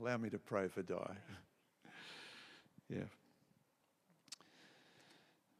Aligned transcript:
allow 0.00 0.16
me 0.16 0.30
to 0.30 0.38
pray 0.38 0.68
for 0.68 0.82
Di. 0.82 0.96
yeah. 2.88 3.04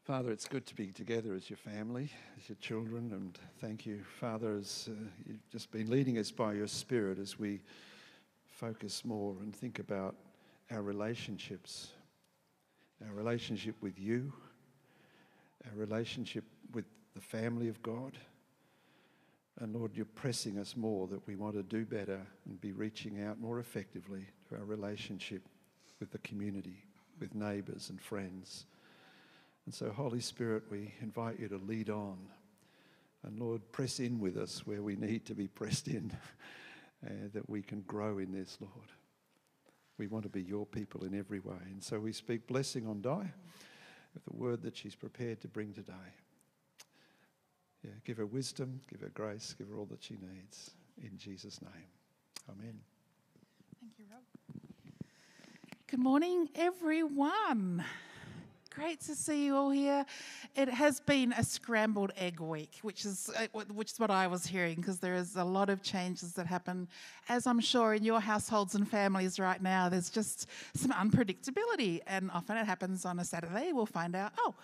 Father, 0.04 0.30
it's 0.30 0.46
good 0.46 0.64
to 0.67 0.75
be 0.75 0.87
together 0.87 1.34
as 1.34 1.50
your 1.50 1.57
family, 1.57 2.10
as 2.38 2.48
your 2.48 2.56
children, 2.56 3.12
and 3.12 3.38
thank 3.60 3.84
you, 3.84 4.02
Father, 4.20 4.56
as 4.56 4.88
uh, 4.90 4.94
you've 5.26 5.50
just 5.50 5.70
been 5.70 5.90
leading 5.90 6.18
us 6.18 6.30
by 6.30 6.54
your 6.54 6.66
Spirit 6.66 7.18
as 7.18 7.38
we 7.38 7.60
focus 8.46 9.04
more 9.04 9.36
and 9.43 9.54
think 9.54 9.79
about 9.79 10.14
our 10.70 10.82
relationships, 10.82 11.89
our 13.07 13.14
relationship 13.14 13.75
with 13.80 13.98
you, 13.98 14.32
our 15.66 15.77
relationship 15.77 16.45
with 16.73 16.86
the 17.14 17.20
family 17.20 17.68
of 17.68 17.82
God. 17.82 18.16
And 19.61 19.75
Lord, 19.75 19.96
you're 19.96 20.06
pressing 20.06 20.59
us 20.59 20.77
more 20.77 21.09
that 21.09 21.27
we 21.27 21.34
want 21.34 21.54
to 21.54 21.62
do 21.64 21.84
better 21.84 22.20
and 22.46 22.61
be 22.61 22.72
reaching 22.72 23.22
out 23.25 23.40
more 23.40 23.58
effectively 23.58 24.25
to 24.48 24.57
our 24.57 24.64
relationship 24.64 25.43
with 25.99 26.12
the 26.12 26.18
community, 26.18 26.85
with 27.18 27.35
neighbours 27.35 27.90
and 27.90 28.00
friends. 28.00 28.66
And 29.66 29.75
so, 29.75 29.90
Holy 29.90 30.21
Spirit, 30.21 30.63
we 30.71 30.94
invite 31.02 31.40
you 31.40 31.49
to 31.49 31.58
lead 31.58 31.90
on. 31.90 32.18
And 33.24 33.40
Lord, 33.40 33.72
press 33.72 33.98
in 33.98 34.20
with 34.20 34.36
us 34.36 34.64
where 34.64 34.82
we 34.82 34.94
need 34.94 35.26
to 35.26 35.34
be 35.34 35.48
pressed 35.48 35.88
in, 35.88 36.16
uh, 37.04 37.10
that 37.32 37.50
we 37.50 37.62
can 37.62 37.80
grow 37.80 38.18
in 38.18 38.30
this, 38.30 38.58
Lord. 38.60 38.88
We 39.98 40.06
want 40.06 40.22
to 40.22 40.30
be 40.30 40.42
your 40.42 40.66
people 40.66 41.04
in 41.04 41.18
every 41.18 41.40
way. 41.40 41.56
And 41.64 41.82
so 41.82 41.98
we 41.98 42.12
speak 42.12 42.46
blessing 42.46 42.86
on 42.86 43.02
Di 43.02 43.32
with 44.14 44.24
the 44.24 44.36
word 44.36 44.62
that 44.62 44.77
she's 44.77 44.94
prepared 44.94 45.40
to 45.40 45.48
bring 45.48 45.72
today. 45.72 45.92
Yeah, 47.84 47.91
give 48.05 48.16
her 48.16 48.27
wisdom, 48.27 48.80
give 48.91 49.00
her 49.00 49.10
grace, 49.10 49.55
give 49.56 49.68
her 49.68 49.77
all 49.77 49.86
that 49.86 50.02
she 50.02 50.14
needs. 50.14 50.70
In 51.02 51.16
Jesus' 51.16 51.60
name. 51.62 51.86
Amen. 52.50 52.80
Thank 53.80 53.92
you, 53.98 54.05
Rob. 54.10 54.23
Good 55.86 56.00
morning, 56.00 56.48
everyone. 56.55 57.84
Great 58.78 59.00
to 59.00 59.16
see 59.16 59.44
you 59.44 59.56
all 59.56 59.70
here. 59.70 60.06
It 60.54 60.68
has 60.68 61.00
been 61.00 61.32
a 61.32 61.42
scrambled 61.42 62.12
egg 62.16 62.38
week, 62.38 62.78
which 62.82 63.04
is 63.04 63.28
uh, 63.36 63.48
which 63.74 63.90
is 63.90 63.98
what 63.98 64.08
I 64.08 64.28
was 64.28 64.46
hearing 64.46 64.76
because 64.76 65.00
there 65.00 65.14
is 65.14 65.34
a 65.34 65.42
lot 65.42 65.68
of 65.68 65.82
changes 65.82 66.32
that 66.34 66.46
happen, 66.46 66.86
as 67.28 67.48
I'm 67.48 67.58
sure 67.58 67.94
in 67.94 68.04
your 68.04 68.20
households 68.20 68.76
and 68.76 68.88
families 68.88 69.40
right 69.40 69.60
now. 69.60 69.88
There's 69.88 70.10
just 70.10 70.46
some 70.76 70.92
unpredictability, 70.92 72.02
and 72.06 72.30
often 72.30 72.56
it 72.56 72.66
happens 72.66 73.04
on 73.04 73.18
a 73.18 73.24
Saturday. 73.24 73.72
We'll 73.72 73.84
find 73.84 74.14
out, 74.14 74.30
oh, 74.38 74.54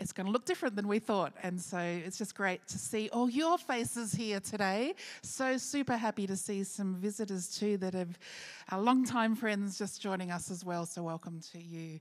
it's 0.00 0.12
going 0.12 0.26
to 0.26 0.32
look 0.32 0.46
different 0.46 0.74
than 0.74 0.88
we 0.88 0.98
thought. 0.98 1.34
And 1.42 1.60
so 1.60 1.78
it's 1.78 2.18
just 2.18 2.34
great 2.34 2.66
to 2.68 2.78
see 2.78 3.08
all 3.12 3.30
your 3.30 3.56
faces 3.56 4.12
here 4.12 4.40
today. 4.40 4.94
So 5.22 5.58
super 5.58 5.96
happy 5.96 6.26
to 6.26 6.36
see 6.36 6.64
some 6.64 6.96
visitors 6.96 7.56
too 7.56 7.76
that 7.76 7.94
have 7.94 8.18
our 8.70 8.80
long-time 8.80 9.36
friends 9.36 9.78
just 9.78 10.00
joining 10.00 10.32
us 10.32 10.50
as 10.50 10.64
well. 10.64 10.86
So 10.86 11.02
welcome 11.02 11.40
to 11.52 11.62
you. 11.62 12.00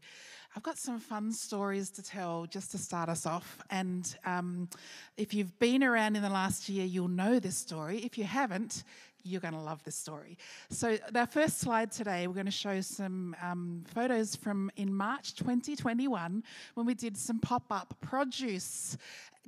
I've 0.59 0.63
got 0.63 0.77
some 0.77 0.99
fun 0.99 1.31
stories 1.31 1.89
to 1.91 2.03
tell 2.03 2.45
just 2.45 2.71
to 2.71 2.77
start 2.77 3.07
us 3.07 3.25
off. 3.25 3.59
And 3.69 4.13
um, 4.25 4.67
if 5.15 5.33
you've 5.33 5.57
been 5.57 5.85
around 5.85 6.17
in 6.17 6.21
the 6.21 6.29
last 6.29 6.67
year, 6.67 6.85
you'll 6.85 7.07
know 7.07 7.39
this 7.39 7.55
story. 7.55 7.99
If 7.99 8.17
you 8.17 8.25
haven't, 8.25 8.83
you're 9.23 9.39
going 9.39 9.53
to 9.53 9.61
love 9.61 9.81
this 9.85 9.95
story. 9.95 10.37
So, 10.69 10.97
our 11.15 11.27
first 11.27 11.59
slide 11.59 11.93
today, 11.93 12.27
we're 12.27 12.33
going 12.33 12.45
to 12.45 12.51
show 12.51 12.81
some 12.81 13.37
um, 13.41 13.85
photos 13.87 14.35
from 14.35 14.69
in 14.75 14.93
March 14.93 15.33
2021 15.35 16.43
when 16.73 16.85
we 16.85 16.93
did 16.93 17.15
some 17.15 17.39
pop 17.39 17.63
up 17.71 17.95
produce 18.01 18.97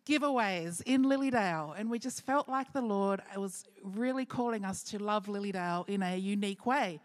giveaways 0.05 0.81
in 0.85 1.03
Lilydale, 1.03 1.75
and 1.77 1.89
we 1.89 1.99
just 1.99 2.25
felt 2.25 2.49
like 2.49 2.71
the 2.73 2.81
Lord 2.81 3.21
was 3.37 3.65
really 3.83 4.25
calling 4.25 4.65
us 4.65 4.83
to 4.83 4.99
love 4.99 5.27
Lilydale 5.27 5.87
in 5.87 6.01
a 6.01 6.17
unique 6.17 6.65
way. 6.65 6.99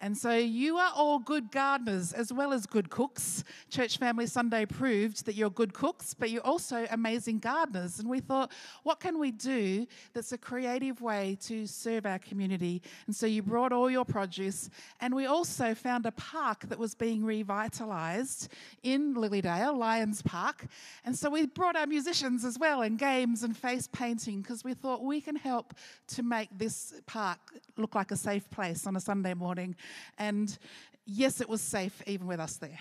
And 0.00 0.16
so 0.16 0.32
you 0.32 0.76
are 0.76 0.92
all 0.94 1.18
good 1.18 1.50
gardeners 1.50 2.12
as 2.12 2.32
well 2.32 2.52
as 2.52 2.66
good 2.66 2.88
cooks. 2.88 3.42
Church 3.68 3.98
Family 3.98 4.26
Sunday 4.26 4.64
proved 4.64 5.26
that 5.26 5.34
you're 5.34 5.50
good 5.50 5.74
cooks, 5.74 6.14
but 6.14 6.30
you're 6.30 6.46
also 6.46 6.86
amazing 6.92 7.40
gardeners. 7.40 7.98
And 7.98 8.08
we 8.08 8.20
thought, 8.20 8.52
what 8.84 9.00
can 9.00 9.18
we 9.18 9.32
do 9.32 9.86
that's 10.12 10.30
a 10.30 10.38
creative 10.38 11.00
way 11.00 11.36
to 11.42 11.66
serve 11.66 12.06
our 12.06 12.20
community? 12.20 12.80
And 13.06 13.16
so 13.16 13.26
you 13.26 13.42
brought 13.42 13.72
all 13.72 13.90
your 13.90 14.04
produce. 14.04 14.70
And 15.00 15.14
we 15.14 15.26
also 15.26 15.74
found 15.74 16.06
a 16.06 16.12
park 16.12 16.68
that 16.68 16.78
was 16.78 16.94
being 16.94 17.22
revitalised 17.22 18.48
in 18.84 19.14
Lilydale, 19.14 19.76
Lions 19.76 20.22
Park. 20.22 20.66
And 21.04 21.16
so 21.16 21.28
we 21.28 21.46
brought 21.46 21.74
our 21.74 21.86
musicians 21.86 22.44
as 22.44 22.56
well 22.56 22.82
and 22.82 22.98
games 22.98 23.42
and 23.42 23.56
face 23.56 23.88
painting 23.88 24.42
because 24.42 24.62
we 24.62 24.74
thought 24.74 25.02
we 25.02 25.20
can 25.20 25.34
help 25.34 25.74
to 26.08 26.22
make 26.22 26.50
this 26.56 26.94
park 27.06 27.38
look 27.76 27.96
like 27.96 28.12
a 28.12 28.16
safe 28.16 28.48
place 28.50 28.86
on 28.86 28.94
a 28.94 29.00
Sunday 29.00 29.34
morning. 29.34 29.74
And 30.18 30.56
yes, 31.08 31.40
it 31.40 31.48
was 31.48 31.60
safe 31.60 32.02
even 32.06 32.26
with 32.26 32.38
us 32.38 32.56
there. 32.56 32.78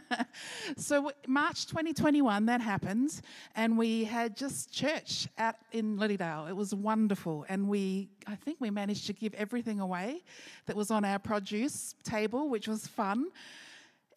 so, 0.76 1.10
March 1.26 1.66
2021, 1.66 2.46
that 2.46 2.60
happened, 2.60 3.20
and 3.56 3.78
we 3.78 4.04
had 4.04 4.36
just 4.36 4.72
church 4.72 5.26
out 5.38 5.56
in 5.72 5.96
Lilydale. 5.96 6.48
It 6.48 6.56
was 6.56 6.74
wonderful, 6.74 7.46
and 7.48 7.68
we, 7.68 8.10
I 8.26 8.34
think, 8.34 8.60
we 8.60 8.70
managed 8.70 9.06
to 9.06 9.12
give 9.12 9.34
everything 9.34 9.80
away 9.80 10.22
that 10.66 10.76
was 10.76 10.90
on 10.90 11.04
our 11.04 11.18
produce 11.18 11.94
table, 12.04 12.48
which 12.50 12.68
was 12.68 12.86
fun. 12.86 13.26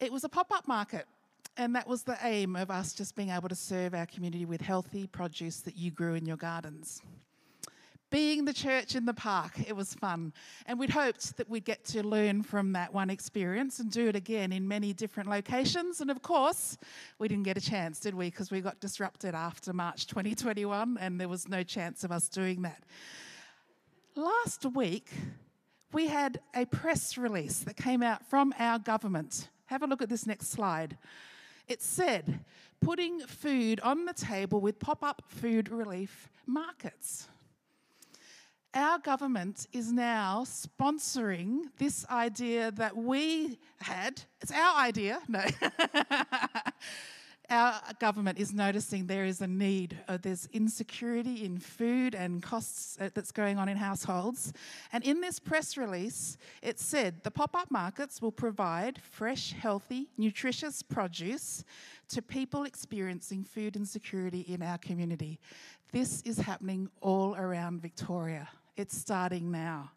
It 0.00 0.12
was 0.12 0.24
a 0.24 0.28
pop 0.28 0.52
up 0.52 0.68
market. 0.68 1.06
And 1.56 1.74
that 1.74 1.86
was 1.86 2.04
the 2.04 2.16
aim 2.22 2.54
of 2.54 2.70
us 2.70 2.94
just 2.94 3.16
being 3.16 3.30
able 3.30 3.48
to 3.48 3.56
serve 3.56 3.92
our 3.92 4.06
community 4.06 4.46
with 4.46 4.60
healthy 4.60 5.08
produce 5.08 5.60
that 5.62 5.76
you 5.76 5.90
grew 5.90 6.14
in 6.14 6.24
your 6.24 6.36
gardens 6.36 7.02
being 8.10 8.44
the 8.44 8.52
church 8.52 8.94
in 8.94 9.06
the 9.06 9.14
park. 9.14 9.52
It 9.66 9.74
was 9.74 9.94
fun. 9.94 10.32
And 10.66 10.78
we'd 10.78 10.90
hoped 10.90 11.36
that 11.36 11.48
we'd 11.48 11.64
get 11.64 11.84
to 11.86 12.02
learn 12.02 12.42
from 12.42 12.72
that 12.72 12.92
one 12.92 13.08
experience 13.08 13.78
and 13.78 13.90
do 13.90 14.08
it 14.08 14.16
again 14.16 14.52
in 14.52 14.66
many 14.66 14.92
different 14.92 15.30
locations. 15.30 16.00
And 16.00 16.10
of 16.10 16.20
course, 16.22 16.76
we 17.18 17.28
didn't 17.28 17.44
get 17.44 17.56
a 17.56 17.60
chance, 17.60 18.00
did 18.00 18.14
we? 18.14 18.26
Because 18.26 18.50
we 18.50 18.60
got 18.60 18.80
disrupted 18.80 19.34
after 19.34 19.72
March 19.72 20.06
2021 20.06 20.98
and 21.00 21.20
there 21.20 21.28
was 21.28 21.48
no 21.48 21.62
chance 21.62 22.04
of 22.04 22.10
us 22.10 22.28
doing 22.28 22.62
that. 22.62 22.82
Last 24.16 24.66
week, 24.74 25.08
we 25.92 26.08
had 26.08 26.40
a 26.54 26.66
press 26.66 27.16
release 27.16 27.60
that 27.60 27.76
came 27.76 28.02
out 28.02 28.26
from 28.26 28.52
our 28.58 28.78
government. 28.78 29.48
Have 29.66 29.82
a 29.82 29.86
look 29.86 30.02
at 30.02 30.08
this 30.08 30.26
next 30.26 30.48
slide. 30.48 30.98
It 31.68 31.80
said, 31.80 32.40
putting 32.80 33.20
food 33.20 33.78
on 33.80 34.04
the 34.04 34.12
table 34.12 34.60
with 34.60 34.80
pop 34.80 35.04
up 35.04 35.22
food 35.28 35.68
relief 35.68 36.28
markets. 36.46 37.28
Our 38.72 39.00
government 39.00 39.66
is 39.72 39.90
now 39.92 40.44
sponsoring 40.46 41.62
this 41.78 42.06
idea 42.08 42.70
that 42.72 42.96
we 42.96 43.58
had. 43.80 44.22
It's 44.40 44.52
our 44.52 44.76
idea, 44.76 45.20
no. 45.26 45.44
our 47.50 47.80
government 47.98 48.38
is 48.38 48.52
noticing 48.52 49.08
there 49.08 49.24
is 49.24 49.40
a 49.40 49.46
need, 49.48 49.98
uh, 50.06 50.18
there's 50.22 50.48
insecurity 50.52 51.44
in 51.44 51.58
food 51.58 52.14
and 52.14 52.44
costs 52.44 52.96
uh, 53.00 53.10
that's 53.12 53.32
going 53.32 53.58
on 53.58 53.68
in 53.68 53.76
households. 53.76 54.52
And 54.92 55.02
in 55.02 55.20
this 55.20 55.40
press 55.40 55.76
release, 55.76 56.38
it 56.62 56.78
said 56.78 57.24
the 57.24 57.30
pop 57.32 57.56
up 57.56 57.72
markets 57.72 58.22
will 58.22 58.30
provide 58.30 59.02
fresh, 59.02 59.52
healthy, 59.52 60.10
nutritious 60.16 60.80
produce 60.80 61.64
to 62.10 62.22
people 62.22 62.62
experiencing 62.62 63.42
food 63.42 63.74
insecurity 63.74 64.42
in 64.42 64.62
our 64.62 64.78
community. 64.78 65.40
This 65.90 66.22
is 66.22 66.38
happening 66.38 66.88
all 67.00 67.34
around 67.34 67.82
Victoria. 67.82 68.48
It's 68.80 68.96
starting 68.96 69.50
now. 69.50 69.90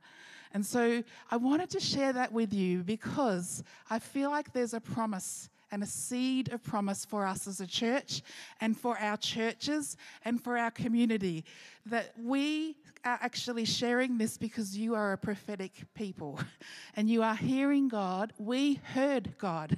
And 0.54 0.66
so 0.66 1.04
I 1.32 1.38
wanted 1.38 1.70
to 1.72 1.80
share 1.80 2.14
that 2.14 2.32
with 2.32 2.54
you 2.54 2.84
because 2.84 3.64
I 3.90 3.98
feel 3.98 4.30
like 4.30 4.52
there's 4.52 4.74
a 4.74 4.82
promise 4.82 5.50
and 5.72 5.82
a 5.82 5.88
seed 5.88 6.52
of 6.54 6.62
promise 6.62 7.04
for 7.06 7.26
us 7.26 7.48
as 7.48 7.60
a 7.60 7.66
church 7.66 8.22
and 8.62 8.78
for 8.78 8.96
our 9.00 9.18
churches 9.18 9.98
and 10.24 10.44
for 10.44 10.58
our 10.58 10.70
community 10.70 11.46
that 11.86 12.14
we 12.18 12.78
are 13.06 13.20
actually 13.22 13.66
sharing 13.66 14.18
this 14.18 14.38
because 14.38 14.78
you 14.78 14.96
are 14.96 15.12
a 15.12 15.18
prophetic 15.18 15.72
people 15.94 16.40
and 16.96 17.10
you 17.10 17.22
are 17.22 17.36
hearing 17.36 17.90
God. 17.90 18.32
We 18.38 18.76
heard 18.76 19.38
God. 19.38 19.78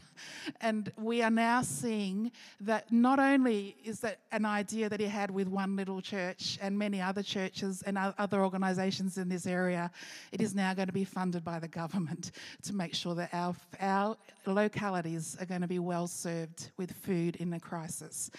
And 0.62 0.92
we 0.98 1.22
are 1.24 1.32
now 1.32 1.64
seeing 1.64 2.32
that 2.62 2.92
not 2.92 3.20
only 3.20 3.76
is 3.84 4.00
that 4.02 4.20
an 4.32 4.46
idea 4.46 4.90
that 4.90 5.00
He 5.00 5.08
had 5.08 5.32
with 5.32 5.48
one 5.48 5.76
little 5.76 6.02
church 6.02 6.60
and 6.62 6.78
many 6.78 7.02
other 7.02 7.24
churches 7.24 7.82
and 7.82 7.98
other 7.98 8.44
organizations 8.44 9.18
in 9.18 9.28
this 9.28 9.48
area, 9.48 9.90
it 10.32 10.42
is 10.42 10.54
now 10.54 10.74
going 10.74 10.88
to 10.88 10.94
be 10.94 11.04
funded 11.04 11.44
by 11.44 11.60
the 11.60 11.68
government 11.68 12.32
to 12.64 12.74
make 12.74 12.94
sure 12.94 13.16
that 13.16 13.30
our, 13.34 13.56
our 13.82 14.18
localities 14.46 15.36
are 15.40 15.46
going 15.46 15.62
to 15.62 15.68
be 15.68 15.80
well 15.80 16.08
served 16.08 16.72
with 16.78 16.92
food 16.92 17.38
in 17.38 17.54
a 17.54 17.60
crisis. 17.60 18.30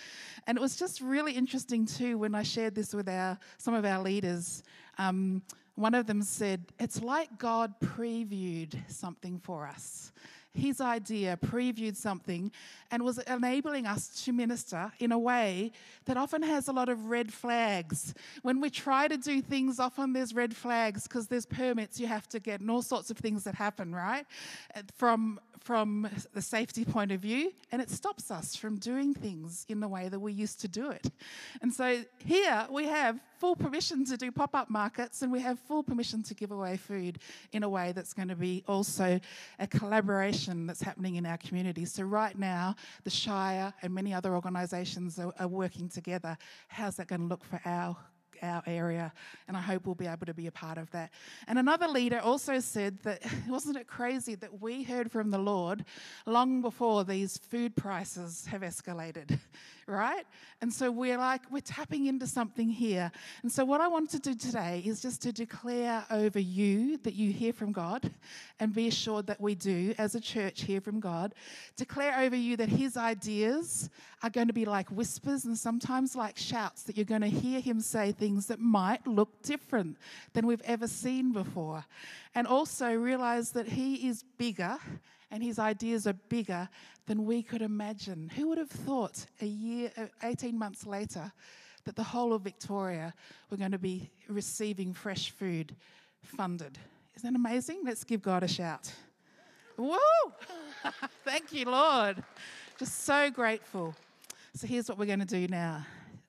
And 0.47 0.57
it 0.57 0.61
was 0.61 0.77
just 0.77 1.01
really 1.01 1.33
interesting 1.33 1.87
too 1.87 2.19
when 2.19 2.35
I 2.35 2.45
shared 2.45 2.75
this 2.75 2.95
with 2.95 3.09
our 3.09 3.39
some 3.59 3.75
of 3.75 3.85
our 3.85 4.03
leaders. 4.03 4.63
Um, 4.99 5.43
one 5.75 5.95
of 5.95 6.07
them 6.07 6.23
said, 6.23 6.67
It's 6.79 7.03
like 7.03 7.39
God 7.39 7.75
previewed 7.81 8.75
something 8.91 9.39
for 9.39 9.67
us. 9.67 10.13
his 10.57 10.81
idea 10.81 11.39
previewed 11.45 11.97
something 11.97 12.51
and 12.91 13.03
was 13.03 13.19
enabling 13.19 13.87
us 13.87 14.25
to 14.25 14.33
minister 14.33 14.91
in 14.99 15.13
a 15.13 15.19
way 15.19 15.71
that 16.07 16.17
often 16.17 16.43
has 16.43 16.69
a 16.69 16.73
lot 16.73 16.89
of 16.89 17.07
red 17.07 17.33
flags. 17.33 18.15
When 18.43 18.61
we 18.61 18.71
try 18.71 19.07
to 19.07 19.19
do 19.19 19.43
things, 19.43 19.79
often 19.79 20.15
there's 20.15 20.35
red 20.35 20.57
flags 20.57 21.03
because 21.03 21.27
there's 21.29 21.47
permits 21.47 22.01
you 22.01 22.07
have 22.07 22.27
to 22.31 22.41
get 22.41 22.61
and 22.61 22.71
all 22.71 22.83
sorts 22.83 23.11
of 23.11 23.19
things 23.19 23.45
that 23.45 23.55
happen, 23.55 23.95
right? 23.95 24.25
From 24.97 25.39
from 25.61 26.09
the 26.33 26.43
safety 26.43 26.85
point 26.85 27.13
of 27.13 27.21
view, 27.21 27.53
and 27.73 27.83
it 27.83 27.91
stops 27.91 28.31
us 28.31 28.55
from 28.57 28.77
doing 28.79 29.15
things 29.15 29.65
in 29.69 29.81
the 29.81 29.89
way 29.89 30.09
that 30.09 30.21
we 30.21 30.33
used 30.33 30.61
to 30.61 30.69
do 30.69 30.91
it. 30.91 31.11
And 31.63 31.73
so 31.73 32.03
here 32.25 32.67
we 32.71 32.87
have 32.87 33.19
full 33.39 33.57
permission 33.57 34.05
to 34.07 34.17
do 34.17 34.31
pop 34.31 34.55
up 34.55 34.71
markets, 34.71 35.23
and 35.23 35.31
we 35.31 35.41
have 35.41 35.59
full 35.59 35.83
permission 35.83 36.23
to 36.25 36.35
give 36.35 36.51
away 36.51 36.77
food 36.77 37.19
in 37.53 37.63
a 37.63 37.69
way 37.69 37.93
that's 37.93 38.13
going 38.13 38.29
to 38.29 38.37
be 38.37 38.65
also 38.67 39.21
a 39.59 39.67
collaboration 39.67 40.67
that's 40.67 40.83
happening 40.83 41.17
in 41.17 41.27
our 41.27 41.39
community. 41.39 41.85
So, 41.85 42.05
right 42.05 42.39
now, 42.39 42.75
the 43.05 43.11
Shire 43.11 43.73
and 43.83 43.95
many 43.95 44.15
other 44.15 44.35
organisations 44.35 45.19
are, 45.19 45.33
are 45.39 45.49
working 45.49 45.89
together. 45.89 46.37
How's 46.69 46.97
that 46.97 47.09
going 47.09 47.23
to 47.23 47.27
look 47.27 47.45
for 47.45 47.61
our 47.65 47.97
our 48.43 48.63
area, 48.67 49.13
and 49.49 49.57
I 49.57 49.61
hope 49.61 49.87
we'll 49.87 49.95
be 49.95 50.07
able 50.07 50.27
to 50.27 50.35
be 50.35 50.47
a 50.47 50.53
part 50.53 50.79
of 50.79 50.91
that. 50.91 51.11
And 51.47 51.59
another 51.59 51.89
leader 51.89 52.21
also 52.21 52.61
said 52.61 52.99
that 53.01 53.23
wasn't 53.49 53.77
it 53.77 53.87
crazy 53.87 54.35
that 54.37 54.61
we 54.61 54.83
heard 54.83 55.11
from 55.11 55.31
the 55.31 55.39
Lord 55.39 55.85
long 56.27 56.63
before 56.63 57.05
these 57.05 57.39
food 57.39 57.77
prices 57.77 58.47
have 58.51 58.63
escalated, 58.63 59.39
right? 59.87 60.25
And 60.61 60.73
so 60.73 60.91
we're 60.91 61.19
like, 61.19 61.43
we're 61.51 61.61
tapping 61.61 62.07
into 62.07 62.27
something 62.27 62.69
here. 62.69 63.13
And 63.43 63.51
so, 63.53 63.65
what 63.65 63.81
I 63.81 63.89
want 63.89 64.11
to 64.11 64.19
do 64.19 64.35
today 64.35 64.83
is 64.85 65.01
just 65.01 65.23
to 65.23 65.33
declare 65.33 66.05
over 66.11 66.39
you 66.39 66.99
that 66.99 67.15
you 67.15 67.33
hear 67.33 67.53
from 67.53 67.73
God 67.73 68.11
and 68.59 68.75
be 68.75 68.89
assured 68.89 69.27
that 69.27 69.41
we 69.41 69.55
do, 69.55 69.95
as 69.99 70.15
a 70.15 70.21
church, 70.21 70.63
hear 70.63 70.81
from 70.81 71.01
God. 71.01 71.35
Declare 71.77 72.21
over 72.21 72.37
you 72.37 72.57
that 72.57 72.69
His 72.69 72.97
ideas 72.97 73.91
are 74.23 74.31
going 74.31 74.47
to 74.49 74.53
be 74.53 74.65
like 74.65 74.89
whispers 74.91 75.45
and 75.45 75.57
sometimes 75.57 76.17
like 76.17 76.37
shouts, 76.37 76.83
that 76.85 76.97
you're 76.97 77.05
going 77.05 77.21
to 77.21 77.29
hear 77.29 77.61
Him 77.61 77.81
say 77.81 78.13
things 78.13 78.47
that 78.47 78.61
might 78.61 79.07
look 79.07 79.43
different 79.43 79.97
than 80.33 80.47
we've 80.47 80.63
ever 80.63 80.89
seen 80.89 81.33
before. 81.33 81.85
And 82.35 82.47
also 82.47 82.93
realize 82.93 83.53
that 83.53 83.69
He 83.69 84.09
is 84.09 84.25
bigger 84.39 84.79
and 85.31 85.43
his 85.43 85.59
ideas 85.59 86.07
are 86.07 86.15
bigger 86.29 86.69
than 87.07 87.25
we 87.25 87.43
could 87.43 87.63
imagine. 87.63 88.31
Who 88.37 88.49
would 88.49 88.59
have 88.59 88.71
thought 88.71 89.27
a 89.41 89.47
year, 89.47 89.91
uh, 89.97 90.07
18 90.23 90.59
months 90.59 90.87
later, 90.87 91.33
that 91.85 91.97
the 91.97 92.03
whole 92.03 92.33
of 92.33 92.43
Victoria 92.43 93.15
were 93.51 93.57
going 93.57 93.73
to 93.73 93.79
be 93.79 94.11
receiving 94.29 94.93
fresh 94.93 95.31
food 95.31 95.75
funded? 96.23 96.79
Isn't 97.17 97.33
that 97.33 97.39
amazing? 97.39 97.81
Let's 97.85 98.05
give 98.05 98.23
God 98.23 98.43
a 98.43 98.49
shout. 98.49 98.93
Woo! 99.77 99.99
Thank 101.25 101.53
you, 101.53 101.65
Lord. 101.65 102.23
Just 102.79 103.05
so 103.05 103.31
grateful. 103.31 103.95
So 104.55 104.67
here's 104.67 104.89
what 104.89 104.99
we're 104.99 105.07
going 105.07 105.21
to 105.21 105.27
do 105.27 105.47
now. 105.49 105.85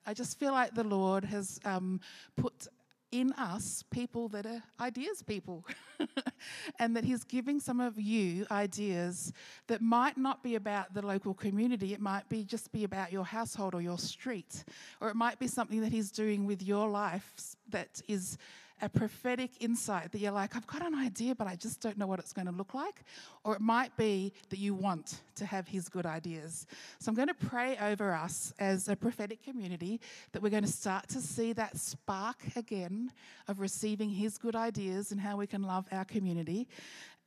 I 0.06 0.14
just 0.14 0.38
feel 0.38 0.52
like 0.52 0.74
the 0.74 0.84
Lord 0.84 1.24
has 1.24 1.60
um, 1.64 2.00
put 2.36 2.68
in 3.10 3.32
us 3.32 3.84
people 3.90 4.28
that 4.28 4.46
are 4.46 4.62
ideas 4.80 5.22
people. 5.22 5.64
and 6.78 6.96
that 6.96 7.04
He's 7.04 7.24
giving 7.24 7.60
some 7.60 7.80
of 7.80 7.98
you 7.98 8.46
ideas 8.50 9.32
that 9.66 9.80
might 9.80 10.16
not 10.16 10.42
be 10.42 10.54
about 10.54 10.94
the 10.94 11.04
local 11.04 11.34
community. 11.34 11.92
It 11.92 12.00
might 12.00 12.28
be 12.28 12.44
just 12.44 12.72
be 12.72 12.84
about 12.84 13.12
your 13.12 13.24
household 13.24 13.74
or 13.74 13.80
your 13.80 13.98
street. 13.98 14.64
Or 15.00 15.08
it 15.08 15.16
might 15.16 15.38
be 15.38 15.46
something 15.46 15.80
that 15.80 15.92
He's 15.92 16.10
doing 16.10 16.46
with 16.46 16.62
your 16.62 16.88
life 16.88 17.32
that 17.70 18.00
is 18.08 18.38
a 18.80 18.88
prophetic 18.88 19.50
insight 19.60 20.12
that 20.12 20.18
you're 20.20 20.32
like, 20.32 20.56
I've 20.56 20.66
got 20.66 20.84
an 20.84 20.94
idea, 20.94 21.34
but 21.34 21.46
I 21.46 21.56
just 21.56 21.80
don't 21.80 21.98
know 21.98 22.06
what 22.06 22.18
it's 22.18 22.32
going 22.32 22.46
to 22.46 22.52
look 22.52 22.74
like. 22.74 23.02
Or 23.44 23.54
it 23.54 23.60
might 23.60 23.96
be 23.96 24.32
that 24.50 24.58
you 24.58 24.74
want 24.74 25.20
to 25.36 25.46
have 25.46 25.68
His 25.68 25.88
good 25.88 26.06
ideas. 26.06 26.66
So 26.98 27.10
I'm 27.10 27.14
going 27.14 27.28
to 27.28 27.34
pray 27.34 27.76
over 27.80 28.12
us 28.12 28.52
as 28.58 28.88
a 28.88 28.96
prophetic 28.96 29.42
community 29.42 30.00
that 30.32 30.42
we're 30.42 30.50
going 30.50 30.64
to 30.64 30.72
start 30.72 31.08
to 31.08 31.20
see 31.20 31.52
that 31.54 31.76
spark 31.76 32.36
again 32.56 33.12
of 33.46 33.60
receiving 33.60 34.10
His 34.10 34.38
good 34.38 34.56
ideas 34.56 35.12
and 35.12 35.20
how 35.20 35.36
we 35.36 35.46
can 35.46 35.62
love 35.62 35.86
our 35.92 36.04
community. 36.04 36.68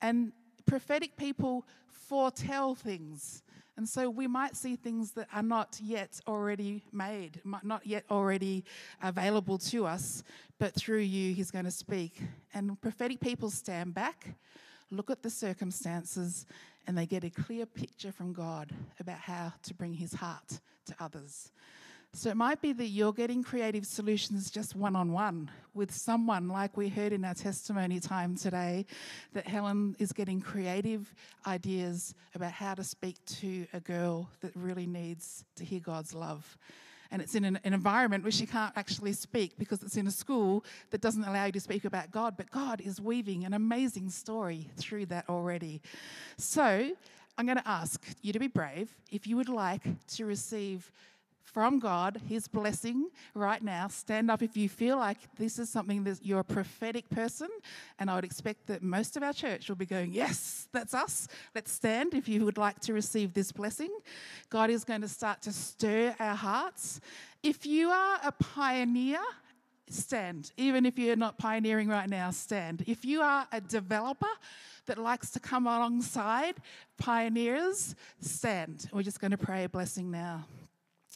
And 0.01 0.31
prophetic 0.65 1.17
people 1.17 1.65
foretell 1.89 2.75
things. 2.75 3.43
And 3.81 3.89
so 3.89 4.11
we 4.11 4.27
might 4.27 4.55
see 4.55 4.75
things 4.75 5.13
that 5.13 5.27
are 5.33 5.41
not 5.41 5.79
yet 5.81 6.21
already 6.27 6.83
made, 6.93 7.41
not 7.63 7.83
yet 7.83 8.03
already 8.11 8.63
available 9.01 9.57
to 9.57 9.87
us, 9.87 10.23
but 10.59 10.75
through 10.75 10.99
you, 10.99 11.33
He's 11.33 11.49
going 11.49 11.65
to 11.65 11.71
speak. 11.71 12.21
And 12.53 12.79
prophetic 12.79 13.19
people 13.19 13.49
stand 13.49 13.95
back, 13.95 14.35
look 14.91 15.09
at 15.09 15.23
the 15.23 15.31
circumstances, 15.31 16.45
and 16.85 16.95
they 16.95 17.07
get 17.07 17.23
a 17.23 17.31
clear 17.31 17.65
picture 17.65 18.11
from 18.11 18.33
God 18.33 18.71
about 18.99 19.17
how 19.17 19.51
to 19.63 19.73
bring 19.73 19.95
His 19.95 20.13
heart 20.13 20.59
to 20.85 20.95
others. 20.99 21.51
So 22.13 22.29
it 22.29 22.35
might 22.35 22.61
be 22.61 22.73
that 22.73 22.87
you're 22.87 23.13
getting 23.13 23.41
creative 23.41 23.85
solutions 23.85 24.51
just 24.51 24.75
one 24.75 24.97
on 24.97 25.13
one 25.13 25.49
with 25.73 25.93
someone, 25.93 26.49
like 26.49 26.75
we 26.75 26.89
heard 26.89 27.13
in 27.13 27.23
our 27.23 27.33
testimony 27.33 28.01
time 28.01 28.35
today, 28.35 28.85
that 29.31 29.47
Helen 29.47 29.95
is 29.97 30.11
getting 30.11 30.41
creative 30.41 31.13
ideas 31.47 32.13
about 32.35 32.51
how 32.51 32.73
to 32.73 32.83
speak 32.83 33.15
to 33.25 33.65
a 33.71 33.79
girl 33.79 34.29
that 34.41 34.51
really 34.55 34.85
needs 34.85 35.45
to 35.55 35.63
hear 35.63 35.79
God's 35.79 36.13
love. 36.13 36.57
And 37.11 37.21
it's 37.21 37.33
in 37.33 37.45
an, 37.45 37.59
an 37.63 37.73
environment 37.73 38.23
where 38.25 38.31
she 38.31 38.45
can't 38.45 38.73
actually 38.75 39.13
speak 39.13 39.57
because 39.57 39.81
it's 39.81 39.95
in 39.95 40.05
a 40.05 40.11
school 40.11 40.65
that 40.89 40.99
doesn't 40.99 41.23
allow 41.23 41.45
you 41.45 41.53
to 41.53 41.59
speak 41.61 41.85
about 41.85 42.11
God. 42.11 42.35
But 42.35 42.51
God 42.51 42.81
is 42.81 42.99
weaving 42.99 43.45
an 43.45 43.53
amazing 43.53 44.09
story 44.09 44.69
through 44.75 45.05
that 45.07 45.29
already. 45.29 45.81
So 46.37 46.91
I'm 47.37 47.45
going 47.45 47.57
to 47.57 47.67
ask 47.67 48.03
you 48.21 48.33
to 48.33 48.39
be 48.39 48.47
brave 48.47 48.93
if 49.11 49.27
you 49.27 49.37
would 49.37 49.49
like 49.49 49.83
to 50.15 50.25
receive 50.25 50.91
from 51.51 51.79
God, 51.79 52.21
His 52.27 52.47
blessing 52.47 53.09
right 53.33 53.61
now. 53.61 53.87
Stand 53.87 54.31
up 54.31 54.41
if 54.41 54.55
you 54.55 54.69
feel 54.69 54.97
like 54.97 55.17
this 55.37 55.59
is 55.59 55.69
something 55.69 56.03
that 56.05 56.25
you're 56.25 56.39
a 56.39 56.43
prophetic 56.43 57.09
person. 57.09 57.49
And 57.99 58.09
I 58.09 58.15
would 58.15 58.23
expect 58.23 58.67
that 58.67 58.81
most 58.81 59.17
of 59.17 59.23
our 59.23 59.33
church 59.33 59.69
will 59.69 59.75
be 59.75 59.85
going, 59.85 60.13
Yes, 60.13 60.67
that's 60.71 60.93
us. 60.93 61.27
Let's 61.53 61.71
stand 61.71 62.13
if 62.13 62.27
you 62.27 62.45
would 62.45 62.57
like 62.57 62.79
to 62.81 62.93
receive 62.93 63.33
this 63.33 63.51
blessing. 63.51 63.91
God 64.49 64.69
is 64.69 64.83
going 64.83 65.01
to 65.01 65.07
start 65.07 65.41
to 65.43 65.51
stir 65.51 66.15
our 66.19 66.35
hearts. 66.35 67.01
If 67.43 67.65
you 67.65 67.89
are 67.89 68.19
a 68.23 68.31
pioneer, 68.31 69.19
stand. 69.89 70.51
Even 70.57 70.85
if 70.85 70.97
you're 70.97 71.15
not 71.15 71.37
pioneering 71.37 71.89
right 71.89 72.09
now, 72.09 72.31
stand. 72.31 72.83
If 72.87 73.03
you 73.03 73.21
are 73.21 73.47
a 73.51 73.59
developer, 73.59 74.27
that 74.85 74.97
likes 74.97 75.31
to 75.31 75.39
come 75.39 75.67
alongside 75.67 76.55
pioneers, 76.97 77.95
stand. 78.19 78.89
We're 78.91 79.03
just 79.03 79.19
going 79.19 79.31
to 79.31 79.37
pray 79.37 79.63
a 79.63 79.69
blessing 79.69 80.11
now. 80.11 80.45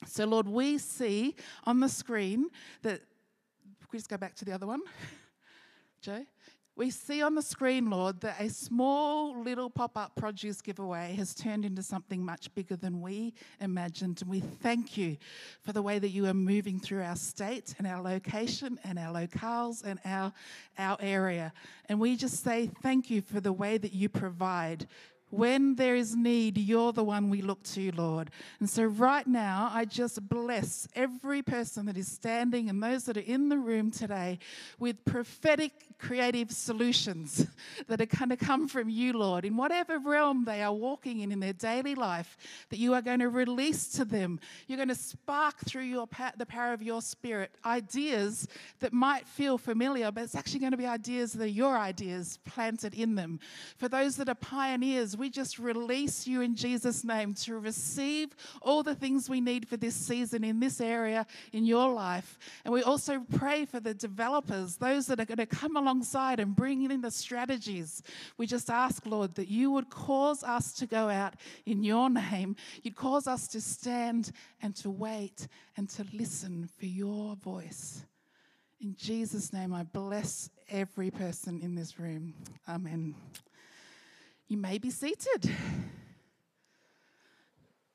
So, 0.06 0.25
Lord, 0.25 0.47
we 0.47 0.77
see 0.77 1.36
on 1.63 1.80
the 1.80 1.89
screen 1.89 2.50
that, 2.81 3.01
we 3.92 4.00
just 4.00 4.09
go 4.09 4.18
back 4.18 4.36
to 4.36 4.45
the 4.45 4.51
other 4.51 4.68
one, 4.68 4.81
Joe? 6.01 6.25
We 6.77 6.89
see 6.89 7.21
on 7.21 7.36
the 7.36 7.42
screen, 7.42 7.89
Lord, 7.89 8.19
that 8.19 8.36
a 8.38 8.50
small 8.50 9.42
little 9.42 9.69
pop 9.69 9.97
up 9.97 10.13
produce 10.18 10.59
giveaway 10.59 11.14
has 11.14 11.33
turned 11.33 11.64
into 11.64 11.81
something 11.81 12.21
much 12.21 12.54
bigger 12.54 12.75
than 12.75 12.99
we 12.99 13.33
imagined. 13.61 14.21
And 14.21 14.30
we 14.30 14.42
thank 14.42 14.97
you 14.97 15.16
for 15.61 15.71
the 15.71 15.81
way 15.81 15.99
that 15.99 16.09
you 16.09 16.25
are 16.25 16.33
moving 16.33 16.81
through 16.81 17.04
our 17.04 17.16
state 17.16 17.75
and 17.78 17.87
our 17.87 18.02
location 18.02 18.78
and 18.83 18.99
our 18.99 19.14
locales 19.14 19.85
and 19.85 20.02
our, 20.04 20.33
our 20.78 20.97
area. 20.99 21.54
And 21.87 21.97
we 21.97 22.18
just 22.18 22.44
say 22.44 22.69
thank 22.83 23.09
you 23.09 23.21
for 23.21 23.40
the 23.40 23.54
way 23.54 23.78
that 23.78 23.94
you 23.94 24.09
provide 24.09 24.85
when 25.32 25.76
there 25.76 25.96
is 25.96 26.16
need, 26.16 26.58
you're 26.58 26.94
the 26.94 27.04
one 27.04 27.30
we 27.30 27.42
look 27.42 27.62
to, 27.64 27.92
Lord. 27.92 28.30
And 28.60 28.70
so, 28.70 28.84
right 28.84 29.26
now, 29.26 29.70
I 29.74 29.86
just 29.86 30.28
bless 30.30 30.88
every 30.96 31.42
person 31.42 31.88
that 31.88 31.98
is 31.98 32.08
standing 32.08 32.70
and 32.70 32.82
those 32.82 33.06
that 33.06 33.18
are 33.18 33.22
in 33.22 33.50
the 33.50 33.58
room 33.58 33.92
today 33.92 34.40
with 34.80 35.04
prophetic, 35.04 35.98
creative 35.98 36.52
solutions 36.52 37.48
that 37.88 38.02
are 38.02 38.06
going 38.06 38.30
to 38.30 38.38
come 38.38 38.68
from 38.68 38.88
you, 38.88 39.14
Lord, 39.14 39.46
in 39.46 39.58
whatever 39.58 39.98
realm 39.98 40.46
they 40.46 40.62
are 40.62 40.74
walking 40.74 41.22
in 41.22 41.32
in 41.32 41.40
their 41.40 41.54
daily 41.54 41.96
life, 41.96 42.38
that 42.70 42.78
you 42.78 42.94
are 42.94 43.02
going 43.02 43.20
to 43.20 43.30
release 43.30 43.88
to 43.94 44.06
them. 44.06 44.40
You're 44.68 44.78
going 44.78 44.90
to 44.90 44.96
spark 44.96 45.60
through 45.66 45.84
your 45.84 46.08
the 46.38 46.46
power 46.46 46.74
of 46.74 46.82
your 46.82 47.02
spirit 47.02 47.52
ideas 47.66 48.48
that 48.80 48.94
might 48.94 49.28
feel 49.28 49.58
familiar, 49.58 50.12
but 50.12 50.24
it's 50.24 50.36
actually 50.36 50.60
going 50.60 50.72
to 50.72 50.78
be 50.78 50.86
ideas 50.86 51.34
that 51.34 51.44
are 51.44 51.48
your 51.48 51.78
ideas 51.78 52.40
planted 52.46 52.94
in 52.94 53.16
them. 53.16 53.40
For 53.78 53.88
those 53.88 54.18
that 54.18 54.30
are 54.30 54.36
pioneers, 54.36 55.15
we 55.16 55.30
just 55.30 55.60
release 55.60 56.28
you 56.28 56.42
in 56.42 56.56
Jesus' 56.56 57.04
name 57.04 57.34
to 57.36 57.57
receive 57.60 58.36
all 58.62 58.84
the 58.84 58.95
things 58.95 59.30
we 59.30 59.42
need 59.42 59.68
for 59.68 59.78
this 59.78 59.95
season 59.95 60.44
in 60.44 60.60
this 60.60 60.80
area 60.81 61.26
in 61.54 61.66
your 61.66 61.92
life. 61.92 62.38
And 62.64 62.74
we 62.74 62.84
also 62.84 63.26
pray 63.38 63.66
for 63.66 63.80
the 63.80 63.94
developers, 63.94 64.78
those 64.78 65.07
that 65.07 65.19
are 65.19 65.26
going 65.26 65.38
to 65.38 65.45
come 65.45 65.76
alongside 65.76 66.40
and 66.40 66.56
bring 66.56 66.90
in 66.90 67.02
the 67.02 67.12
strategies. 67.12 68.04
We 68.38 68.48
just 68.48 68.69
ask, 68.69 69.06
Lord, 69.06 69.36
that 69.36 69.48
you 69.48 69.72
would 69.72 69.90
cause 69.90 70.44
us 70.44 70.74
to 70.74 70.86
go 70.86 71.10
out 71.10 71.36
in 71.66 71.84
your 71.84 72.10
name. 72.10 72.56
You'd 72.84 72.95
cause 72.95 73.28
us 73.28 73.48
to 73.50 73.62
stand 73.62 74.31
and 74.62 74.76
to 74.78 74.90
wait 74.90 75.48
and 75.78 75.90
to 75.92 76.06
listen 76.14 76.69
for 76.78 76.86
your 76.86 77.36
voice. 77.38 78.04
In 78.81 78.95
Jesus' 78.98 79.54
name, 79.54 79.74
I 79.74 79.84
bless 79.84 80.50
every 80.69 81.10
person 81.10 81.62
in 81.62 81.76
this 81.76 82.00
room. 82.00 82.34
Amen. 82.68 83.16
You 84.47 84.57
may 84.57 84.78
be 84.78 84.92
seated. 84.92 85.52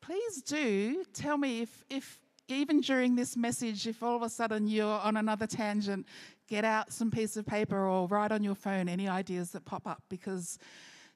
Please 0.00 0.42
do 0.42 1.04
tell 1.14 1.38
me 1.38 1.60
if, 1.62 1.84
if 1.88 2.18
even 2.48 2.80
during 2.80 3.14
this 3.14 3.36
message, 3.36 3.86
if 3.86 4.02
all 4.02 4.16
of 4.16 4.22
a 4.22 4.28
sudden 4.28 4.66
you're 4.66 4.86
on 4.86 5.16
another 5.16 5.46
tangent, 5.46 6.06
get 6.48 6.64
out 6.64 6.92
some 6.92 7.10
piece 7.10 7.36
of 7.36 7.46
paper 7.46 7.86
or 7.86 8.08
write 8.08 8.32
on 8.32 8.42
your 8.42 8.56
phone 8.56 8.88
any 8.88 9.08
ideas 9.08 9.52
that 9.52 9.64
pop 9.64 9.86
up 9.86 10.02
because 10.08 10.58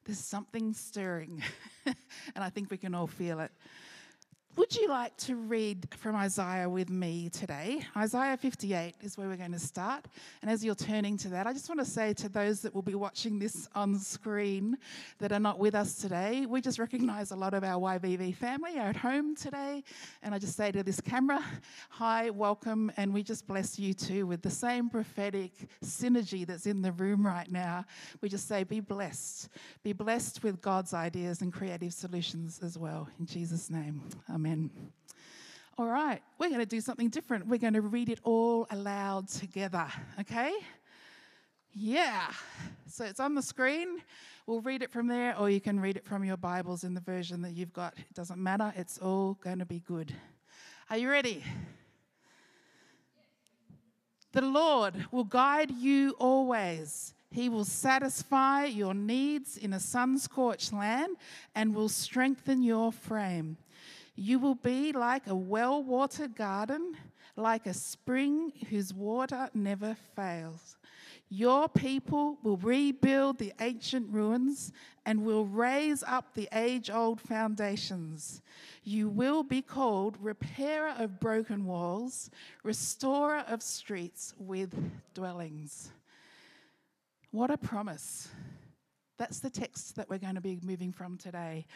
there's 0.05 0.21
something 0.21 0.73
stirring. 0.73 1.43
and 1.87 1.97
I 2.37 2.51
think 2.51 2.71
we 2.71 2.77
can 2.77 2.95
all 2.95 3.09
feel 3.09 3.41
it. 3.41 3.51
Would 4.57 4.77
you 4.77 4.87
like 4.87 5.17
to 5.17 5.35
read 5.35 5.89
from 5.97 6.15
Isaiah 6.15 6.69
with 6.69 6.89
me 6.89 7.29
today? 7.29 7.85
Isaiah 7.97 8.37
58 8.37 8.95
is 9.03 9.19
where 9.19 9.27
we're 9.27 9.37
going 9.37 9.51
to 9.51 9.59
start. 9.59 10.05
And 10.43 10.51
as 10.51 10.65
you're 10.65 10.77
turning 10.77 11.17
to 11.19 11.29
that, 11.31 11.49
I 11.49 11.53
just 11.53 11.69
want 11.69 11.81
to 11.81 11.85
say 11.85 12.13
to 12.15 12.29
those 12.29 12.61
that 12.61 12.73
will 12.73 12.83
be 12.83 12.95
watching 12.95 13.41
this 13.41 13.69
on 13.75 13.99
screen 13.99 14.79
that 15.19 15.33
are 15.33 15.41
not 15.41 15.59
with 15.59 15.75
us 15.75 15.97
today, 15.97 16.47
we 16.47 16.61
just 16.61 16.79
recognize 16.79 17.33
a 17.33 17.37
lot 17.37 17.53
of 17.53 17.65
our 17.65 17.81
YVV 17.99 18.37
family 18.37 18.79
are 18.79 18.87
at 18.87 18.97
home 18.97 19.35
today. 19.35 19.83
And 20.23 20.33
I 20.33 20.39
just 20.39 20.57
say 20.57 20.71
to 20.71 20.85
this 20.85 21.01
camera, 21.01 21.45
hi, 21.89 22.31
welcome. 22.31 22.93
And 22.97 23.13
we 23.13 23.25
just 23.25 23.49
bless 23.49 23.77
you 23.77 23.93
too 23.93 24.25
with 24.25 24.41
the 24.41 24.51
same 24.51 24.89
prophetic 24.89 25.51
synergy 25.85 26.47
that's 26.47 26.67
in 26.67 26.81
the 26.81 26.93
room 26.93 27.27
right 27.27 27.51
now. 27.51 27.85
We 28.21 28.29
just 28.29 28.47
say, 28.47 28.63
be 28.63 28.79
blessed. 28.79 29.49
Be 29.83 29.93
blessed 29.93 30.45
with 30.45 30.63
God's 30.63 30.95
ideas 30.95 31.43
and 31.43 31.53
creative 31.53 31.93
solutions 31.93 32.61
as 32.63 32.79
well. 32.79 33.09
In 33.19 33.27
Jesus' 33.27 33.69
name. 33.69 34.01
Amen. 34.31 34.44
Amen. 34.45 34.71
All 35.79 35.87
right, 35.87 36.21
we're 36.39 36.51
going 36.51 36.61
to 36.61 36.67
do 36.67 36.83
something 36.83 37.09
different. 37.09 37.47
We're 37.47 37.59
going 37.59 37.73
to 37.73 37.81
read 37.81 38.11
it 38.11 38.19
all 38.25 38.67
aloud 38.71 39.29
together, 39.29 39.87
okay? 40.21 40.53
Yeah. 41.73 42.31
So 42.87 43.07
it's 43.07 43.21
on 43.21 43.35
the 43.35 43.41
screen. 43.41 44.03
We'll 44.47 44.61
read 44.61 44.83
it 44.83 44.91
from 44.91 45.07
there, 45.07 45.35
or 45.39 45.49
you 45.49 45.63
can 45.63 45.81
read 45.81 45.97
it 45.97 46.05
from 46.05 46.25
your 46.25 46.37
Bibles 46.37 46.85
in 46.85 46.93
the 46.93 47.01
version 47.01 47.41
that 47.41 47.53
you've 47.53 47.73
got. 47.73 47.95
It 47.97 48.13
doesn't 48.13 48.39
matter, 48.39 48.71
it's 48.77 48.99
all 48.99 49.39
going 49.43 49.61
to 49.61 49.65
be 49.65 49.81
good. 49.81 50.15
Are 50.91 50.99
you 50.99 51.09
ready? 51.09 51.43
The 54.33 54.43
Lord 54.43 55.07
will 55.11 55.25
guide 55.25 55.71
you 55.71 56.15
always. 56.19 57.15
He 57.31 57.49
will 57.49 57.65
satisfy 57.65 58.67
your 58.67 58.93
needs 58.93 59.57
in 59.57 59.73
a 59.73 59.81
sun 59.81 60.19
scorched 60.19 60.75
land 60.75 61.17
and 61.55 61.75
will 61.75 61.89
strengthen 61.89 62.63
your 62.63 62.93
frame. 62.93 63.57
You 64.17 64.39
will 64.39 64.55
be 64.55 64.93
like 64.93 65.27
a 65.27 65.35
well 65.35 65.83
watered 65.83 66.37
garden, 66.37 66.97
like 67.37 67.67
a 67.67 67.75
spring 67.75 68.53
whose 68.71 68.95
water 68.95 69.51
never 69.55 69.97
fails. 70.15 70.77
Your 71.29 71.69
people 71.69 72.39
will 72.43 72.59
rebuild 72.59 73.39
the 73.39 73.53
ancient 73.61 74.09
ruins 74.13 74.73
and 75.05 75.25
will 75.25 75.47
raise 75.47 76.05
up 76.05 76.35
the 76.35 76.49
age 76.53 76.91
old 76.91 77.21
foundations. 77.21 78.41
You 78.85 79.09
will 79.09 79.43
be 79.43 79.61
called 79.61 80.17
repairer 80.21 80.95
of 80.97 81.19
broken 81.19 81.65
walls, 81.65 82.31
restorer 82.63 83.45
of 83.49 83.63
streets 83.63 84.35
with 84.39 84.73
dwellings. 85.15 85.91
What 87.33 87.51
a 87.51 87.59
promise! 87.59 88.29
That's 89.17 89.39
the 89.39 89.51
text 89.51 89.97
that 89.97 90.09
we're 90.09 90.19
going 90.19 90.35
to 90.35 90.41
be 90.41 90.59
moving 90.63 90.93
from 90.93 91.17
today. 91.17 91.67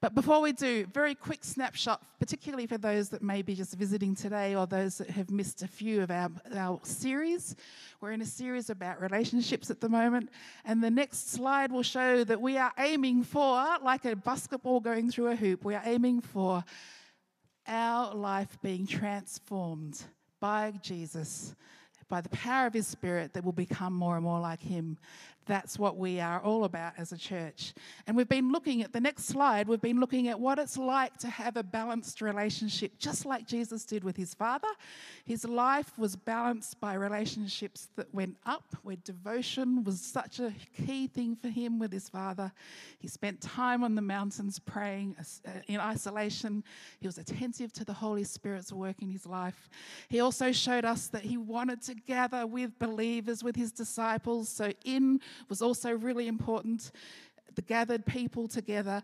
But 0.00 0.14
before 0.14 0.40
we 0.40 0.52
do, 0.52 0.86
very 0.86 1.14
quick 1.14 1.44
snapshot, 1.44 2.02
particularly 2.18 2.66
for 2.66 2.78
those 2.78 3.10
that 3.10 3.20
may 3.22 3.42
be 3.42 3.54
just 3.54 3.74
visiting 3.74 4.14
today 4.14 4.54
or 4.54 4.66
those 4.66 4.96
that 4.96 5.10
have 5.10 5.30
missed 5.30 5.62
a 5.62 5.68
few 5.68 6.02
of 6.02 6.10
our, 6.10 6.30
our 6.54 6.80
series. 6.84 7.54
We're 8.00 8.12
in 8.12 8.22
a 8.22 8.26
series 8.26 8.70
about 8.70 9.02
relationships 9.02 9.70
at 9.70 9.82
the 9.82 9.90
moment, 9.90 10.30
and 10.64 10.82
the 10.82 10.90
next 10.90 11.32
slide 11.32 11.70
will 11.70 11.82
show 11.82 12.24
that 12.24 12.40
we 12.40 12.56
are 12.56 12.72
aiming 12.78 13.24
for, 13.24 13.62
like 13.82 14.06
a 14.06 14.16
basketball 14.16 14.80
going 14.80 15.10
through 15.10 15.28
a 15.28 15.36
hoop, 15.36 15.66
we 15.66 15.74
are 15.74 15.82
aiming 15.84 16.22
for 16.22 16.64
our 17.66 18.14
life 18.14 18.56
being 18.62 18.86
transformed 18.86 20.02
by 20.40 20.72
Jesus 20.82 21.54
by 22.10 22.20
the 22.20 22.28
power 22.30 22.66
of 22.66 22.74
His 22.74 22.88
Spirit 22.88 23.32
that 23.34 23.44
will 23.44 23.52
become 23.52 23.94
more 23.94 24.16
and 24.16 24.24
more 24.24 24.40
like 24.40 24.60
Him. 24.60 24.98
That's 25.50 25.80
what 25.80 25.96
we 25.96 26.20
are 26.20 26.40
all 26.40 26.62
about 26.62 26.92
as 26.96 27.10
a 27.10 27.18
church. 27.18 27.74
And 28.06 28.16
we've 28.16 28.28
been 28.28 28.52
looking 28.52 28.82
at 28.82 28.92
the 28.92 29.00
next 29.00 29.24
slide, 29.24 29.66
we've 29.66 29.80
been 29.80 29.98
looking 29.98 30.28
at 30.28 30.38
what 30.38 30.60
it's 30.60 30.78
like 30.78 31.16
to 31.18 31.28
have 31.28 31.56
a 31.56 31.64
balanced 31.64 32.20
relationship, 32.20 32.92
just 33.00 33.26
like 33.26 33.48
Jesus 33.48 33.84
did 33.84 34.04
with 34.04 34.16
his 34.16 34.32
Father. 34.32 34.68
His 35.24 35.44
life 35.44 35.98
was 35.98 36.14
balanced 36.14 36.80
by 36.80 36.94
relationships 36.94 37.88
that 37.96 38.14
went 38.14 38.36
up, 38.46 38.76
where 38.84 38.94
devotion 39.02 39.82
was 39.82 40.00
such 40.00 40.38
a 40.38 40.54
key 40.86 41.08
thing 41.08 41.34
for 41.34 41.48
him 41.48 41.80
with 41.80 41.92
his 41.92 42.08
Father. 42.08 42.52
He 43.00 43.08
spent 43.08 43.40
time 43.40 43.82
on 43.82 43.96
the 43.96 44.02
mountains 44.02 44.60
praying 44.60 45.16
uh, 45.18 45.50
in 45.66 45.80
isolation. 45.80 46.62
He 47.00 47.08
was 47.08 47.18
attentive 47.18 47.72
to 47.72 47.84
the 47.84 47.92
Holy 47.92 48.22
Spirit's 48.22 48.72
work 48.72 49.02
in 49.02 49.10
his 49.10 49.26
life. 49.26 49.68
He 50.08 50.20
also 50.20 50.52
showed 50.52 50.84
us 50.84 51.08
that 51.08 51.22
he 51.22 51.36
wanted 51.36 51.82
to 51.82 51.94
gather 51.94 52.46
with 52.46 52.78
believers, 52.78 53.42
with 53.42 53.56
his 53.56 53.72
disciples. 53.72 54.48
So, 54.48 54.72
in 54.84 55.20
was 55.48 55.62
also 55.62 55.92
really 55.92 56.28
important. 56.28 56.90
The 57.54 57.62
gathered 57.62 58.06
people 58.06 58.48
together 58.48 59.02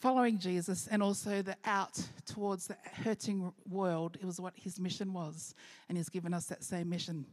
following 0.00 0.38
Jesus 0.38 0.88
and 0.90 1.02
also 1.02 1.42
the 1.42 1.56
out 1.64 2.00
towards 2.24 2.68
the 2.68 2.76
hurting 3.04 3.52
world. 3.68 4.16
It 4.20 4.26
was 4.26 4.40
what 4.40 4.54
his 4.56 4.78
mission 4.78 5.12
was, 5.12 5.54
and 5.88 5.98
he's 5.98 6.08
given 6.08 6.32
us 6.32 6.46
that 6.46 6.62
same 6.62 6.88
mission. 6.88 7.26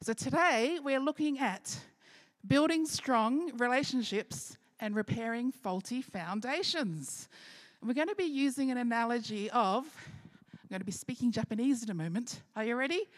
So 0.00 0.12
today 0.12 0.78
we're 0.82 1.00
looking 1.00 1.40
at 1.40 1.76
building 2.46 2.86
strong 2.86 3.56
relationships 3.56 4.56
and 4.78 4.94
repairing 4.94 5.50
faulty 5.50 6.02
foundations. 6.02 7.28
And 7.80 7.88
we're 7.88 7.94
going 7.94 8.08
to 8.08 8.14
be 8.14 8.24
using 8.24 8.70
an 8.70 8.78
analogy 8.78 9.50
of, 9.50 9.84
I'm 10.52 10.68
going 10.68 10.80
to 10.80 10.86
be 10.86 10.92
speaking 10.92 11.32
Japanese 11.32 11.82
in 11.82 11.90
a 11.90 11.94
moment. 11.94 12.42
Are 12.54 12.64
you 12.64 12.76
ready? 12.76 13.08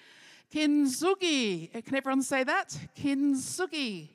Kintsugi. 0.53 1.85
Can 1.85 1.97
everyone 1.97 2.23
say 2.23 2.45
that? 2.45 2.79
Kintsugi. 2.99 4.09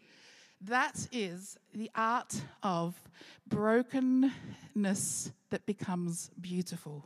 That 0.66 1.08
is 1.12 1.58
the 1.74 1.90
art 1.96 2.40
of 2.62 2.96
brokenness 3.48 5.32
that 5.50 5.66
becomes 5.66 6.30
beautiful. 6.40 7.06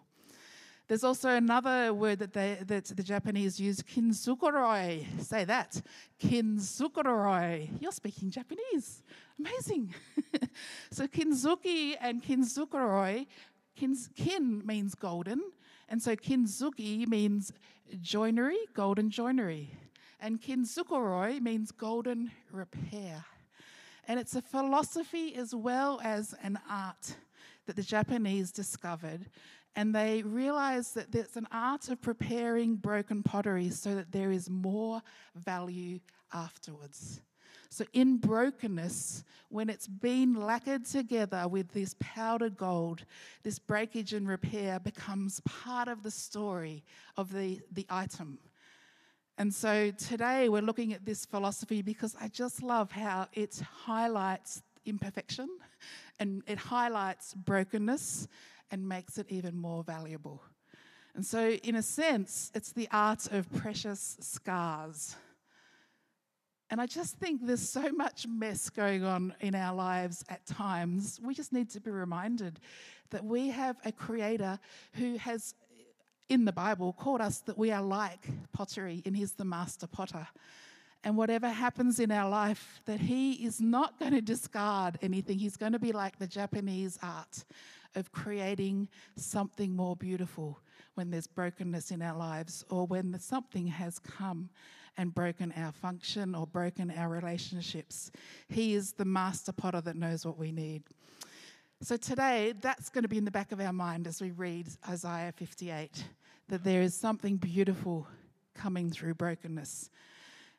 There's 0.88 1.06
also 1.06 1.30
another 1.30 1.94
word 1.94 2.20
that, 2.20 2.34
they, 2.34 2.60
that 2.68 2.86
the 2.86 3.02
Japanese 3.02 3.60
use, 3.60 3.82
kintsukuroi. 3.82 5.22
Say 5.22 5.46
that. 5.46 5.82
Kintsukuroi. 6.22 7.82
You're 7.82 7.94
speaking 7.94 8.30
Japanese. 8.30 9.02
Amazing. 9.40 9.96
so 10.92 11.08
kintsugi 11.08 11.96
and 12.00 12.22
kintsukuroi, 12.22 13.26
kin, 13.76 13.96
kin 14.16 14.62
means 14.66 14.96
golden, 14.96 15.42
and 15.90 16.02
so 16.02 16.16
kintsugi 16.16 17.08
means 17.08 17.52
joinery, 18.02 18.60
golden 18.74 19.10
joinery. 19.10 19.72
And 20.20 20.42
kintsukuroi 20.42 21.42
means 21.42 21.72
golden 21.72 22.32
repair. 22.52 23.26
And 24.08 24.20
it's 24.20 24.36
a 24.36 24.42
philosophy 24.42 25.36
as 25.36 25.54
well 25.56 26.00
as 26.04 26.36
an 26.44 26.60
art 26.70 27.16
that 27.66 27.76
the 27.76 27.84
Japanese 27.84 28.52
discovered. 28.52 29.26
And 29.76 29.94
they 29.94 30.22
realized 30.24 30.96
that 30.96 31.12
there's 31.12 31.36
an 31.36 31.48
art 31.52 31.90
of 31.90 32.02
preparing 32.02 32.76
broken 32.76 33.24
pottery 33.24 33.70
so 33.70 33.96
that 33.96 34.12
there 34.12 34.32
is 34.32 34.50
more 34.50 35.02
value 35.36 36.00
afterwards. 36.34 37.22
So, 37.70 37.84
in 37.92 38.18
brokenness, 38.18 39.26
when 39.50 39.70
it's 39.70 39.88
been 39.88 40.36
lacquered 40.36 40.86
together 40.86 41.48
with 41.50 41.74
this 41.74 41.96
powdered 42.00 42.56
gold, 42.56 43.04
this 43.44 43.60
breakage 43.60 44.14
and 44.14 44.28
repair 44.28 44.80
becomes 44.80 45.42
part 45.42 45.90
of 45.90 46.02
the 46.02 46.12
story 46.12 46.86
of 47.18 47.34
the, 47.34 47.60
the 47.74 47.86
item. 47.90 48.40
And 49.38 49.54
so 49.54 49.92
today 49.92 50.48
we're 50.48 50.62
looking 50.62 50.94
at 50.94 51.06
this 51.06 51.26
philosophy 51.26 51.82
because 51.82 52.16
I 52.20 52.30
just 52.30 52.64
love 52.64 52.92
how 52.92 53.28
it 53.34 53.62
highlights 53.84 54.62
imperfection 54.86 55.50
and 56.20 56.42
it 56.48 56.58
highlights 56.58 57.34
brokenness 57.34 58.30
and 58.72 58.88
makes 58.88 59.18
it 59.18 59.26
even 59.30 59.58
more 59.58 59.84
valuable. 59.84 60.42
And 61.16 61.26
so, 61.26 61.50
in 61.50 61.76
a 61.76 61.82
sense, 61.82 62.52
it's 62.56 62.72
the 62.72 62.88
art 62.92 63.28
of 63.32 63.52
precious 63.54 64.18
scars. 64.22 65.16
And 66.70 66.82
I 66.82 66.86
just 66.86 67.18
think 67.18 67.46
there's 67.46 67.68
so 67.68 67.92
much 67.92 68.26
mess 68.28 68.70
going 68.70 69.04
on 69.04 69.34
in 69.40 69.54
our 69.54 69.74
lives 69.76 70.24
at 70.30 70.46
times. 70.46 71.20
We 71.24 71.34
just 71.34 71.54
need 71.54 71.70
to 71.72 71.80
be 71.80 71.92
reminded 71.92 72.60
that 73.12 73.24
we 73.24 73.50
have 73.50 73.78
a 73.86 73.92
creator 73.92 74.60
who 74.94 75.18
has 75.18 75.54
in 76.30 76.46
the 76.46 76.52
Bible 76.52 76.94
called 76.94 77.22
us 77.22 77.40
that 77.42 77.58
we 77.58 77.72
are 77.72 77.82
like 77.82 78.28
pottery 78.54 79.02
and 79.06 79.16
He's 79.16 79.34
the 79.34 79.46
master 79.46 79.88
potter. 79.88 80.28
And 81.04 81.16
whatever 81.16 81.50
happens 81.50 82.00
in 82.00 82.12
our 82.12 82.28
life, 82.30 82.82
that 82.86 83.00
He 83.00 83.34
is 83.34 83.62
not 83.62 84.00
going 84.00 84.14
to 84.14 84.22
discard 84.22 84.98
anything. 85.02 85.38
He's 85.38 85.58
going 85.58 85.74
to 85.74 85.80
be 85.80 85.92
like 85.92 86.18
the 86.18 86.28
Japanese 86.28 86.98
art 87.04 87.44
of 87.96 88.12
creating 88.12 88.90
something 89.16 89.76
more 89.76 89.96
beautiful 89.96 90.60
when 90.96 91.12
there's 91.12 91.28
brokenness 91.28 91.92
in 91.92 92.02
our 92.02 92.18
lives 92.18 92.66
or 92.70 92.88
when 92.88 93.18
something 93.20 93.68
has 93.68 94.00
come 94.00 94.50
and 94.98 95.14
broken 95.14 95.54
our 95.58 95.72
function 95.72 96.34
or 96.34 96.48
broken 96.48 96.92
our 96.92 97.10
relationships. 97.10 98.12
He 98.48 98.74
is 98.74 98.94
the 98.94 99.06
master 99.06 99.52
potter 99.52 99.82
that 99.82 99.96
knows 99.96 100.26
what 100.26 100.38
we 100.38 100.52
need. 100.52 100.84
So 101.82 101.98
today, 101.98 102.54
that's 102.62 102.90
going 102.90 103.04
to 103.04 103.10
be 103.10 103.18
in 103.18 103.26
the 103.26 103.32
back 103.32 103.52
of 103.52 103.60
our 103.60 103.74
mind 103.74 104.08
as 104.08 104.22
we 104.22 104.32
read 104.32 104.70
Isaiah 104.88 105.34
58 105.36 106.06
that 106.48 106.64
there 106.64 106.82
is 106.82 106.96
something 106.96 107.36
beautiful 107.36 108.08
coming 108.54 108.90
through 108.90 109.16
brokenness. 109.16 109.90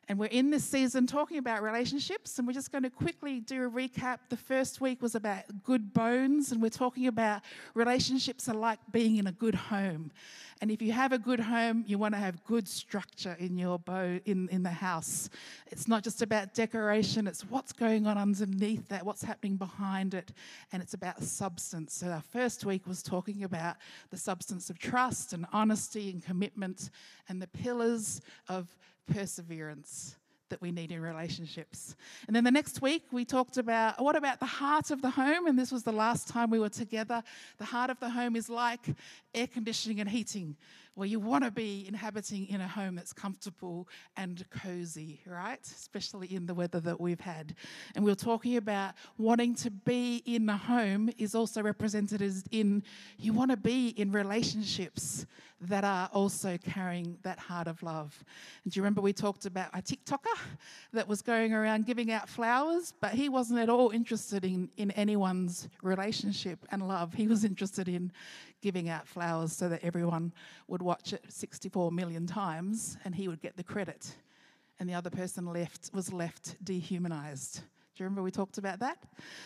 And 0.07 0.19
we're 0.19 0.27
in 0.27 0.51
this 0.51 0.63
season 0.63 1.07
talking 1.07 1.39
about 1.39 1.63
relationships, 1.63 2.37
and 2.37 2.47
we're 2.47 2.53
just 2.53 2.71
going 2.71 2.83
to 2.83 2.91
quickly 2.91 3.39
do 3.39 3.65
a 3.65 3.69
recap. 3.69 4.19
The 4.29 4.37
first 4.37 4.79
week 4.79 5.01
was 5.01 5.15
about 5.15 5.43
good 5.63 5.91
bones, 5.91 6.51
and 6.51 6.61
we're 6.61 6.69
talking 6.69 7.07
about 7.07 7.41
relationships 7.73 8.47
are 8.47 8.55
like 8.55 8.79
being 8.91 9.17
in 9.17 9.25
a 9.25 9.31
good 9.31 9.55
home. 9.55 10.11
And 10.61 10.71
if 10.71 10.81
you 10.81 10.91
have 10.91 11.11
a 11.11 11.19
good 11.19 11.39
home, 11.39 11.83
you 11.87 11.97
want 11.97 12.13
to 12.15 12.19
have 12.19 12.43
good 12.45 12.67
structure 12.67 13.35
in 13.39 13.57
your 13.57 13.77
bow 13.77 14.19
in, 14.25 14.49
in 14.49 14.63
the 14.63 14.69
house. 14.69 15.29
It's 15.67 15.87
not 15.87 16.03
just 16.03 16.21
about 16.21 16.53
decoration, 16.53 17.27
it's 17.27 17.41
what's 17.41 17.73
going 17.73 18.07
on 18.07 18.17
underneath 18.17 18.87
that, 18.89 19.05
what's 19.05 19.23
happening 19.23 19.57
behind 19.57 20.13
it, 20.13 20.31
and 20.71 20.81
it's 20.81 20.93
about 20.93 21.21
substance. 21.23 21.93
So 21.93 22.07
our 22.07 22.21
first 22.21 22.65
week 22.65 22.87
was 22.87 23.03
talking 23.03 23.43
about 23.43 23.75
the 24.09 24.17
substance 24.17 24.69
of 24.69 24.79
trust 24.79 25.33
and 25.33 25.45
honesty 25.53 26.09
and 26.09 26.23
commitment 26.23 26.89
and 27.29 27.41
the 27.41 27.47
pillars 27.47 28.21
of 28.49 28.67
perseverance 29.11 30.15
that 30.49 30.61
we 30.61 30.71
need 30.71 30.91
in 30.91 31.01
relationships. 31.01 31.95
And 32.27 32.35
then 32.35 32.43
the 32.43 32.51
next 32.51 32.81
week, 32.81 33.03
we 33.11 33.25
talked 33.25 33.57
about 33.57 34.01
what 34.01 34.15
about 34.15 34.39
the 34.39 34.45
heart 34.45 34.91
of 34.91 35.01
the 35.01 35.09
home? 35.09 35.47
And 35.47 35.57
this 35.57 35.71
was 35.71 35.83
the 35.83 35.91
last 35.91 36.27
time 36.27 36.49
we 36.49 36.59
were 36.59 36.69
together. 36.69 37.23
The 37.57 37.65
heart 37.65 37.89
of 37.89 37.99
the 37.99 38.09
home 38.09 38.35
is 38.35 38.49
like 38.49 38.85
air 39.33 39.47
conditioning 39.47 39.99
and 39.99 40.09
heating 40.09 40.55
where 40.97 41.07
you 41.07 41.19
want 41.19 41.43
to 41.43 41.51
be 41.51 41.85
inhabiting 41.87 42.47
in 42.47 42.59
a 42.59 42.67
home 42.67 42.95
that's 42.95 43.13
comfortable 43.13 43.87
and 44.15 44.43
cozy, 44.49 45.21
right? 45.27 45.61
Especially 45.61 46.33
in 46.33 46.47
the 46.47 46.55
weather 46.55 46.79
that 46.79 46.99
we've 46.99 47.19
had. 47.19 47.53
And 47.95 48.03
we 48.03 48.11
are 48.11 48.15
talking 48.15 48.57
about 48.57 48.95
wanting 49.15 49.53
to 49.55 49.69
be 49.69 50.23
in 50.25 50.49
a 50.49 50.57
home 50.57 51.11
is 51.19 51.35
also 51.35 51.61
represented 51.61 52.23
as 52.23 52.43
in 52.49 52.81
you 53.19 53.31
want 53.31 53.51
to 53.51 53.57
be 53.57 53.89
in 53.89 54.11
relationships 54.11 55.27
that 55.61 55.83
are 55.83 56.09
also 56.13 56.57
carrying 56.57 57.17
that 57.23 57.39
heart 57.39 57.67
of 57.67 57.81
love. 57.81 58.23
And 58.63 58.71
do 58.71 58.77
you 58.77 58.83
remember 58.83 59.01
we 59.01 59.13
talked 59.13 59.45
about 59.45 59.69
a 59.73 59.81
TikToker 59.81 60.37
that 60.93 61.07
was 61.07 61.21
going 61.21 61.53
around 61.53 61.85
giving 61.85 62.11
out 62.11 62.29
flowers, 62.29 62.93
but 62.99 63.13
he 63.13 63.27
wasn't 63.27 63.59
at 63.59 63.69
all 63.69 63.89
interested 63.89 64.45
in, 64.45 64.69
in 64.77 64.91
anyone's 64.91 65.67
relationship 65.81 66.59
and 66.71 66.87
love. 66.87 67.13
He 67.13 67.27
was 67.27 67.43
interested 67.43 67.87
in 67.87 68.11
giving 68.61 68.89
out 68.89 69.07
flowers 69.07 69.51
so 69.51 69.67
that 69.69 69.83
everyone 69.83 70.33
would 70.67 70.81
watch 70.81 71.13
it 71.13 71.23
64 71.27 71.91
million 71.91 72.27
times 72.27 72.97
and 73.03 73.15
he 73.15 73.27
would 73.27 73.41
get 73.41 73.57
the 73.57 73.63
credit. 73.63 74.15
And 74.79 74.87
the 74.87 74.93
other 74.93 75.09
person 75.09 75.47
left 75.47 75.89
was 75.93 76.13
left 76.13 76.63
dehumanized. 76.63 77.61
Do 77.97 78.03
you 78.03 78.05
remember 78.05 78.21
we 78.21 78.29
talked 78.29 78.59
about 78.59 78.77
that? 78.81 78.99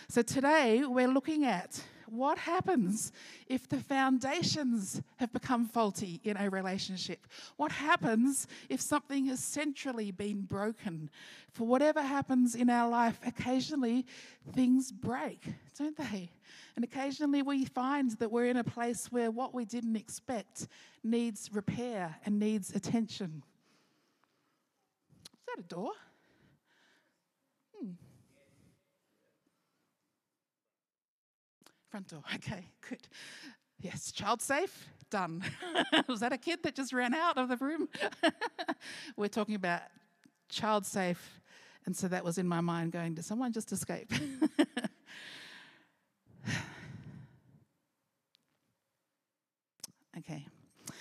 So 0.09 0.21
today 0.21 0.83
we're 0.85 1.07
looking 1.07 1.45
at 1.45 1.81
what 2.07 2.37
happens 2.37 3.13
if 3.47 3.69
the 3.69 3.77
foundations 3.77 5.01
have 5.15 5.31
become 5.31 5.65
faulty 5.65 6.19
in 6.25 6.35
a 6.35 6.49
relationship? 6.49 7.27
What 7.55 7.71
happens 7.71 8.47
if 8.67 8.81
something 8.81 9.27
has 9.27 9.39
centrally 9.41 10.11
been 10.11 10.41
broken? 10.41 11.09
For 11.53 11.65
whatever 11.65 12.01
happens 12.01 12.53
in 12.53 12.69
our 12.69 12.89
life, 12.89 13.17
occasionally 13.25 14.05
things 14.51 14.91
break, 14.91 15.45
don't 15.79 15.95
they? 15.95 16.29
And 16.75 16.83
occasionally 16.83 17.43
we 17.43 17.63
find 17.63 18.11
that 18.17 18.33
we're 18.33 18.47
in 18.47 18.57
a 18.57 18.65
place 18.65 19.09
where 19.13 19.31
what 19.31 19.53
we 19.53 19.63
didn't 19.63 19.95
expect 19.95 20.67
needs 21.05 21.49
repair 21.53 22.17
and 22.25 22.37
needs 22.37 22.75
attention. 22.75 23.43
Is 25.23 25.39
that 25.55 25.63
a 25.63 25.67
door? 25.69 25.93
Front 31.91 32.07
door. 32.07 32.23
Okay, 32.35 32.65
good. 32.89 33.07
Yes, 33.81 34.11
child 34.13 34.41
safe. 34.41 34.89
Done. 35.09 35.43
Was 36.07 36.21
that 36.21 36.31
a 36.31 36.37
kid 36.37 36.63
that 36.63 36.73
just 36.73 36.93
ran 36.93 37.13
out 37.13 37.37
of 37.37 37.49
the 37.49 37.57
room? 37.57 37.89
We're 39.17 39.27
talking 39.27 39.55
about 39.55 39.81
child 40.47 40.85
safe. 40.85 41.41
And 41.85 41.93
so 41.95 42.07
that 42.07 42.23
was 42.23 42.37
in 42.37 42.47
my 42.47 42.61
mind 42.61 42.91
going, 42.91 43.15
did 43.15 43.25
someone 43.25 43.51
just 43.51 43.71
escape? 43.71 44.13
okay. 50.17 50.45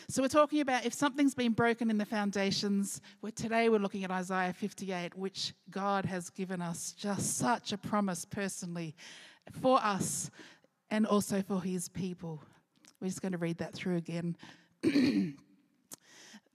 So 0.09 0.23
we're 0.23 0.29
talking 0.29 0.63
about 0.63 0.87
if 0.87 0.95
something's 0.95 1.35
been 1.35 1.53
broken 1.53 1.91
in 1.91 1.99
the 1.99 2.07
foundations. 2.07 3.03
Where 3.21 3.31
today 3.31 3.69
we're 3.69 3.79
looking 3.79 4.05
at 4.05 4.11
Isaiah 4.11 4.55
58, 4.55 5.15
which 5.15 5.53
God 5.71 6.07
has 6.07 6.31
given 6.31 6.63
us 6.63 6.93
just 6.93 7.37
such 7.37 7.73
a 7.73 7.79
promise 7.79 8.25
personally 8.25 8.97
for 9.61 9.79
us 9.83 10.31
and 10.91 11.07
also 11.07 11.43
for 11.43 11.63
his 11.63 11.89
people. 11.89 12.43
We're 13.01 13.09
just 13.09 13.23
going 13.23 13.33
to 13.33 13.39
read 13.39 13.59
that 13.59 13.75
through 13.75 13.97
again. 13.97 14.37
the 14.83 15.35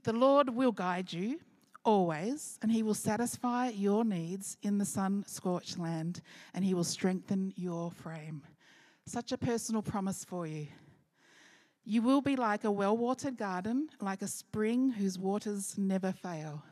Lord 0.08 0.50
will 0.50 0.71
guide 0.71 1.12
you 1.12 1.39
always, 1.84 2.58
and 2.62 2.71
he 2.71 2.84
will 2.84 2.93
satisfy 2.93 3.69
your 3.69 4.04
needs 4.04 4.58
in 4.62 4.78
the 4.78 4.86
sun 4.86 5.24
scorched 5.28 5.78
land, 5.78 6.21
and 6.54 6.65
he 6.65 6.74
will 6.74 6.84
strengthen 6.84 7.54
your 7.56 7.91
frame. 7.91 8.41
Such 9.06 9.32
a 9.32 9.38
personal 9.38 9.82
promise 9.82 10.26
for 10.26 10.48
you. 10.48 10.67
You 11.84 12.02
will 12.02 12.21
be 12.21 12.36
like 12.36 12.63
a 12.63 12.71
well 12.71 12.98
watered 12.98 13.38
garden, 13.38 13.89
like 14.02 14.24
a 14.24 14.28
spring 14.28 14.89
whose 14.89 15.19
waters 15.19 15.76
never 15.78 16.12
fail. 16.12 16.63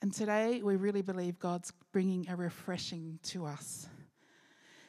And 0.00 0.12
today 0.12 0.62
we 0.62 0.76
really 0.76 1.02
believe 1.02 1.38
God's 1.40 1.72
bringing 1.92 2.28
a 2.28 2.36
refreshing 2.36 3.18
to 3.24 3.46
us. 3.46 3.88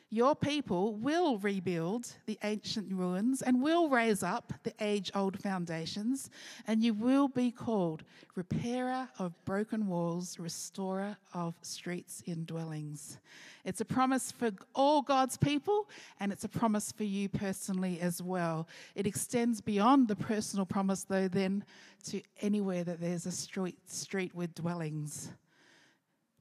Your 0.10 0.38
people 0.38 0.96
will 0.96 1.38
rebuild 1.40 2.14
the 2.28 2.40
ancient 2.42 2.94
ruins 2.94 3.42
and 3.42 3.62
will 3.62 3.90
raise 3.90 4.24
up 4.24 4.54
the 4.64 4.74
age 4.80 5.12
old 5.14 5.38
foundations, 5.38 6.30
and 6.66 6.82
you 6.82 6.94
will 6.94 7.28
be 7.28 7.52
called 7.52 8.04
repairer 8.36 9.10
of 9.20 9.34
broken 9.44 9.86
walls, 9.86 10.40
restorer 10.40 11.18
of 11.34 11.56
streets 11.62 12.24
in 12.26 12.46
dwellings. 12.46 13.20
It's 13.66 13.82
a 13.82 13.86
promise 13.86 14.32
for 14.32 14.52
all 14.74 15.02
God's 15.02 15.36
people, 15.36 15.90
and 16.22 16.32
it's 16.32 16.46
a 16.46 16.50
promise 16.50 16.94
for 16.94 17.04
you 17.04 17.28
personally 17.28 18.00
as 18.00 18.24
well. 18.24 18.70
It 18.96 19.08
extends 19.08 19.60
beyond 19.60 20.08
the 20.08 20.16
personal 20.16 20.66
promise, 20.66 21.04
though, 21.04 21.28
then 21.28 21.66
to 22.06 22.22
anywhere 22.40 22.86
that 22.86 23.02
there's 23.02 23.26
a 23.26 23.32
street, 23.34 23.78
street 23.88 24.34
with 24.34 24.56
dwellings. 24.56 25.32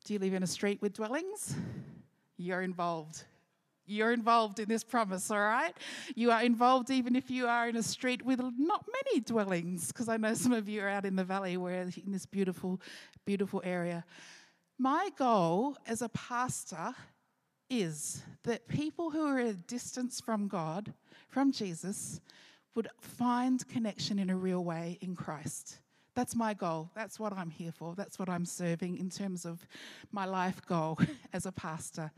Do 0.05 0.13
you 0.13 0.21
live 0.21 0.35
in 0.35 0.45
a 0.45 0.47
street 0.47 0.81
with 0.81 0.93
dwellings? 0.93 1.57
You're 2.37 2.63
involved 2.63 3.25
you're 3.87 4.13
involved 4.13 4.59
in 4.59 4.69
this 4.69 4.85
promise, 4.85 5.31
all 5.31 5.39
right? 5.39 5.75
You 6.15 6.31
are 6.31 6.43
involved 6.43 6.91
even 6.91 7.17
if 7.17 7.31
you 7.31 7.47
are 7.47 7.69
in 7.69 7.77
a 7.77 7.83
street 7.83 8.23
with 8.25 8.41
not 8.41 8.85
many 8.93 9.21
dwellings, 9.21 9.89
because 9.89 10.09
I 10.09 10.17
know 10.17 10.35
some 10.35 10.53
of 10.53 10.69
you 10.69 10.83
are 10.83 10.89
out 10.89 11.05
in 11.05 11.17
the 11.17 11.25
valley 11.25 11.57
where 11.57 11.83
in 11.83 12.13
this 12.13 12.27
beautiful, 12.27 12.81
beautiful 13.25 13.63
area. 13.65 14.05
My 14.79 15.11
goal 15.17 15.77
as 15.87 16.03
a 16.03 16.09
pastor 16.11 16.95
is 17.71 18.23
that 18.45 18.69
people 18.69 19.11
who 19.11 19.27
are 19.27 19.39
at 19.39 19.47
a 19.47 19.55
distance 19.55 20.21
from 20.21 20.49
God, 20.49 20.93
from 21.29 21.51
Jesus, 21.51 22.21
would 22.75 22.89
find 23.01 23.67
connection 23.69 24.19
in 24.19 24.31
a 24.31 24.37
real 24.37 24.63
way 24.63 24.99
in 25.01 25.17
Christ. 25.17 25.79
That's 26.17 26.35
my 26.35 26.55
goal. 26.55 26.91
That's 26.95 27.21
what 27.21 27.35
I'm 27.35 27.51
here 27.51 27.73
for. 27.73 27.95
That's 27.95 28.19
what 28.19 28.31
I'm 28.31 28.47
serving 28.47 28.97
in 28.97 29.11
terms 29.11 29.45
of 29.45 29.67
my 30.13 30.25
life 30.25 30.65
goal 30.67 30.99
as 31.35 31.45
a 31.45 31.53
pastor. 31.53 32.11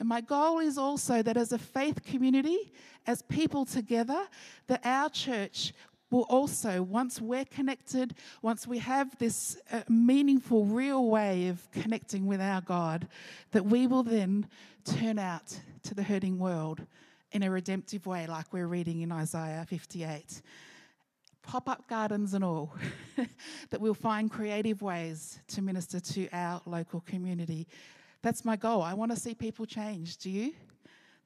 And 0.00 0.08
my 0.08 0.22
goal 0.22 0.58
is 0.58 0.78
also 0.78 1.22
that 1.22 1.36
as 1.36 1.52
a 1.52 1.58
faith 1.58 2.02
community, 2.02 2.72
as 3.06 3.20
people 3.20 3.66
together, 3.66 4.26
that 4.68 4.80
our 4.84 5.10
church 5.10 5.74
will 6.10 6.22
also, 6.30 6.82
once 6.82 7.20
we're 7.20 7.44
connected, 7.44 8.14
once 8.40 8.66
we 8.66 8.78
have 8.78 9.18
this 9.18 9.58
uh, 9.70 9.82
meaningful, 9.86 10.64
real 10.64 11.10
way 11.10 11.48
of 11.48 11.70
connecting 11.72 12.26
with 12.26 12.40
our 12.40 12.62
God, 12.62 13.06
that 13.50 13.66
we 13.66 13.86
will 13.86 14.02
then 14.02 14.46
turn 14.86 15.18
out 15.18 15.58
to 15.82 15.94
the 15.94 16.02
hurting 16.02 16.38
world 16.38 16.86
in 17.32 17.42
a 17.42 17.50
redemptive 17.50 18.06
way, 18.06 18.26
like 18.26 18.50
we're 18.50 18.66
reading 18.66 19.02
in 19.02 19.12
Isaiah 19.12 19.66
58 19.68 20.40
pop 21.42 21.68
up 21.68 21.88
gardens 21.88 22.34
and 22.34 22.44
all, 22.44 22.74
that 23.70 23.80
we'll 23.80 23.94
find 23.94 24.30
creative 24.30 24.82
ways 24.82 25.40
to 25.48 25.62
minister 25.62 26.00
to 26.00 26.28
our 26.32 26.60
local 26.66 27.00
community. 27.00 27.66
That's 28.22 28.44
my 28.44 28.56
goal. 28.56 28.82
I 28.82 28.94
want 28.94 29.10
to 29.12 29.16
see 29.18 29.34
people 29.34 29.66
change. 29.66 30.16
Do 30.18 30.30
you? 30.30 30.52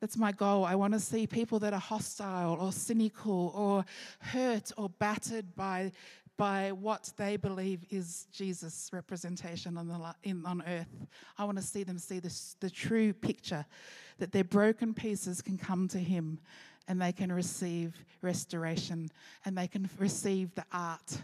That's 0.01 0.17
my 0.17 0.33
goal. 0.33 0.65
I 0.65 0.75
want 0.75 0.93
to 0.93 1.01
see 1.01 1.27
people 1.27 1.59
that 1.61 1.73
are 1.73 1.81
hostile 1.81 2.59
or 2.61 2.73
cynical 2.73 3.53
or 3.55 3.85
hurt 4.21 4.71
or 4.77 4.91
battered 4.91 5.55
by, 5.57 5.93
by 6.37 6.73
what 6.73 7.13
they 7.17 7.37
believe 7.37 7.85
is 7.91 8.27
Jesus' 8.33 8.91
representation 8.93 9.79
on, 9.79 9.89
the, 9.89 10.15
in, 10.23 10.45
on 10.45 10.63
earth. 10.67 11.07
I 11.39 11.45
want 11.45 11.57
to 11.57 11.65
see 11.65 11.83
them 11.83 11.99
see 11.99 12.19
this, 12.19 12.57
the 12.61 12.69
true 12.69 13.13
picture 13.15 13.65
that 14.19 14.33
their 14.33 14.45
broken 14.45 14.93
pieces 14.93 15.41
can 15.41 15.57
come 15.57 15.89
to 15.89 15.99
Him 15.99 16.41
and 16.89 17.01
they 17.01 17.13
can 17.13 17.33
receive 17.33 17.95
restoration 18.23 19.09
and 19.45 19.57
they 19.57 19.67
can 19.67 19.89
receive 19.99 20.55
the 20.55 20.65
art 20.73 21.19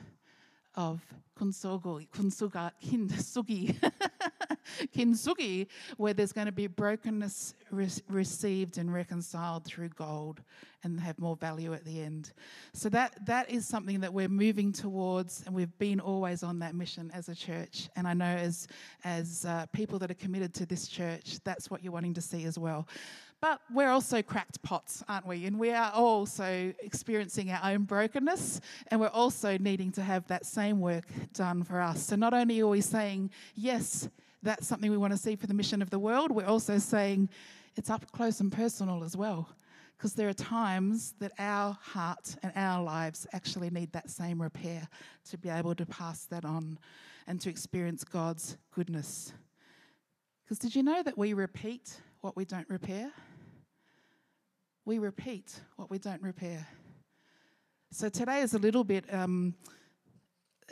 of 0.75 1.03
kunsogo, 1.39 2.07
kunsuga, 2.11 2.71
kinsugi, 2.85 3.77
kintsugi, 4.97 5.67
where 5.97 6.15
there's 6.15 6.33
going 6.33 6.47
to 6.47 6.53
be 6.53 6.67
brokenness 6.67 7.55
re- 7.71 7.89
received 8.09 8.79
and 8.79 8.93
reconciled 8.93 9.65
through 9.65 9.89
gold 9.91 10.41
and 10.85 11.01
have 11.01 11.19
more 11.19 11.37
value 11.37 11.75
at 11.75 11.85
the 11.85 12.01
end. 12.01 12.33
So 12.73 12.89
that 12.91 13.27
that 13.27 13.51
is 13.51 13.67
something 13.67 14.01
that 14.01 14.13
we're 14.13 14.29
moving 14.29 14.73
towards, 14.73 15.43
and 15.47 15.55
we've 15.55 15.77
been 15.79 16.01
always 16.01 16.43
on 16.43 16.59
that 16.61 16.75
mission 16.75 17.11
as 17.13 17.29
a 17.29 17.35
church. 17.35 17.89
And 17.97 18.07
I 18.09 18.15
know 18.15 18.25
as 18.25 18.67
as 19.05 19.45
uh, 19.45 19.67
people 19.73 19.99
that 20.01 20.11
are 20.11 20.15
committed 20.15 20.55
to 20.55 20.67
this 20.67 20.89
church, 20.89 21.39
that's 21.45 21.71
what 21.71 21.83
you're 21.83 21.93
wanting 21.93 22.15
to 22.15 22.23
see 22.23 22.45
as 22.45 22.59
well. 22.59 22.89
But 23.43 23.61
we're 23.75 23.91
also 23.91 24.23
cracked 24.23 24.63
pots, 24.63 25.03
aren't 25.09 25.27
we? 25.27 25.47
And 25.47 25.59
we 25.59 25.73
are 25.73 25.91
also 25.93 26.73
experiencing 26.79 27.51
our 27.51 27.73
own 27.73 27.83
brokenness, 27.83 28.61
and 28.87 29.01
we're 29.01 29.09
also 29.09 29.59
needing 29.59 29.91
to 29.93 30.03
have 30.03 30.25
that 30.29 30.47
same 30.47 30.79
work 30.81 31.07
done 31.35 31.65
for 31.65 31.81
us. 31.81 32.05
So 32.05 32.15
not 32.15 32.35
only 32.35 32.61
are 32.61 32.69
we 32.69 32.81
saying, 32.81 33.31
yes, 33.57 34.09
that's 34.45 34.69
something 34.69 34.93
we 34.93 34.97
want 34.97 35.13
to 35.13 35.19
see 35.19 35.35
for 35.35 35.49
the 35.49 35.55
mission 35.55 35.83
of 35.83 35.91
the 35.91 35.99
world, 35.99 36.31
we're 36.31 36.47
also 36.47 36.79
saying 36.79 37.29
it's 37.75 37.91
up 37.91 38.09
close 38.13 38.39
and 38.39 38.53
personal 38.53 39.03
as 39.03 39.17
well. 39.17 39.49
Because 39.99 40.15
there 40.15 40.29
are 40.29 40.35
times 40.35 41.15
that 41.19 41.33
our 41.41 41.77
heart 41.83 42.37
and 42.45 42.53
our 42.55 42.81
lives 42.81 43.27
actually 43.33 43.71
need 43.71 43.91
that 43.93 44.09
same 44.09 44.41
repair 44.41 44.87
to 45.31 45.37
be 45.37 45.49
able 45.49 45.75
to 45.75 45.87
pass 45.87 46.27
that 46.27 46.45
on 46.45 46.79
and 47.27 47.41
to 47.41 47.51
experience 47.51 48.05
God's 48.05 48.57
goodness. 48.73 49.33
Because 50.45 50.61
did 50.61 50.77
you 50.77 50.85
know 50.85 51.03
that 51.03 51.19
we 51.19 51.33
repeat 51.33 52.01
what 52.21 52.37
we 52.37 52.45
don't 52.45 52.71
repair? 52.71 53.11
We 54.85 54.99
repeat 54.99 55.61
what 55.77 55.91
we 55.91 55.99
don't 55.99 56.23
repair. 56.23 56.67
So 57.93 58.09
today 58.09 58.41
is 58.41 58.55
a 58.55 58.59
little 58.59 58.85
bit, 58.85 59.13
um, 59.13 59.55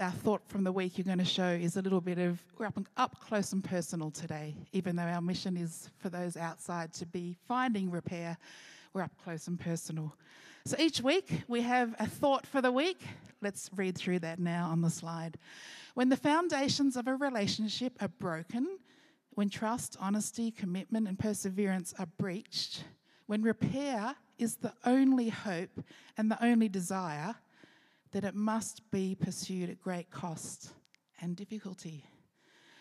our 0.01 0.11
thought 0.11 0.49
from 0.49 0.65
the 0.65 0.73
week 0.73 0.97
you're 0.97 1.05
going 1.05 1.19
to 1.19 1.25
show 1.25 1.51
is 1.51 1.77
a 1.77 1.83
little 1.83 2.01
bit 2.01 2.19
of, 2.19 2.43
we're 2.59 2.67
up, 2.67 2.79
up 2.97 3.21
close 3.21 3.53
and 3.53 3.63
personal 3.63 4.11
today, 4.11 4.57
even 4.73 4.97
though 4.97 5.03
our 5.03 5.21
mission 5.21 5.57
is 5.57 5.91
for 5.99 6.09
those 6.09 6.37
outside 6.37 6.93
to 6.95 7.07
be 7.07 7.37
finding 7.47 7.91
repair, 7.91 8.37
we're 8.95 9.03
up 9.03 9.13
close 9.23 9.47
and 9.47 9.61
personal. 9.61 10.15
So 10.67 10.77
each 10.79 11.01
week 11.03 11.43
we 11.47 11.61
have 11.63 11.95
a 11.99 12.07
thought 12.07 12.47
for 12.47 12.61
the 12.61 12.73
week. 12.73 13.01
Let's 13.41 13.71
read 13.77 13.97
through 13.97 14.21
that 14.21 14.39
now 14.39 14.69
on 14.71 14.81
the 14.81 14.91
slide. 14.91 15.39
When 15.95 16.09
the 16.09 16.17
foundations 16.17 16.97
of 16.97 17.07
a 17.07 17.15
relationship 17.15 17.97
are 18.01 18.09
broken, 18.09 18.79
when 19.35 19.49
trust, 19.49 19.97
honesty, 20.01 20.51
commitment, 20.51 21.07
and 21.07 21.19
perseverance 21.19 21.95
are 21.99 22.09
breached, 22.19 22.85
when 23.31 23.43
repair 23.43 24.17
is 24.41 24.57
the 24.57 24.73
only 24.85 25.29
hope 25.29 25.85
and 26.17 26.29
the 26.29 26.45
only 26.45 26.69
desire, 26.69 27.37
that 28.11 28.25
it 28.25 28.35
must 28.35 28.91
be 28.91 29.15
pursued 29.15 29.71
at 29.71 29.81
great 29.81 30.11
cost 30.11 30.73
and 31.21 31.37
difficulty. 31.37 32.05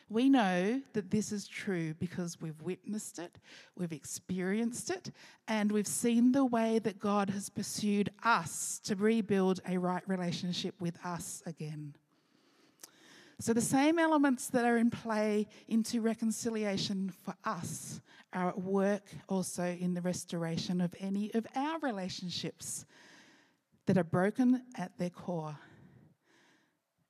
We 0.09 0.27
know 0.27 0.81
that 0.93 1.11
this 1.11 1.31
is 1.31 1.47
true 1.47 1.93
because 1.99 2.41
we've 2.41 2.59
witnessed 2.63 3.19
it, 3.19 3.37
we've 3.77 3.91
experienced 3.91 4.89
it, 4.89 5.11
and 5.47 5.71
we've 5.71 5.85
seen 5.85 6.31
the 6.31 6.45
way 6.45 6.79
that 6.79 6.97
God 6.97 7.29
has 7.29 7.51
pursued 7.51 8.09
us 8.23 8.81
to 8.85 8.95
rebuild 8.95 9.59
a 9.69 9.77
right 9.77 10.01
relationship 10.07 10.73
with 10.81 10.97
us 11.05 11.43
again. 11.45 11.93
So, 13.41 13.53
the 13.53 13.61
same 13.61 13.99
elements 13.99 14.47
that 14.47 14.65
are 14.65 14.77
in 14.77 14.89
play 14.89 15.47
into 15.69 16.01
reconciliation 16.01 17.13
for 17.23 17.33
us 17.45 18.01
are 18.33 18.49
at 18.49 18.61
work 18.61 19.03
also 19.29 19.63
in 19.63 19.93
the 19.93 20.01
restoration 20.01 20.81
of 20.81 20.93
any 20.99 21.33
of 21.33 21.47
our 21.55 21.79
relationships 21.79 22.85
that 23.85 23.97
are 23.97 24.03
broken 24.03 24.63
at 24.75 24.97
their 24.97 25.09
core. 25.09 25.57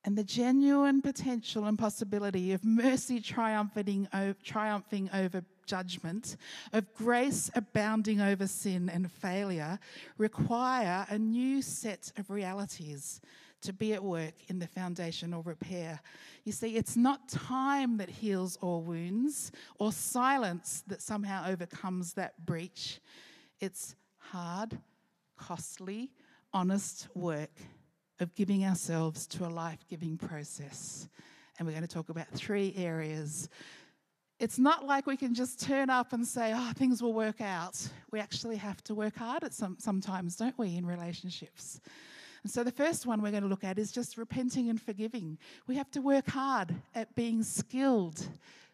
And 0.05 0.15
the 0.15 0.23
genuine 0.23 1.01
potential 1.01 1.65
and 1.65 1.77
possibility 1.77 2.53
of 2.53 2.63
mercy 2.63 3.19
triumphing, 3.19 4.07
triumphing 4.43 5.09
over 5.11 5.43
judgment, 5.65 6.37
of 6.73 6.93
grace 6.93 7.49
abounding 7.55 8.21
over 8.21 8.45
sin 8.45 8.87
and 8.87 9.11
failure, 9.11 9.79
require 10.17 11.07
a 11.09 11.17
new 11.17 11.61
set 11.63 12.11
of 12.17 12.29
realities 12.29 13.19
to 13.61 13.73
be 13.73 13.93
at 13.93 14.03
work 14.03 14.33
in 14.47 14.59
the 14.59 14.67
foundational 14.67 15.43
repair. 15.43 15.99
You 16.45 16.51
see, 16.51 16.75
it's 16.75 16.95
not 16.95 17.27
time 17.29 17.97
that 17.97 18.09
heals 18.09 18.57
all 18.61 18.81
wounds 18.81 19.51
or 19.77 19.91
silence 19.91 20.83
that 20.87 21.01
somehow 21.01 21.45
overcomes 21.47 22.13
that 22.13 22.45
breach. 22.45 22.99
It's 23.59 23.95
hard, 24.17 24.77
costly, 25.37 26.11
honest 26.53 27.07
work 27.15 27.51
of 28.19 28.33
giving 28.35 28.65
ourselves 28.65 29.27
to 29.27 29.45
a 29.45 29.47
life 29.47 29.85
giving 29.89 30.17
process. 30.17 31.07
And 31.57 31.67
we're 31.67 31.73
going 31.73 31.87
to 31.87 31.93
talk 31.93 32.09
about 32.09 32.27
three 32.33 32.73
areas. 32.77 33.49
It's 34.39 34.57
not 34.57 34.85
like 34.85 35.05
we 35.05 35.17
can 35.17 35.33
just 35.33 35.59
turn 35.59 35.89
up 35.89 36.13
and 36.13 36.25
say, 36.25 36.53
oh, 36.55 36.71
things 36.75 37.03
will 37.03 37.13
work 37.13 37.41
out. 37.41 37.77
We 38.11 38.21
actually 38.21 38.55
have 38.55 38.81
to 38.85 38.95
work 38.95 39.17
hard 39.17 39.43
at 39.43 39.53
some, 39.53 39.75
sometimes, 39.79 40.37
don't 40.37 40.57
we, 40.57 40.77
in 40.77 40.85
relationships? 40.85 41.81
And 42.43 42.51
so 42.51 42.63
the 42.63 42.71
first 42.71 43.05
one 43.05 43.21
we're 43.21 43.31
going 43.31 43.43
to 43.43 43.49
look 43.49 43.63
at 43.63 43.77
is 43.77 43.91
just 43.91 44.17
repenting 44.17 44.69
and 44.69 44.81
forgiving. 44.81 45.37
We 45.67 45.75
have 45.75 45.91
to 45.91 46.01
work 46.01 46.29
hard 46.29 46.75
at 46.95 47.15
being 47.15 47.43
skilled 47.43 48.27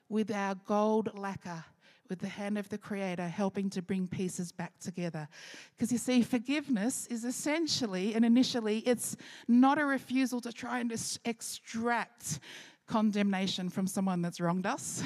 with 0.09 0.31
our 0.31 0.55
gold 0.67 1.17
lacquer, 1.17 1.63
with 2.09 2.19
the 2.19 2.27
hand 2.27 2.57
of 2.59 2.69
the 2.69 2.77
Creator 2.77 3.27
helping 3.27 3.69
to 3.71 3.81
bring 3.81 4.07
pieces 4.07 4.51
back 4.51 4.77
together. 4.79 5.27
Because 5.75 5.91
you 5.91 5.97
see, 5.97 6.21
forgiveness 6.21 7.07
is 7.07 7.25
essentially 7.25 8.13
and 8.13 8.23
initially, 8.23 8.79
it's 8.79 9.17
not 9.47 9.79
a 9.79 9.85
refusal 9.85 10.39
to 10.41 10.51
try 10.51 10.79
and 10.79 10.93
extract 11.25 12.39
condemnation 12.87 13.69
from 13.69 13.87
someone 13.87 14.21
that's 14.21 14.39
wronged 14.39 14.67
us. 14.67 15.03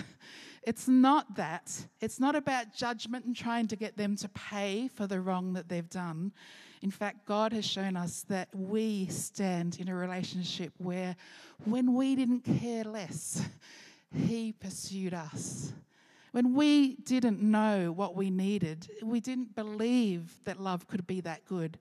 It's 0.63 0.89
not 0.89 1.36
that. 1.38 1.72
It's 2.02 2.19
not 2.19 2.36
about 2.36 2.76
judgment 2.76 3.24
and 3.24 3.34
trying 3.34 3.67
to 3.69 3.78
get 3.78 3.95
them 3.95 4.17
to 4.17 4.28
pay 4.30 4.89
for 4.89 5.08
the 5.08 5.22
wrong 5.22 5.54
that 5.54 5.69
they've 5.69 5.89
done. 5.89 6.34
In 6.82 6.92
fact, 6.92 7.26
God 7.26 7.52
has 7.52 7.65
shown 7.65 7.98
us 7.98 8.24
that 8.30 8.48
we 8.54 9.08
stand 9.08 9.78
in 9.80 9.89
a 9.89 9.96
relationship 9.96 10.72
where 10.78 11.15
when 11.65 11.94
we 11.94 12.15
didn't 12.15 12.42
care 12.42 12.86
less, 12.86 13.44
He 14.13 14.54
pursued 14.54 15.13
us. 15.13 15.74
When 16.32 16.54
we 16.54 16.96
didn't 16.96 17.42
know 17.42 17.92
what 17.92 18.15
we 18.15 18.30
needed, 18.30 18.88
we 19.04 19.20
didn't 19.20 19.56
believe 19.56 20.32
that 20.46 20.60
love 20.60 20.88
could 20.88 21.06
be 21.06 21.22
that 21.22 21.44
good, 21.46 21.78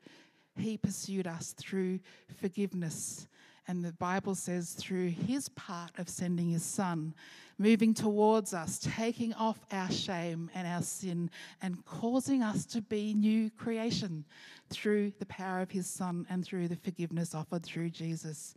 He 0.57 0.77
pursued 0.77 1.27
us 1.27 1.55
through 1.57 2.01
forgiveness. 2.41 3.29
And 3.69 3.85
the 3.85 3.93
Bible 3.93 4.35
says, 4.35 4.73
through 4.73 5.11
His 5.11 5.51
part 5.51 5.91
of 5.99 6.09
sending 6.09 6.49
His 6.49 6.65
Son, 6.65 7.15
moving 7.59 7.93
towards 7.93 8.55
us, 8.55 8.81
taking 8.97 9.35
off 9.35 9.59
our 9.71 9.91
shame 9.91 10.51
and 10.55 10.67
our 10.67 10.83
sin, 10.83 11.31
and 11.61 11.85
causing 11.85 12.43
us 12.43 12.65
to 12.67 12.81
be 12.81 13.13
new 13.13 13.51
creation 13.51 14.25
through 14.71 15.13
the 15.19 15.27
power 15.27 15.61
of 15.61 15.71
his 15.71 15.89
Son 15.89 16.27
and 16.29 16.45
through 16.45 16.69
the 16.69 16.77
forgiveness 16.77 17.35
offered 17.35 17.65
through 17.65 17.91
Jesus. 17.91 18.55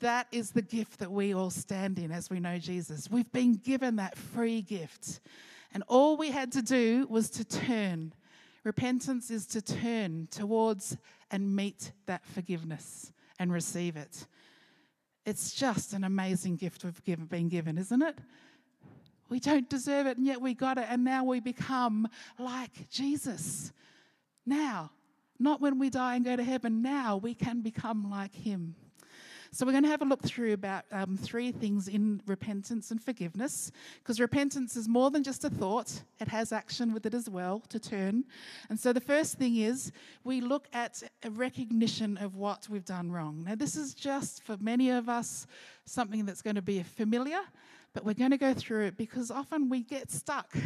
That 0.00 0.26
is 0.32 0.50
the 0.50 0.62
gift 0.62 0.98
that 0.98 1.12
we 1.12 1.34
all 1.34 1.50
stand 1.50 1.98
in 1.98 2.10
as 2.10 2.28
we 2.28 2.40
know 2.40 2.58
Jesus. 2.58 3.10
We've 3.10 3.30
been 3.32 3.54
given 3.54 3.96
that 3.96 4.18
free 4.18 4.62
gift. 4.62 5.20
And 5.72 5.82
all 5.86 6.16
we 6.16 6.30
had 6.30 6.52
to 6.52 6.62
do 6.62 7.06
was 7.08 7.30
to 7.30 7.44
turn. 7.44 8.12
Repentance 8.64 9.30
is 9.30 9.46
to 9.46 9.62
turn 9.62 10.28
towards 10.30 10.96
and 11.30 11.54
meet 11.54 11.92
that 12.06 12.26
forgiveness 12.26 13.12
and 13.38 13.52
receive 13.52 13.96
it. 13.96 14.26
It's 15.24 15.54
just 15.54 15.92
an 15.92 16.04
amazing 16.04 16.56
gift 16.56 16.84
we've 16.84 17.28
been 17.28 17.48
given, 17.48 17.78
isn't 17.78 18.02
it? 18.02 18.18
We 19.28 19.40
don't 19.40 19.70
deserve 19.70 20.06
it, 20.06 20.18
and 20.18 20.26
yet 20.26 20.40
we 20.40 20.52
got 20.52 20.78
it, 20.78 20.86
and 20.90 21.04
now 21.04 21.24
we 21.24 21.40
become 21.40 22.06
like 22.38 22.90
Jesus. 22.90 23.72
Now, 24.44 24.90
not 25.42 25.60
when 25.60 25.78
we 25.78 25.90
die 25.90 26.16
and 26.16 26.24
go 26.24 26.36
to 26.36 26.44
heaven. 26.44 26.82
Now 26.82 27.16
we 27.16 27.34
can 27.34 27.60
become 27.60 28.10
like 28.10 28.34
him. 28.34 28.76
So, 29.54 29.66
we're 29.66 29.72
going 29.72 29.84
to 29.84 29.90
have 29.90 30.00
a 30.00 30.06
look 30.06 30.22
through 30.22 30.54
about 30.54 30.86
um, 30.92 31.18
three 31.18 31.52
things 31.52 31.86
in 31.86 32.22
repentance 32.26 32.90
and 32.90 33.02
forgiveness, 33.02 33.70
because 33.98 34.18
repentance 34.18 34.76
is 34.78 34.88
more 34.88 35.10
than 35.10 35.22
just 35.22 35.44
a 35.44 35.50
thought, 35.50 35.92
it 36.20 36.28
has 36.28 36.52
action 36.52 36.94
with 36.94 37.04
it 37.04 37.12
as 37.12 37.28
well 37.28 37.62
to 37.68 37.78
turn. 37.78 38.24
And 38.70 38.80
so, 38.80 38.94
the 38.94 39.00
first 39.00 39.36
thing 39.36 39.56
is 39.56 39.92
we 40.24 40.40
look 40.40 40.68
at 40.72 41.02
a 41.22 41.28
recognition 41.30 42.16
of 42.16 42.34
what 42.34 42.66
we've 42.70 42.86
done 42.86 43.12
wrong. 43.12 43.44
Now, 43.46 43.54
this 43.54 43.76
is 43.76 43.92
just 43.92 44.42
for 44.42 44.56
many 44.58 44.88
of 44.88 45.10
us 45.10 45.46
something 45.84 46.24
that's 46.24 46.40
going 46.40 46.56
to 46.56 46.62
be 46.62 46.82
familiar, 46.82 47.40
but 47.92 48.06
we're 48.06 48.14
going 48.14 48.30
to 48.30 48.38
go 48.38 48.54
through 48.54 48.86
it 48.86 48.96
because 48.96 49.30
often 49.30 49.68
we 49.68 49.82
get 49.82 50.10
stuck 50.10 50.56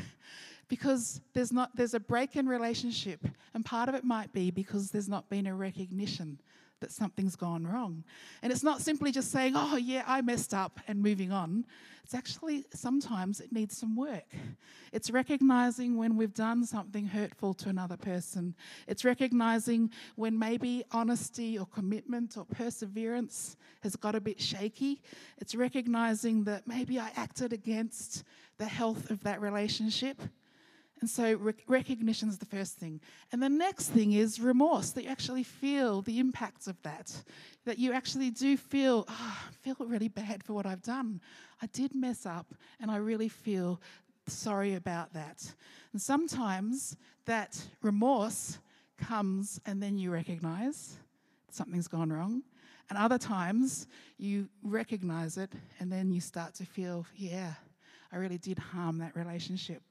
because 0.69 1.21
there's 1.35 1.53
not 1.53 1.75
there's 1.77 1.95
a 1.95 2.01
break 2.01 2.37
in 2.37 2.47
relationship 2.47 3.21
and 3.55 3.65
part 3.65 3.89
of 3.89 3.95
it 3.95 4.05
might 4.05 4.33
be 4.33 4.51
because 4.51 4.91
there's 4.91 5.09
not 5.09 5.29
been 5.29 5.47
a 5.47 5.55
recognition 5.55 6.39
that 6.81 6.93
something's 6.93 7.37
gone 7.37 7.67
wrong. 7.67 8.05
And 8.43 8.53
it's 8.53 8.63
not 8.63 8.83
simply 8.83 9.11
just 9.11 9.33
saying, 9.33 9.55
oh, 9.57 9.77
yeah, 9.77 10.05
I 10.07 10.21
messed 10.21 10.53
up 10.53 10.79
and 10.87 11.03
moving 11.03 11.33
on. 11.33 11.65
It's 12.05 12.15
actually 12.15 12.65
sometimes 12.73 13.41
it 13.41 13.51
needs 13.51 13.77
some 13.77 13.97
work. 13.97 14.27
It's 14.93 15.11
recognizing 15.11 15.97
when 15.97 16.17
we've 16.17 16.35
done 16.35 16.65
something 16.65 17.07
hurtful 17.07 17.55
to 17.55 17.69
another 17.69 17.97
person. 17.97 18.55
It's 18.87 19.05
recognizing 19.05 19.91
when 20.15 20.39
maybe 20.39 20.85
honesty 20.93 21.59
or 21.59 21.67
commitment 21.67 22.37
or 22.37 22.45
perseverance 22.45 23.57
has 23.81 23.97
got 23.97 24.15
a 24.15 24.21
bit 24.21 24.41
shaky. 24.41 25.03
It's 25.39 25.57
recognizing 25.57 26.45
that 26.45 26.69
maybe 26.69 27.01
I 27.01 27.11
acted 27.17 27.53
against 27.53 28.23
the 28.59 28.67
health 28.67 29.11
of 29.11 29.25
that 29.25 29.41
relationship. 29.41 30.21
And 31.01 31.11
so 31.11 31.35
rec- 31.35 31.65
recognition 31.69 32.29
is 32.29 32.39
the 32.39 32.47
first 32.47 32.77
thing. 32.79 33.01
And 33.31 33.43
the 33.43 33.51
next 33.51 33.89
thing 33.89 34.13
is 34.13 34.41
remorse, 34.41 34.91
that 34.91 35.05
you 35.05 35.11
actually 35.11 35.43
feel 35.43 36.01
the 36.01 36.19
impacts 36.19 36.67
of 36.67 36.81
that. 36.83 37.13
That 37.67 37.79
you 37.79 37.93
actually 37.93 38.31
do 38.31 38.57
feel, 38.57 39.05
oh, 39.09 39.39
I 39.49 39.53
feel 39.61 39.77
really 39.81 40.09
bad 40.09 40.43
for 40.43 40.55
what 40.55 40.65
I've 40.65 40.83
done. 40.83 41.21
I 41.61 41.67
did 41.67 41.95
mess 41.95 42.25
up, 42.25 42.55
and 42.81 42.91
I 42.91 42.97
really 42.97 43.29
feel 43.29 43.81
sorry 44.27 44.75
about 44.75 45.13
that. 45.13 45.55
And 45.93 46.01
sometimes 46.01 46.97
that 47.27 47.63
remorse 47.83 48.59
comes, 48.97 49.61
and 49.67 49.83
then 49.83 49.99
you 49.99 50.11
recognize 50.11 50.97
something's 51.51 51.89
gone 51.89 52.11
wrong. 52.11 52.43
And 52.89 52.99
other 52.99 53.19
times 53.19 53.87
you 54.17 54.49
recognize 54.63 55.37
it, 55.37 55.53
and 55.79 55.93
then 55.93 56.11
you 56.11 56.21
start 56.21 56.55
to 56.55 56.65
feel, 56.65 57.05
yeah, 57.17 57.55
I 58.13 58.17
really 58.17 58.39
did 58.39 58.59
harm 58.59 58.99
that 58.99 59.15
relationship. 59.15 59.83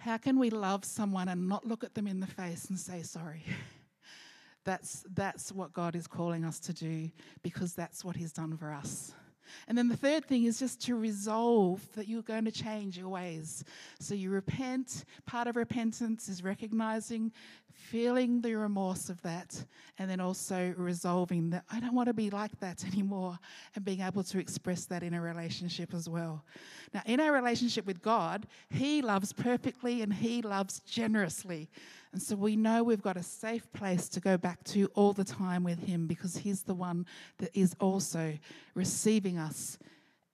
How 0.00 0.16
can 0.16 0.38
we 0.38 0.48
love 0.48 0.86
someone 0.86 1.28
and 1.28 1.46
not 1.46 1.66
look 1.66 1.84
at 1.84 1.94
them 1.94 2.06
in 2.06 2.20
the 2.20 2.26
face 2.26 2.64
and 2.70 2.78
say 2.78 3.02
sorry? 3.02 3.44
That's, 4.64 5.04
that's 5.14 5.50
what 5.52 5.72
God 5.72 5.96
is 5.96 6.06
calling 6.06 6.44
us 6.44 6.60
to 6.60 6.74
do 6.74 7.10
because 7.42 7.72
that's 7.72 8.04
what 8.04 8.14
He's 8.14 8.30
done 8.30 8.58
for 8.58 8.70
us. 8.70 9.14
And 9.68 9.76
then 9.76 9.88
the 9.88 9.96
third 9.96 10.24
thing 10.24 10.44
is 10.44 10.58
just 10.58 10.80
to 10.86 10.94
resolve 10.94 11.80
that 11.94 12.08
you're 12.08 12.22
going 12.22 12.44
to 12.44 12.52
change 12.52 12.98
your 12.98 13.08
ways. 13.08 13.64
So 13.98 14.14
you 14.14 14.30
repent. 14.30 15.04
Part 15.26 15.46
of 15.46 15.56
repentance 15.56 16.28
is 16.28 16.42
recognizing, 16.42 17.32
feeling 17.72 18.40
the 18.40 18.54
remorse 18.54 19.08
of 19.08 19.20
that, 19.22 19.64
and 19.98 20.10
then 20.10 20.20
also 20.20 20.74
resolving 20.76 21.50
that 21.50 21.64
I 21.70 21.80
don't 21.80 21.94
want 21.94 22.08
to 22.08 22.14
be 22.14 22.30
like 22.30 22.58
that 22.60 22.84
anymore 22.92 23.38
and 23.74 23.84
being 23.84 24.00
able 24.00 24.22
to 24.24 24.38
express 24.38 24.84
that 24.86 25.02
in 25.02 25.14
a 25.14 25.20
relationship 25.20 25.94
as 25.94 26.08
well. 26.08 26.44
Now, 26.92 27.02
in 27.06 27.20
our 27.20 27.32
relationship 27.32 27.86
with 27.86 28.02
God, 28.02 28.46
He 28.70 29.02
loves 29.02 29.32
perfectly 29.32 30.02
and 30.02 30.12
He 30.12 30.42
loves 30.42 30.80
generously. 30.80 31.70
And 32.12 32.20
so 32.20 32.34
we 32.34 32.56
know 32.56 32.82
we've 32.82 33.02
got 33.02 33.16
a 33.16 33.22
safe 33.22 33.72
place 33.72 34.08
to 34.10 34.20
go 34.20 34.36
back 34.36 34.64
to 34.64 34.90
all 34.94 35.12
the 35.12 35.24
time 35.24 35.62
with 35.62 35.86
Him 35.86 36.06
because 36.06 36.36
He's 36.36 36.62
the 36.62 36.74
one 36.74 37.06
that 37.38 37.50
is 37.54 37.76
also 37.80 38.36
receiving 38.74 39.38
us 39.38 39.78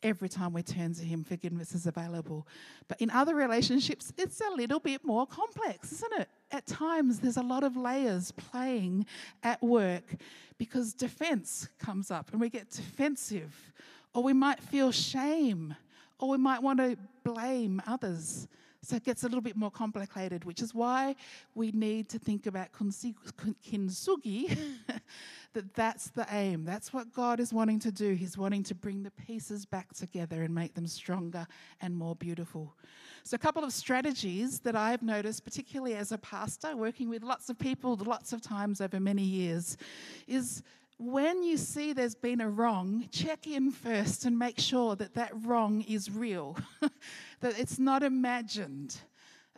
every 0.02 0.28
time 0.28 0.52
we 0.52 0.62
turn 0.62 0.94
to 0.94 1.02
Him. 1.02 1.22
Forgiveness 1.22 1.74
is 1.74 1.86
available. 1.86 2.46
But 2.88 3.00
in 3.00 3.10
other 3.10 3.34
relationships, 3.34 4.12
it's 4.16 4.40
a 4.40 4.54
little 4.54 4.80
bit 4.80 5.04
more 5.04 5.26
complex, 5.26 5.92
isn't 5.92 6.20
it? 6.20 6.28
At 6.50 6.66
times, 6.66 7.20
there's 7.20 7.36
a 7.36 7.42
lot 7.42 7.62
of 7.62 7.76
layers 7.76 8.32
playing 8.32 9.04
at 9.42 9.62
work 9.62 10.14
because 10.58 10.94
defense 10.94 11.68
comes 11.78 12.10
up 12.10 12.30
and 12.32 12.40
we 12.40 12.48
get 12.48 12.70
defensive, 12.70 13.72
or 14.14 14.22
we 14.22 14.32
might 14.32 14.60
feel 14.60 14.92
shame, 14.92 15.74
or 16.18 16.30
we 16.30 16.38
might 16.38 16.62
want 16.62 16.78
to 16.78 16.96
blame 17.22 17.82
others. 17.86 18.48
So 18.87 18.94
it 18.94 19.03
gets 19.03 19.25
a 19.25 19.27
little 19.27 19.40
bit 19.40 19.57
more 19.57 19.72
complicated, 19.72 20.44
which 20.44 20.62
is 20.62 20.72
why 20.72 21.16
we 21.57 21.72
need 21.72 22.09
to 22.11 22.20
think 22.20 22.46
about 22.46 22.68
kintsugi, 22.70 24.57
that 25.55 25.75
that's 25.75 26.11
the 26.11 26.25
aim. 26.31 26.64
That's 26.64 26.92
what 26.92 27.12
God 27.12 27.40
is 27.40 27.53
wanting 27.53 27.81
to 27.81 27.90
do. 27.90 28.14
He's 28.14 28.38
wanting 28.38 28.62
to 28.62 28.77
bring 28.77 29.03
the 29.03 29.11
pieces 29.11 29.66
back 29.66 29.92
together 29.92 30.44
and 30.44 30.55
make 30.55 30.75
them 30.75 30.87
stronger 30.87 31.49
and 31.81 31.96
more 31.96 32.14
beautiful. 32.14 32.77
So, 33.25 33.35
a 33.35 33.38
couple 33.38 33.64
of 33.64 33.72
strategies 33.72 34.61
that 34.61 34.77
I've 34.77 35.03
noticed, 35.03 35.42
particularly 35.42 35.96
as 35.96 36.12
a 36.12 36.18
pastor, 36.18 36.77
working 36.77 37.09
with 37.09 37.25
lots 37.25 37.51
of 37.51 37.59
people 37.59 37.96
lots 37.96 38.33
of 38.33 38.40
times 38.40 38.81
over 38.81 39.01
many 39.01 39.25
years, 39.25 39.77
is 40.29 40.62
when 40.98 41.42
you 41.42 41.56
see 41.56 41.92
there's 41.92 42.14
been 42.14 42.40
a 42.40 42.48
wrong, 42.48 43.06
check 43.11 43.46
in 43.46 43.70
first 43.70 44.24
and 44.24 44.38
make 44.38 44.59
sure 44.59 44.96
that 44.96 45.14
that 45.14 45.32
wrong 45.44 45.82
is 45.82 46.11
real, 46.11 46.56
that 47.40 47.59
it's 47.59 47.78
not 47.78 48.02
imagined. 48.02 48.96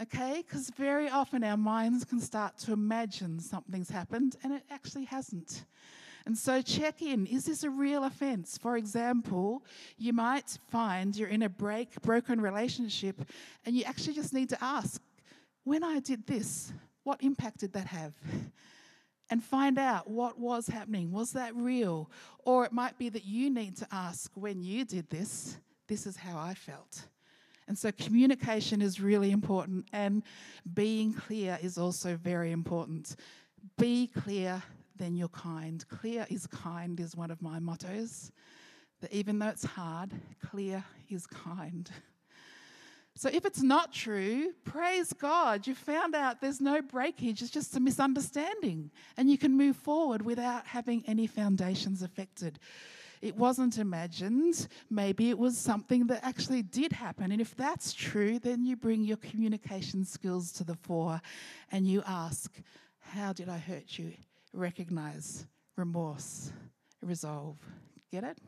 Okay? 0.00 0.42
Because 0.46 0.70
very 0.70 1.08
often 1.08 1.44
our 1.44 1.56
minds 1.56 2.04
can 2.04 2.20
start 2.20 2.58
to 2.58 2.72
imagine 2.72 3.40
something's 3.40 3.90
happened 3.90 4.36
and 4.42 4.52
it 4.52 4.62
actually 4.70 5.04
hasn't. 5.04 5.64
And 6.26 6.36
so 6.36 6.60
check 6.60 7.02
in 7.02 7.26
is 7.26 7.46
this 7.46 7.62
a 7.62 7.70
real 7.70 8.04
offense? 8.04 8.58
For 8.58 8.76
example, 8.76 9.64
you 9.96 10.12
might 10.12 10.58
find 10.70 11.16
you're 11.16 11.28
in 11.28 11.42
a 11.42 11.48
break, 11.48 12.00
broken 12.02 12.40
relationship 12.40 13.22
and 13.64 13.76
you 13.76 13.84
actually 13.84 14.14
just 14.14 14.34
need 14.34 14.48
to 14.50 14.62
ask, 14.62 15.00
when 15.64 15.84
I 15.84 16.00
did 16.00 16.26
this, 16.26 16.72
what 17.04 17.22
impact 17.22 17.60
did 17.60 17.72
that 17.72 17.86
have? 17.86 18.12
And 19.30 19.42
find 19.42 19.78
out 19.78 20.08
what 20.08 20.38
was 20.38 20.66
happening. 20.68 21.12
Was 21.12 21.32
that 21.32 21.54
real? 21.54 22.10
Or 22.44 22.64
it 22.64 22.72
might 22.72 22.98
be 22.98 23.08
that 23.10 23.24
you 23.24 23.50
need 23.50 23.76
to 23.76 23.86
ask 23.92 24.30
when 24.34 24.62
you 24.62 24.84
did 24.84 25.08
this, 25.10 25.56
this 25.86 26.06
is 26.06 26.16
how 26.16 26.38
I 26.38 26.54
felt. 26.54 27.06
And 27.66 27.76
so 27.76 27.92
communication 27.92 28.80
is 28.80 28.98
really 28.98 29.30
important, 29.30 29.86
and 29.92 30.22
being 30.72 31.12
clear 31.12 31.58
is 31.62 31.76
also 31.76 32.16
very 32.16 32.50
important. 32.50 33.14
Be 33.76 34.06
clear, 34.06 34.62
then 34.96 35.14
you're 35.14 35.28
kind. 35.28 35.86
Clear 35.88 36.26
is 36.30 36.46
kind, 36.46 36.98
is 36.98 37.14
one 37.14 37.30
of 37.30 37.42
my 37.42 37.58
mottos. 37.58 38.32
That 39.02 39.12
even 39.12 39.38
though 39.38 39.48
it's 39.48 39.64
hard, 39.64 40.12
clear 40.42 40.82
is 41.10 41.26
kind. 41.26 41.90
So 43.18 43.28
if 43.32 43.44
it's 43.44 43.62
not 43.62 43.92
true, 43.92 44.52
praise 44.62 45.12
God. 45.12 45.66
You 45.66 45.74
found 45.74 46.14
out 46.14 46.40
there's 46.40 46.60
no 46.60 46.80
breakage, 46.80 47.42
it's 47.42 47.50
just 47.50 47.76
a 47.76 47.80
misunderstanding. 47.80 48.92
And 49.16 49.28
you 49.28 49.36
can 49.36 49.56
move 49.56 49.74
forward 49.74 50.22
without 50.22 50.68
having 50.68 51.02
any 51.04 51.26
foundations 51.26 52.02
affected. 52.02 52.60
It 53.20 53.34
wasn't 53.34 53.78
imagined. 53.78 54.68
Maybe 54.88 55.30
it 55.30 55.38
was 55.38 55.58
something 55.58 56.06
that 56.06 56.24
actually 56.24 56.62
did 56.62 56.92
happen. 56.92 57.32
And 57.32 57.40
if 57.40 57.56
that's 57.56 57.92
true, 57.92 58.38
then 58.38 58.64
you 58.64 58.76
bring 58.76 59.02
your 59.02 59.16
communication 59.16 60.04
skills 60.04 60.52
to 60.52 60.62
the 60.62 60.76
fore 60.76 61.20
and 61.72 61.88
you 61.88 62.04
ask, 62.06 62.52
How 63.00 63.32
did 63.32 63.48
I 63.48 63.58
hurt 63.58 63.98
you? 63.98 64.12
Recognize, 64.52 65.44
remorse, 65.74 66.52
resolve. 67.02 67.58
Get 68.12 68.22
it? 68.22 68.38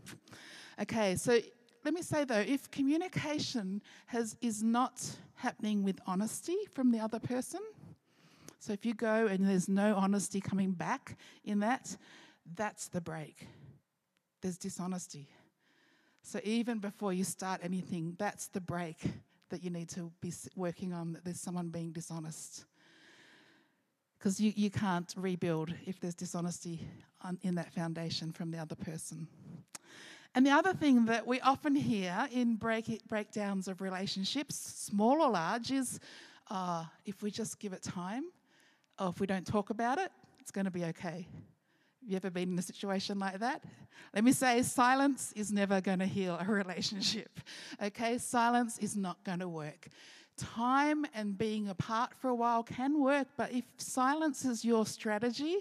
Okay, 0.81 1.17
so 1.17 1.41
let 1.85 1.95
me 1.95 2.03
say 2.03 2.25
though, 2.25 2.45
if 2.47 2.71
communication 2.71 3.83
has, 4.07 4.37
is 4.41 4.63
not 4.63 5.03
happening 5.35 5.83
with 5.83 5.99
honesty 6.07 6.57
from 6.73 6.91
the 6.91 6.99
other 6.99 7.19
person, 7.19 7.61
so 8.59 8.75
if 8.75 8.85
you 8.85 8.93
go 8.93 9.27
and 9.27 9.49
there's 9.49 9.69
no 9.69 9.95
honesty 9.97 10.41
coming 10.41 10.73
back 10.73 11.17
in 11.45 11.61
that, 11.61 11.97
that's 12.55 12.89
the 12.89 13.01
break. 13.01 13.47
There's 14.43 14.59
dishonesty. 14.59 15.29
So 16.23 16.41
even 16.45 16.79
before 16.79 17.15
you 17.15 17.25
start 17.25 17.61
anything, 17.63 18.17
that's 18.19 18.49
the 18.49 18.61
break 18.61 18.99
that 19.49 19.65
you 19.65 19.71
need 19.71 19.89
to 19.91 20.13
be 20.21 20.33
working 20.55 20.93
on, 20.93 21.13
that 21.15 21.25
there's 21.25 21.41
someone 21.41 21.69
being 21.69 21.93
dishonest. 21.93 22.67
Because 24.19 24.39
you, 24.39 24.53
you 24.55 24.71
can't 24.71 25.13
rebuild 25.17 25.73
if 25.87 25.99
there's 25.99 26.15
dishonesty 26.15 26.87
on, 27.23 27.39
in 27.43 27.55
that 27.55 27.73
foundation 27.73 28.31
from 28.31 28.51
the 28.51 28.59
other 28.59 28.75
person. 28.75 29.27
And 30.35 30.47
the 30.47 30.51
other 30.51 30.73
thing 30.73 31.07
that 31.07 31.27
we 31.27 31.41
often 31.41 31.75
hear 31.75 32.29
in 32.33 32.55
break, 32.55 33.07
breakdowns 33.09 33.67
of 33.67 33.81
relationships, 33.81 34.55
small 34.55 35.23
or 35.23 35.31
large, 35.31 35.73
is 35.73 35.99
uh, 36.51 36.85
if 37.05 37.23
we 37.23 37.31
just 37.31 37.59
give 37.59 37.73
it 37.73 37.83
time, 37.83 38.25
or 38.99 39.09
if 39.09 39.19
we 39.19 39.27
don't 39.27 39.47
talk 39.47 39.71
about 39.71 39.99
it, 39.99 40.13
it's 40.39 40.53
going 40.53 40.67
to 40.67 40.71
be 40.71 40.85
okay. 40.85 41.27
Have 42.01 42.09
you 42.09 42.17
ever 42.17 42.31
been 42.31 42.53
in 42.53 42.59
a 42.59 42.63
situation 42.63 43.19
like 43.19 43.41
that? 43.41 43.65
Let 44.15 44.25
me 44.25 44.33
say, 44.33 44.63
silence 44.63 45.33
is 45.35 45.53
never 45.53 45.81
going 45.81 45.99
to 45.99 46.07
heal 46.07 46.39
a 46.41 46.45
relationship. 46.51 47.41
Okay, 47.83 48.19
silence 48.19 48.79
is 48.79 48.97
not 48.97 49.23
going 49.25 49.41
to 49.41 49.49
work. 49.49 49.89
Time 50.37 51.05
and 51.13 51.37
being 51.37 51.69
apart 51.69 52.15
for 52.15 52.29
a 52.29 52.35
while 52.35 52.63
can 52.63 53.01
work, 53.03 53.27
but 53.37 53.53
if 53.53 53.65
silence 53.79 54.45
is 54.45 54.65
your 54.65 54.87
strategy, 54.87 55.59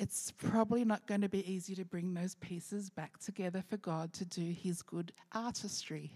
it's 0.00 0.32
probably 0.38 0.82
not 0.82 1.06
going 1.06 1.20
to 1.20 1.28
be 1.28 1.48
easy 1.50 1.74
to 1.74 1.84
bring 1.84 2.14
those 2.14 2.34
pieces 2.36 2.88
back 2.88 3.18
together 3.18 3.62
for 3.68 3.76
God 3.76 4.14
to 4.14 4.24
do 4.24 4.40
His 4.40 4.80
good 4.80 5.12
artistry. 5.32 6.10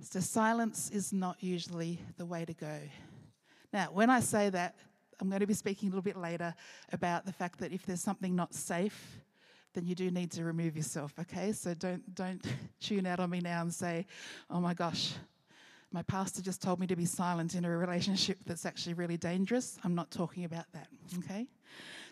So, 0.00 0.20
silence 0.20 0.90
is 0.90 1.12
not 1.12 1.36
usually 1.40 2.00
the 2.16 2.24
way 2.24 2.46
to 2.46 2.54
go. 2.54 2.78
Now, 3.74 3.90
when 3.92 4.08
I 4.08 4.20
say 4.20 4.48
that, 4.48 4.74
I'm 5.20 5.28
going 5.28 5.40
to 5.40 5.46
be 5.46 5.52
speaking 5.52 5.88
a 5.88 5.90
little 5.90 6.02
bit 6.02 6.16
later 6.16 6.54
about 6.92 7.26
the 7.26 7.32
fact 7.32 7.58
that 7.60 7.72
if 7.72 7.84
there's 7.84 8.02
something 8.02 8.34
not 8.34 8.54
safe, 8.54 9.18
then 9.74 9.84
you 9.84 9.94
do 9.94 10.10
need 10.10 10.30
to 10.32 10.44
remove 10.44 10.74
yourself, 10.74 11.12
okay? 11.20 11.52
So 11.52 11.74
don't, 11.74 12.14
don't 12.14 12.42
tune 12.80 13.06
out 13.06 13.20
on 13.20 13.28
me 13.28 13.40
now 13.40 13.60
and 13.60 13.72
say, 13.72 14.06
oh 14.48 14.60
my 14.60 14.72
gosh, 14.72 15.12
My 15.92 16.02
pastor 16.02 16.40
just 16.40 16.62
told 16.62 16.80
me 16.80 16.86
to 16.86 16.96
be 16.96 17.04
silent 17.04 17.54
in 17.54 17.64
a 17.64 17.70
relationship 17.70 18.38
that's 18.46 18.64
actually 18.64 18.94
really 18.94 19.18
dangerous. 19.18 19.78
I'm 19.84 19.94
not 19.94 20.10
talking 20.10 20.44
about 20.44 20.64
that, 20.72 20.88
okay? 21.18 21.46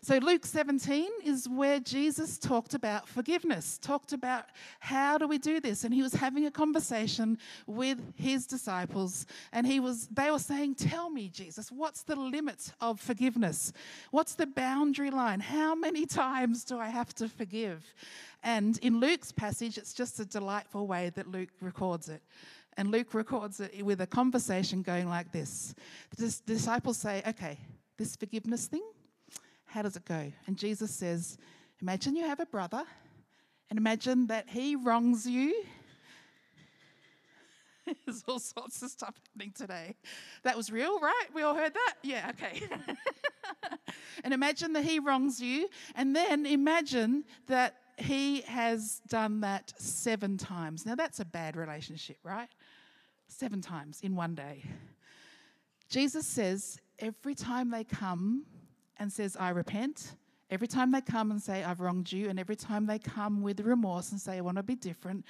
So, 0.02 0.16
Luke 0.16 0.46
17 0.46 1.10
is 1.24 1.46
where 1.46 1.78
Jesus 1.78 2.38
talked 2.38 2.72
about 2.72 3.06
forgiveness, 3.06 3.78
talked 3.78 4.14
about 4.14 4.46
how 4.80 5.18
do 5.18 5.28
we 5.28 5.36
do 5.36 5.60
this. 5.60 5.84
And 5.84 5.92
he 5.92 6.00
was 6.00 6.14
having 6.14 6.46
a 6.46 6.50
conversation 6.50 7.36
with 7.66 7.98
his 8.16 8.46
disciples, 8.46 9.26
and 9.52 9.66
he 9.66 9.78
was, 9.78 10.08
they 10.08 10.30
were 10.30 10.38
saying, 10.38 10.76
Tell 10.76 11.10
me, 11.10 11.28
Jesus, 11.28 11.70
what's 11.70 12.02
the 12.02 12.16
limit 12.16 12.72
of 12.80 12.98
forgiveness? 12.98 13.74
What's 14.10 14.34
the 14.34 14.46
boundary 14.46 15.10
line? 15.10 15.40
How 15.40 15.74
many 15.74 16.06
times 16.06 16.64
do 16.64 16.78
I 16.78 16.88
have 16.88 17.14
to 17.16 17.28
forgive? 17.28 17.84
And 18.42 18.78
in 18.78 19.00
Luke's 19.00 19.32
passage, 19.32 19.76
it's 19.76 19.92
just 19.92 20.18
a 20.18 20.24
delightful 20.24 20.86
way 20.86 21.10
that 21.10 21.26
Luke 21.26 21.50
records 21.60 22.08
it. 22.08 22.22
And 22.76 22.90
Luke 22.90 23.14
records 23.14 23.60
it 23.60 23.84
with 23.84 24.00
a 24.00 24.06
conversation 24.06 24.82
going 24.82 25.08
like 25.08 25.32
this 25.32 25.74
The 26.16 26.34
disciples 26.46 26.98
say, 26.98 27.22
Okay, 27.26 27.58
this 27.98 28.16
forgiveness 28.16 28.66
thing, 28.66 28.84
how 29.66 29.82
does 29.82 29.96
it 29.96 30.04
go? 30.04 30.32
And 30.46 30.56
Jesus 30.56 30.90
says, 30.90 31.36
Imagine 31.82 32.16
you 32.16 32.26
have 32.26 32.40
a 32.40 32.46
brother, 32.46 32.84
and 33.70 33.78
imagine 33.78 34.26
that 34.26 34.48
he 34.48 34.76
wrongs 34.76 35.26
you. 35.26 35.64
There's 38.06 38.22
all 38.28 38.38
sorts 38.38 38.82
of 38.82 38.90
stuff 38.90 39.14
happening 39.26 39.52
today. 39.56 39.96
That 40.42 40.56
was 40.56 40.70
real, 40.70 41.00
right? 41.00 41.26
We 41.34 41.42
all 41.42 41.54
heard 41.54 41.74
that? 41.74 41.94
Yeah, 42.02 42.30
okay. 42.30 42.62
and 44.24 44.34
imagine 44.34 44.74
that 44.74 44.84
he 44.84 44.98
wrongs 44.98 45.40
you, 45.40 45.68
and 45.94 46.14
then 46.14 46.46
imagine 46.46 47.24
that 47.46 47.76
he 47.96 48.42
has 48.42 49.00
done 49.08 49.40
that 49.40 49.72
seven 49.78 50.36
times. 50.36 50.86
Now, 50.86 50.94
that's 50.94 51.20
a 51.20 51.24
bad 51.24 51.56
relationship, 51.56 52.18
right? 52.22 52.48
Seven 53.32 53.60
times 53.60 54.00
in 54.02 54.16
one 54.16 54.34
day. 54.34 54.64
Jesus 55.88 56.26
says 56.26 56.80
every 56.98 57.34
time 57.34 57.70
they 57.70 57.84
come 57.84 58.44
and 58.98 59.10
says, 59.12 59.36
I 59.38 59.50
repent, 59.50 60.16
every 60.50 60.66
time 60.66 60.90
they 60.90 61.00
come 61.00 61.30
and 61.30 61.40
say, 61.40 61.62
I've 61.62 61.80
wronged 61.80 62.10
you, 62.10 62.28
and 62.28 62.40
every 62.40 62.56
time 62.56 62.86
they 62.86 62.98
come 62.98 63.40
with 63.40 63.60
remorse 63.60 64.10
and 64.10 64.20
say, 64.20 64.36
I 64.36 64.40
want 64.40 64.56
to 64.56 64.64
be 64.64 64.74
different, 64.74 65.24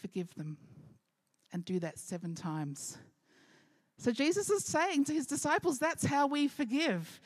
forgive 0.00 0.32
them 0.36 0.56
and 1.52 1.64
do 1.64 1.80
that 1.80 1.98
seven 1.98 2.36
times. 2.36 2.98
So 3.98 4.12
Jesus 4.12 4.48
is 4.48 4.64
saying 4.64 5.06
to 5.06 5.12
his 5.12 5.26
disciples, 5.26 5.80
that's 5.80 6.04
how 6.04 6.28
we 6.28 6.46
forgive. 6.46 7.20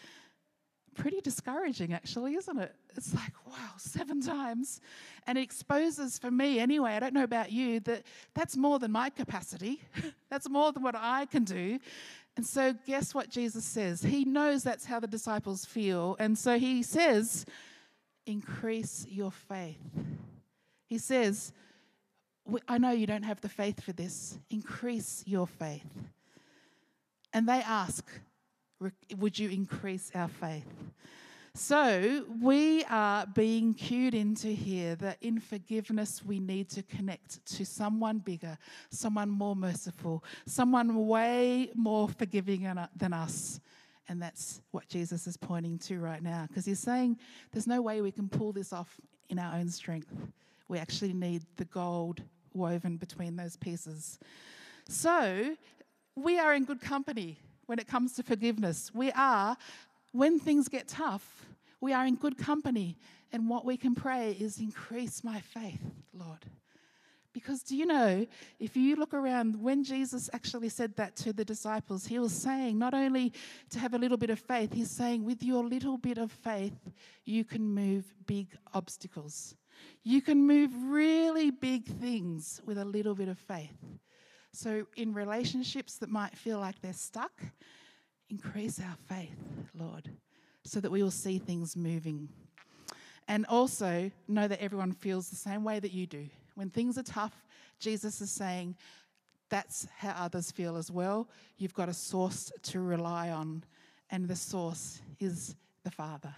Pretty 0.94 1.20
discouraging, 1.20 1.92
actually, 1.92 2.34
isn't 2.34 2.58
it? 2.58 2.74
It's 2.96 3.14
like, 3.14 3.32
wow, 3.46 3.70
seven 3.78 4.20
times. 4.20 4.80
And 5.26 5.38
it 5.38 5.42
exposes 5.42 6.18
for 6.18 6.30
me, 6.30 6.58
anyway, 6.58 6.92
I 6.92 7.00
don't 7.00 7.14
know 7.14 7.24
about 7.24 7.50
you, 7.50 7.80
that 7.80 8.02
that's 8.34 8.56
more 8.56 8.78
than 8.78 8.92
my 8.92 9.08
capacity. 9.10 9.80
that's 10.30 10.48
more 10.48 10.72
than 10.72 10.82
what 10.82 10.94
I 10.96 11.26
can 11.26 11.44
do. 11.44 11.78
And 12.36 12.46
so, 12.46 12.74
guess 12.86 13.14
what 13.14 13.30
Jesus 13.30 13.64
says? 13.64 14.02
He 14.02 14.24
knows 14.24 14.62
that's 14.62 14.86
how 14.86 15.00
the 15.00 15.06
disciples 15.06 15.64
feel. 15.64 16.16
And 16.18 16.36
so, 16.36 16.58
he 16.58 16.82
says, 16.82 17.46
increase 18.26 19.06
your 19.08 19.30
faith. 19.30 19.80
He 20.86 20.98
says, 20.98 21.52
I 22.68 22.78
know 22.78 22.90
you 22.90 23.06
don't 23.06 23.22
have 23.22 23.40
the 23.40 23.48
faith 23.48 23.82
for 23.82 23.92
this. 23.92 24.38
Increase 24.50 25.22
your 25.26 25.46
faith. 25.46 25.86
And 27.32 27.48
they 27.48 27.60
ask, 27.62 28.04
Would 29.18 29.38
you 29.38 29.50
increase 29.50 30.10
our 30.14 30.28
faith? 30.28 30.66
So 31.54 32.24
we 32.40 32.82
are 32.84 33.26
being 33.26 33.74
cued 33.74 34.14
into 34.14 34.48
here 34.48 34.94
that 34.96 35.18
in 35.20 35.38
forgiveness 35.38 36.24
we 36.24 36.40
need 36.40 36.70
to 36.70 36.82
connect 36.82 37.44
to 37.56 37.66
someone 37.66 38.20
bigger, 38.20 38.56
someone 38.90 39.28
more 39.28 39.54
merciful, 39.54 40.24
someone 40.46 41.06
way 41.06 41.70
more 41.74 42.08
forgiving 42.08 42.74
than 42.96 43.12
us. 43.12 43.60
And 44.08 44.20
that's 44.20 44.62
what 44.70 44.88
Jesus 44.88 45.26
is 45.26 45.36
pointing 45.36 45.78
to 45.80 45.98
right 45.98 46.22
now 46.22 46.46
because 46.48 46.64
he's 46.64 46.80
saying 46.80 47.18
there's 47.52 47.66
no 47.66 47.82
way 47.82 48.00
we 48.00 48.12
can 48.12 48.30
pull 48.30 48.52
this 48.52 48.72
off 48.72 48.98
in 49.28 49.38
our 49.38 49.54
own 49.54 49.68
strength. 49.68 50.10
We 50.68 50.78
actually 50.78 51.12
need 51.12 51.42
the 51.56 51.66
gold 51.66 52.22
woven 52.54 52.96
between 52.96 53.36
those 53.36 53.56
pieces. 53.56 54.18
So 54.88 55.54
we 56.16 56.38
are 56.38 56.54
in 56.54 56.64
good 56.64 56.80
company 56.80 57.38
when 57.72 57.78
it 57.78 57.88
comes 57.88 58.12
to 58.12 58.22
forgiveness. 58.22 58.90
We 58.92 59.10
are 59.12 59.56
when 60.12 60.38
things 60.38 60.68
get 60.68 60.88
tough, 60.88 61.46
we 61.80 61.94
are 61.94 62.04
in 62.04 62.16
good 62.16 62.36
company. 62.36 62.98
And 63.32 63.48
what 63.48 63.64
we 63.64 63.78
can 63.78 63.94
pray 63.94 64.36
is 64.38 64.58
increase 64.58 65.24
my 65.24 65.40
faith, 65.40 65.80
Lord. 66.12 66.44
Because 67.32 67.62
do 67.62 67.74
you 67.74 67.86
know, 67.86 68.26
if 68.60 68.76
you 68.76 68.96
look 68.96 69.14
around, 69.14 69.56
when 69.56 69.84
Jesus 69.84 70.28
actually 70.34 70.68
said 70.68 70.94
that 70.96 71.16
to 71.16 71.32
the 71.32 71.46
disciples, 71.46 72.04
he 72.04 72.18
was 72.18 72.34
saying 72.34 72.78
not 72.78 72.92
only 72.92 73.32
to 73.70 73.78
have 73.78 73.94
a 73.94 73.98
little 73.98 74.18
bit 74.18 74.28
of 74.28 74.38
faith, 74.38 74.74
he's 74.74 74.90
saying 74.90 75.24
with 75.24 75.42
your 75.42 75.64
little 75.64 75.96
bit 75.96 76.18
of 76.18 76.30
faith, 76.30 76.78
you 77.24 77.42
can 77.42 77.62
move 77.62 78.04
big 78.26 78.48
obstacles. 78.74 79.54
You 80.04 80.20
can 80.20 80.46
move 80.46 80.72
really 80.74 81.50
big 81.50 81.86
things 81.86 82.60
with 82.66 82.76
a 82.76 82.84
little 82.84 83.14
bit 83.14 83.28
of 83.28 83.38
faith. 83.38 83.78
So, 84.52 84.86
in 84.96 85.14
relationships 85.14 85.96
that 85.96 86.10
might 86.10 86.36
feel 86.36 86.58
like 86.58 86.80
they're 86.82 86.92
stuck, 86.92 87.32
increase 88.28 88.78
our 88.80 88.96
faith, 89.08 89.38
Lord, 89.74 90.10
so 90.64 90.78
that 90.80 90.90
we 90.90 91.02
will 91.02 91.10
see 91.10 91.38
things 91.38 91.76
moving. 91.76 92.28
And 93.28 93.46
also 93.46 94.10
know 94.28 94.48
that 94.48 94.60
everyone 94.60 94.92
feels 94.92 95.30
the 95.30 95.36
same 95.36 95.64
way 95.64 95.80
that 95.80 95.92
you 95.92 96.06
do. 96.06 96.28
When 96.54 96.68
things 96.68 96.98
are 96.98 97.02
tough, 97.02 97.46
Jesus 97.78 98.20
is 98.20 98.30
saying 98.30 98.76
that's 99.48 99.86
how 99.96 100.14
others 100.18 100.50
feel 100.50 100.76
as 100.76 100.90
well. 100.90 101.28
You've 101.56 101.74
got 101.74 101.88
a 101.88 101.94
source 101.94 102.52
to 102.62 102.80
rely 102.80 103.30
on, 103.30 103.64
and 104.10 104.28
the 104.28 104.36
source 104.36 105.00
is 105.18 105.56
the 105.84 105.90
Father. 105.90 106.34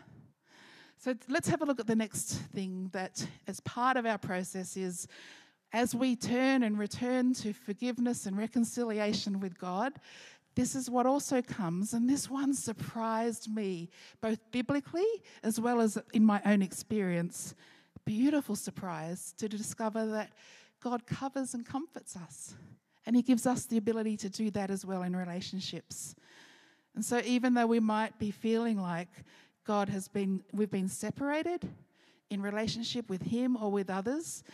So 0.98 1.14
let's 1.28 1.48
have 1.48 1.62
a 1.62 1.64
look 1.64 1.80
at 1.80 1.86
the 1.86 1.96
next 1.96 2.32
thing 2.54 2.90
that, 2.92 3.26
as 3.46 3.60
part 3.60 3.96
of 3.96 4.06
our 4.06 4.18
process, 4.18 4.76
is 4.76 5.06
as 5.74 5.92
we 5.92 6.14
turn 6.14 6.62
and 6.62 6.78
return 6.78 7.34
to 7.34 7.52
forgiveness 7.52 8.26
and 8.26 8.38
reconciliation 8.38 9.40
with 9.40 9.58
God, 9.58 9.92
this 10.54 10.76
is 10.76 10.88
what 10.88 11.04
also 11.04 11.42
comes, 11.42 11.94
and 11.94 12.08
this 12.08 12.30
one 12.30 12.54
surprised 12.54 13.52
me, 13.52 13.90
both 14.20 14.38
biblically 14.52 15.04
as 15.42 15.58
well 15.58 15.80
as 15.80 15.98
in 16.12 16.24
my 16.24 16.40
own 16.46 16.62
experience. 16.62 17.56
Beautiful 18.04 18.54
surprise 18.54 19.34
to 19.36 19.48
discover 19.48 20.06
that 20.06 20.30
God 20.80 21.06
covers 21.06 21.54
and 21.54 21.66
comforts 21.66 22.16
us, 22.16 22.54
and 23.04 23.16
He 23.16 23.22
gives 23.22 23.44
us 23.44 23.66
the 23.66 23.76
ability 23.76 24.16
to 24.18 24.28
do 24.28 24.52
that 24.52 24.70
as 24.70 24.86
well 24.86 25.02
in 25.02 25.16
relationships. 25.16 26.14
And 26.94 27.04
so, 27.04 27.20
even 27.24 27.54
though 27.54 27.66
we 27.66 27.80
might 27.80 28.16
be 28.20 28.30
feeling 28.30 28.80
like 28.80 29.08
God 29.66 29.88
has 29.88 30.06
been, 30.06 30.44
we've 30.52 30.70
been 30.70 30.88
separated 30.88 31.68
in 32.30 32.40
relationship 32.40 33.10
with 33.10 33.22
Him 33.22 33.56
or 33.60 33.72
with 33.72 33.90
others, 33.90 34.44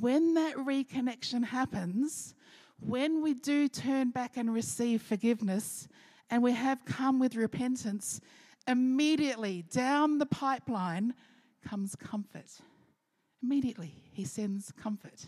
when 0.00 0.34
that 0.34 0.56
reconnection 0.56 1.44
happens, 1.44 2.34
when 2.80 3.22
we 3.22 3.34
do 3.34 3.68
turn 3.68 4.10
back 4.10 4.36
and 4.36 4.52
receive 4.52 5.02
forgiveness 5.02 5.88
and 6.30 6.42
we 6.42 6.52
have 6.52 6.84
come 6.84 7.18
with 7.18 7.36
repentance, 7.36 8.20
immediately 8.66 9.62
down 9.70 10.18
the 10.18 10.26
pipeline 10.26 11.14
comes 11.66 11.94
comfort. 11.94 12.50
Immediately, 13.42 13.94
he 14.12 14.24
sends 14.24 14.72
comfort. 14.72 15.26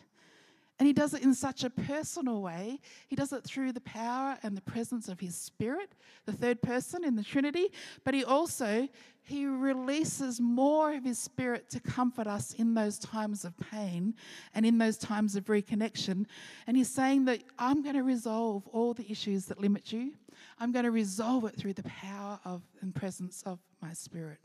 And 0.78 0.86
he 0.86 0.92
does 0.92 1.14
it 1.14 1.22
in 1.22 1.32
such 1.32 1.64
a 1.64 1.70
personal 1.70 2.42
way. 2.42 2.80
He 3.08 3.16
does 3.16 3.32
it 3.32 3.44
through 3.44 3.72
the 3.72 3.80
power 3.80 4.36
and 4.42 4.54
the 4.54 4.60
presence 4.60 5.08
of 5.08 5.20
his 5.20 5.34
spirit, 5.34 5.92
the 6.26 6.32
third 6.32 6.60
person 6.60 7.02
in 7.02 7.16
the 7.16 7.24
Trinity, 7.24 7.68
but 8.04 8.12
he 8.12 8.24
also 8.24 8.88
he 9.22 9.44
releases 9.44 10.40
more 10.40 10.92
of 10.94 11.02
his 11.02 11.18
spirit 11.18 11.68
to 11.70 11.80
comfort 11.80 12.28
us 12.28 12.54
in 12.54 12.74
those 12.74 12.96
times 12.96 13.44
of 13.44 13.54
pain 13.56 14.14
and 14.54 14.64
in 14.64 14.78
those 14.78 14.96
times 14.96 15.34
of 15.34 15.46
reconnection. 15.46 16.26
And 16.68 16.76
he's 16.76 16.90
saying 16.90 17.24
that 17.24 17.42
I'm 17.58 17.82
going 17.82 17.96
to 17.96 18.04
resolve 18.04 18.68
all 18.68 18.94
the 18.94 19.10
issues 19.10 19.46
that 19.46 19.60
limit 19.60 19.92
you. 19.92 20.12
I'm 20.60 20.70
going 20.70 20.84
to 20.84 20.92
resolve 20.92 21.44
it 21.46 21.56
through 21.56 21.72
the 21.72 21.82
power 21.82 22.38
of 22.44 22.62
and 22.80 22.94
presence 22.94 23.42
of 23.44 23.58
my 23.82 23.92
spirit. 23.94 24.38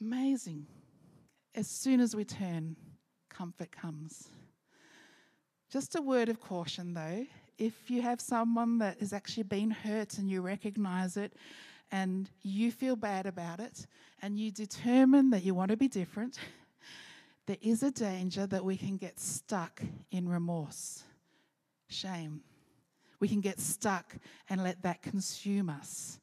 Amazing. 0.00 0.66
As 1.54 1.68
soon 1.68 2.00
as 2.00 2.16
we 2.16 2.24
turn, 2.24 2.74
comfort 3.32 3.72
comes. 3.72 4.28
Just 5.70 5.96
a 5.96 6.02
word 6.02 6.28
of 6.28 6.40
caution 6.40 6.94
though, 6.94 7.26
if 7.58 7.90
you 7.90 8.02
have 8.02 8.20
someone 8.20 8.78
that 8.78 9.00
has 9.00 9.12
actually 9.12 9.44
been 9.44 9.70
hurt 9.70 10.18
and 10.18 10.30
you 10.30 10.40
recognize 10.40 11.16
it, 11.16 11.34
and 11.92 12.30
you 12.42 12.72
feel 12.72 12.96
bad 12.96 13.26
about 13.26 13.60
it 13.60 13.86
and 14.22 14.38
you 14.38 14.50
determine 14.50 15.30
that 15.30 15.44
you 15.44 15.54
want 15.54 15.70
to 15.70 15.76
be 15.76 15.88
different, 15.88 16.38
there 17.46 17.58
is 17.60 17.82
a 17.82 17.90
danger 17.90 18.46
that 18.46 18.64
we 18.64 18.76
can 18.76 18.96
get 18.96 19.20
stuck 19.20 19.82
in 20.10 20.28
remorse, 20.28 21.04
shame. 21.88 22.40
We 23.20 23.28
can 23.28 23.40
get 23.40 23.60
stuck 23.60 24.16
and 24.48 24.64
let 24.64 24.82
that 24.82 25.02
consume 25.02 25.68
us, 25.68 26.18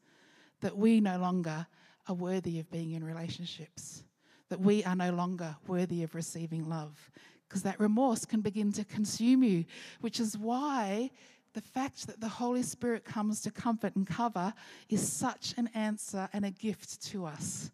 that 0.62 0.76
we 0.76 1.00
no 1.00 1.20
longer 1.20 1.68
are 2.08 2.16
worthy 2.16 2.60
of 2.60 2.72
being 2.72 2.94
in 2.94 3.04
relationships, 3.04 4.04
that 4.50 4.60
we 4.60 4.84
are 4.84 4.96
no 4.96 5.12
longer 5.12 5.56
worthy 5.68 6.04
of 6.04 6.16
receiving 6.16 6.68
love. 6.68 7.12
because 7.50 7.64
that 7.64 7.80
remorse 7.80 8.26
can 8.26 8.42
begin 8.42 8.72
to 8.72 8.86
consume 8.86 9.44
you, 9.44 9.66
which 10.02 10.20
is 10.20 10.38
why 10.38 11.10
the 11.54 11.62
fact 11.62 12.06
that 12.06 12.22
the 12.22 12.30
Holy 12.30 12.62
Spirit 12.62 13.04
comes 13.04 13.42
to 13.42 13.50
comfort 13.52 13.96
and 13.96 14.06
cover 14.06 14.54
is 14.88 15.12
such 15.12 15.56
an 15.58 15.68
answer 15.74 16.30
and 16.32 16.46
a 16.46 16.52
gift 16.52 17.04
to 17.08 17.26
us. 17.26 17.72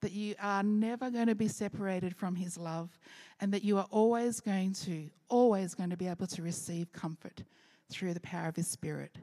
That 0.00 0.12
you 0.12 0.36
are 0.40 0.62
never 0.62 1.10
going 1.10 1.26
to 1.26 1.34
be 1.34 1.48
separated 1.48 2.14
from 2.14 2.36
His 2.36 2.56
love, 2.56 2.96
and 3.40 3.52
that 3.52 3.64
you 3.64 3.78
are 3.78 3.88
always 3.90 4.38
going 4.38 4.72
to, 4.84 5.10
always 5.28 5.74
going 5.74 5.90
to 5.90 5.96
be 5.96 6.06
able 6.06 6.28
to 6.28 6.42
receive 6.42 6.92
comfort 6.92 7.42
through 7.90 8.14
the 8.14 8.20
power 8.20 8.46
of 8.46 8.54
His 8.54 8.68
Spirit. 8.68 9.16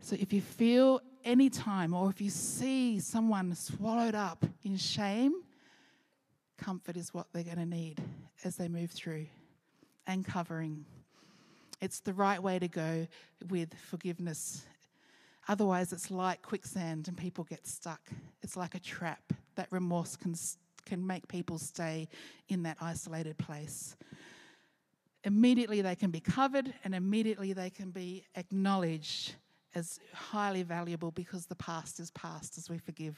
So 0.00 0.16
if 0.20 0.34
you 0.34 0.42
feel 0.42 1.00
any 1.24 1.48
time 1.48 1.94
or 1.94 2.10
if 2.10 2.20
you 2.20 2.28
see 2.28 3.00
someone 3.00 3.54
swallowed 3.54 4.14
up 4.14 4.44
in 4.62 4.76
shame, 4.76 5.32
comfort 6.58 6.96
is 6.96 7.14
what 7.14 7.26
they're 7.32 7.44
going 7.44 7.56
to 7.56 7.66
need 7.66 8.02
as 8.44 8.56
they 8.56 8.68
move 8.68 8.90
through 8.90 9.26
and 10.06 10.24
covering. 10.24 10.84
It's 11.80 12.00
the 12.00 12.12
right 12.12 12.42
way 12.42 12.58
to 12.58 12.68
go 12.68 13.06
with 13.48 13.72
forgiveness. 13.74 14.66
Otherwise, 15.46 15.92
it's 15.92 16.10
like 16.10 16.42
quicksand 16.42 17.08
and 17.08 17.16
people 17.16 17.44
get 17.44 17.66
stuck. 17.66 18.00
It's 18.42 18.56
like 18.56 18.74
a 18.74 18.80
trap. 18.80 19.32
That 19.54 19.68
remorse 19.70 20.16
can, 20.16 20.34
can 20.84 21.06
make 21.06 21.26
people 21.28 21.58
stay 21.58 22.08
in 22.48 22.62
that 22.64 22.76
isolated 22.80 23.38
place. 23.38 23.96
Immediately, 25.24 25.82
they 25.82 25.94
can 25.94 26.10
be 26.10 26.20
covered 26.20 26.72
and 26.84 26.94
immediately 26.94 27.52
they 27.52 27.70
can 27.70 27.90
be 27.90 28.24
acknowledged 28.36 29.34
as 29.74 30.00
highly 30.12 30.62
valuable 30.62 31.10
because 31.10 31.46
the 31.46 31.54
past 31.54 32.00
is 32.00 32.10
past 32.12 32.58
as 32.58 32.68
we 32.68 32.78
forgive. 32.78 33.16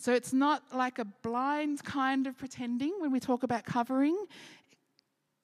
So 0.00 0.14
it's 0.14 0.32
not 0.32 0.62
like 0.74 0.98
a 0.98 1.04
blind 1.04 1.84
kind 1.84 2.26
of 2.26 2.38
pretending 2.38 2.94
when 3.00 3.12
we 3.12 3.20
talk 3.20 3.42
about 3.42 3.66
covering. 3.66 4.16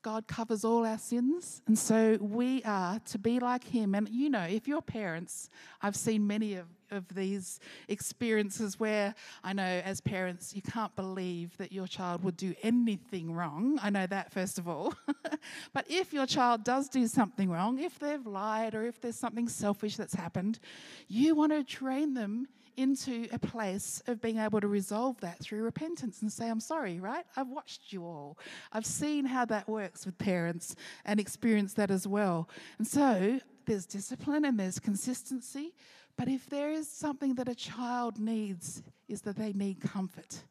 God 0.01 0.27
covers 0.27 0.65
all 0.65 0.87
our 0.87 0.97
sins. 0.97 1.61
And 1.67 1.79
so 1.79 2.17
we 2.23 2.63
are 2.63 2.99
to 3.01 3.19
be 3.19 3.39
like 3.39 3.65
Him. 3.65 3.95
And 3.95 4.09
you 4.09 4.31
know, 4.31 4.45
if 4.45 4.67
you're 4.67 4.81
parents, 4.81 5.51
I've 5.83 5.95
seen 5.95 6.27
many 6.27 6.55
of, 6.55 6.69
of 6.91 7.07
these 7.15 7.61
experiences 7.89 8.81
where 8.81 9.15
I 9.45 9.53
know 9.53 9.83
as 9.85 10.01
parents, 10.01 10.57
you 10.57 10.63
can't 10.63 10.95
believe 10.97 11.55
that 11.59 11.71
your 11.71 11.87
child 11.87 12.25
would 12.25 12.39
do 12.39 12.55
anything 12.63 13.35
wrong. 13.35 13.79
I 13.83 13.91
know 13.91 14.07
that, 14.07 14.33
first 14.33 14.59
of 14.59 14.67
all. 14.67 14.95
but 15.75 15.85
if 15.91 16.15
your 16.15 16.25
child 16.25 16.65
does 16.65 16.89
do 16.89 17.07
something 17.09 17.51
wrong, 17.51 17.79
if 17.79 17.99
they've 17.99 18.27
lied 18.27 18.75
or 18.75 18.87
if 18.87 19.03
there's 19.03 19.17
something 19.17 19.51
selfish 19.51 19.99
that's 19.99 20.15
happened, 20.15 20.61
you 21.09 21.35
want 21.35 21.53
to 21.53 21.63
train 21.63 22.15
them 22.15 22.49
into 22.77 23.29
a 23.33 23.39
place 23.39 24.03
of 24.07 24.21
being 24.21 24.39
able 24.39 24.61
to 24.61 24.69
resolve 24.69 25.21
that 25.21 25.39
through 25.39 25.63
repentance 25.63 26.23
and 26.23 26.33
say, 26.33 26.49
I'm 26.49 26.61
sorry, 26.61 27.01
right? 27.01 27.25
I've 27.37 27.49
watched 27.49 27.93
you 27.93 28.05
all. 28.05 28.39
I've 28.73 28.87
seen 28.87 29.25
how 29.25 29.45
that 29.47 29.69
works 29.69 30.05
with 30.05 30.19
parents 30.19 30.77
and 31.05 31.19
experienced 31.19 31.77
that 31.77 31.91
as 31.91 32.07
well. 32.07 32.49
And 32.79 32.87
so 32.87 33.41
there's 33.67 33.87
discipline 33.87 34.45
and 34.45 34.59
there's 34.59 34.79
consistency. 34.79 35.75
But 36.17 36.29
if 36.29 36.49
there 36.49 36.71
is 36.71 36.89
something 36.89 37.35
that 37.35 37.49
a 37.49 37.55
child 37.55 38.19
needs, 38.19 38.83
is 39.09 39.23
that 39.23 39.37
they 39.37 39.53
need 39.53 39.81
comfort. 39.81 40.43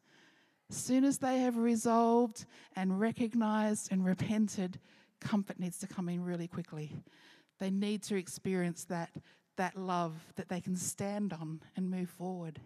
As 0.70 0.76
soon 0.76 1.04
as 1.04 1.18
they 1.18 1.38
have 1.38 1.56
resolved 1.56 2.44
and 2.74 2.98
recognized 2.98 3.92
and 3.92 4.04
repented, 4.04 4.78
comfort 5.20 5.58
needs 5.58 5.78
to 5.78 5.86
come 5.86 6.08
in 6.08 6.24
really 6.24 6.48
quickly. 6.48 6.92
They 7.58 7.70
need 7.70 8.02
to 8.04 8.16
experience 8.16 8.84
that 8.84 9.10
that 9.56 9.76
love 9.76 10.12
that 10.36 10.48
they 10.48 10.60
can 10.60 10.76
stand 10.76 11.32
on 11.32 11.60
and 11.76 11.90
move 11.90 12.10
forward. 12.10 12.60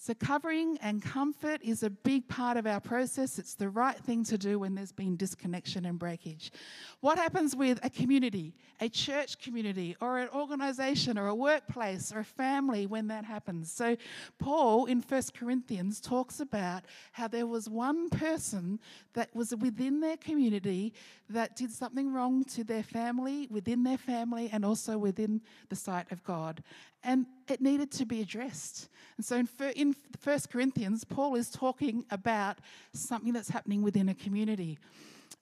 So, 0.00 0.14
covering 0.14 0.78
and 0.80 1.02
comfort 1.02 1.60
is 1.60 1.82
a 1.82 1.90
big 1.90 2.28
part 2.28 2.56
of 2.56 2.68
our 2.68 2.78
process. 2.78 3.36
It's 3.36 3.56
the 3.56 3.68
right 3.68 3.98
thing 3.98 4.22
to 4.26 4.38
do 4.38 4.60
when 4.60 4.76
there's 4.76 4.92
been 4.92 5.16
disconnection 5.16 5.84
and 5.86 5.98
breakage. 5.98 6.52
What 7.00 7.18
happens 7.18 7.56
with 7.56 7.84
a 7.84 7.90
community, 7.90 8.54
a 8.80 8.88
church 8.88 9.40
community, 9.40 9.96
or 10.00 10.18
an 10.18 10.28
organization, 10.32 11.18
or 11.18 11.26
a 11.26 11.34
workplace, 11.34 12.12
or 12.12 12.20
a 12.20 12.24
family 12.24 12.86
when 12.86 13.08
that 13.08 13.24
happens? 13.24 13.72
So, 13.72 13.96
Paul 14.38 14.86
in 14.86 15.00
1 15.00 15.22
Corinthians 15.34 16.00
talks 16.00 16.38
about 16.38 16.84
how 17.10 17.26
there 17.26 17.48
was 17.48 17.68
one 17.68 18.08
person 18.08 18.78
that 19.14 19.34
was 19.34 19.52
within 19.56 19.98
their 19.98 20.16
community 20.16 20.94
that 21.28 21.56
did 21.56 21.72
something 21.72 22.12
wrong 22.12 22.44
to 22.44 22.62
their 22.62 22.84
family, 22.84 23.48
within 23.50 23.82
their 23.82 23.98
family, 23.98 24.48
and 24.52 24.64
also 24.64 24.96
within 24.96 25.40
the 25.70 25.76
sight 25.76 26.12
of 26.12 26.22
God 26.22 26.62
and 27.04 27.26
it 27.48 27.60
needed 27.60 27.90
to 27.92 28.06
be 28.06 28.20
addressed. 28.20 28.88
And 29.16 29.24
so 29.24 29.36
in, 29.36 29.48
in 29.74 29.94
1 30.22 30.38
Corinthians, 30.50 31.04
Paul 31.04 31.36
is 31.36 31.50
talking 31.50 32.04
about 32.10 32.58
something 32.92 33.32
that's 33.32 33.48
happening 33.48 33.82
within 33.82 34.08
a 34.08 34.14
community. 34.14 34.78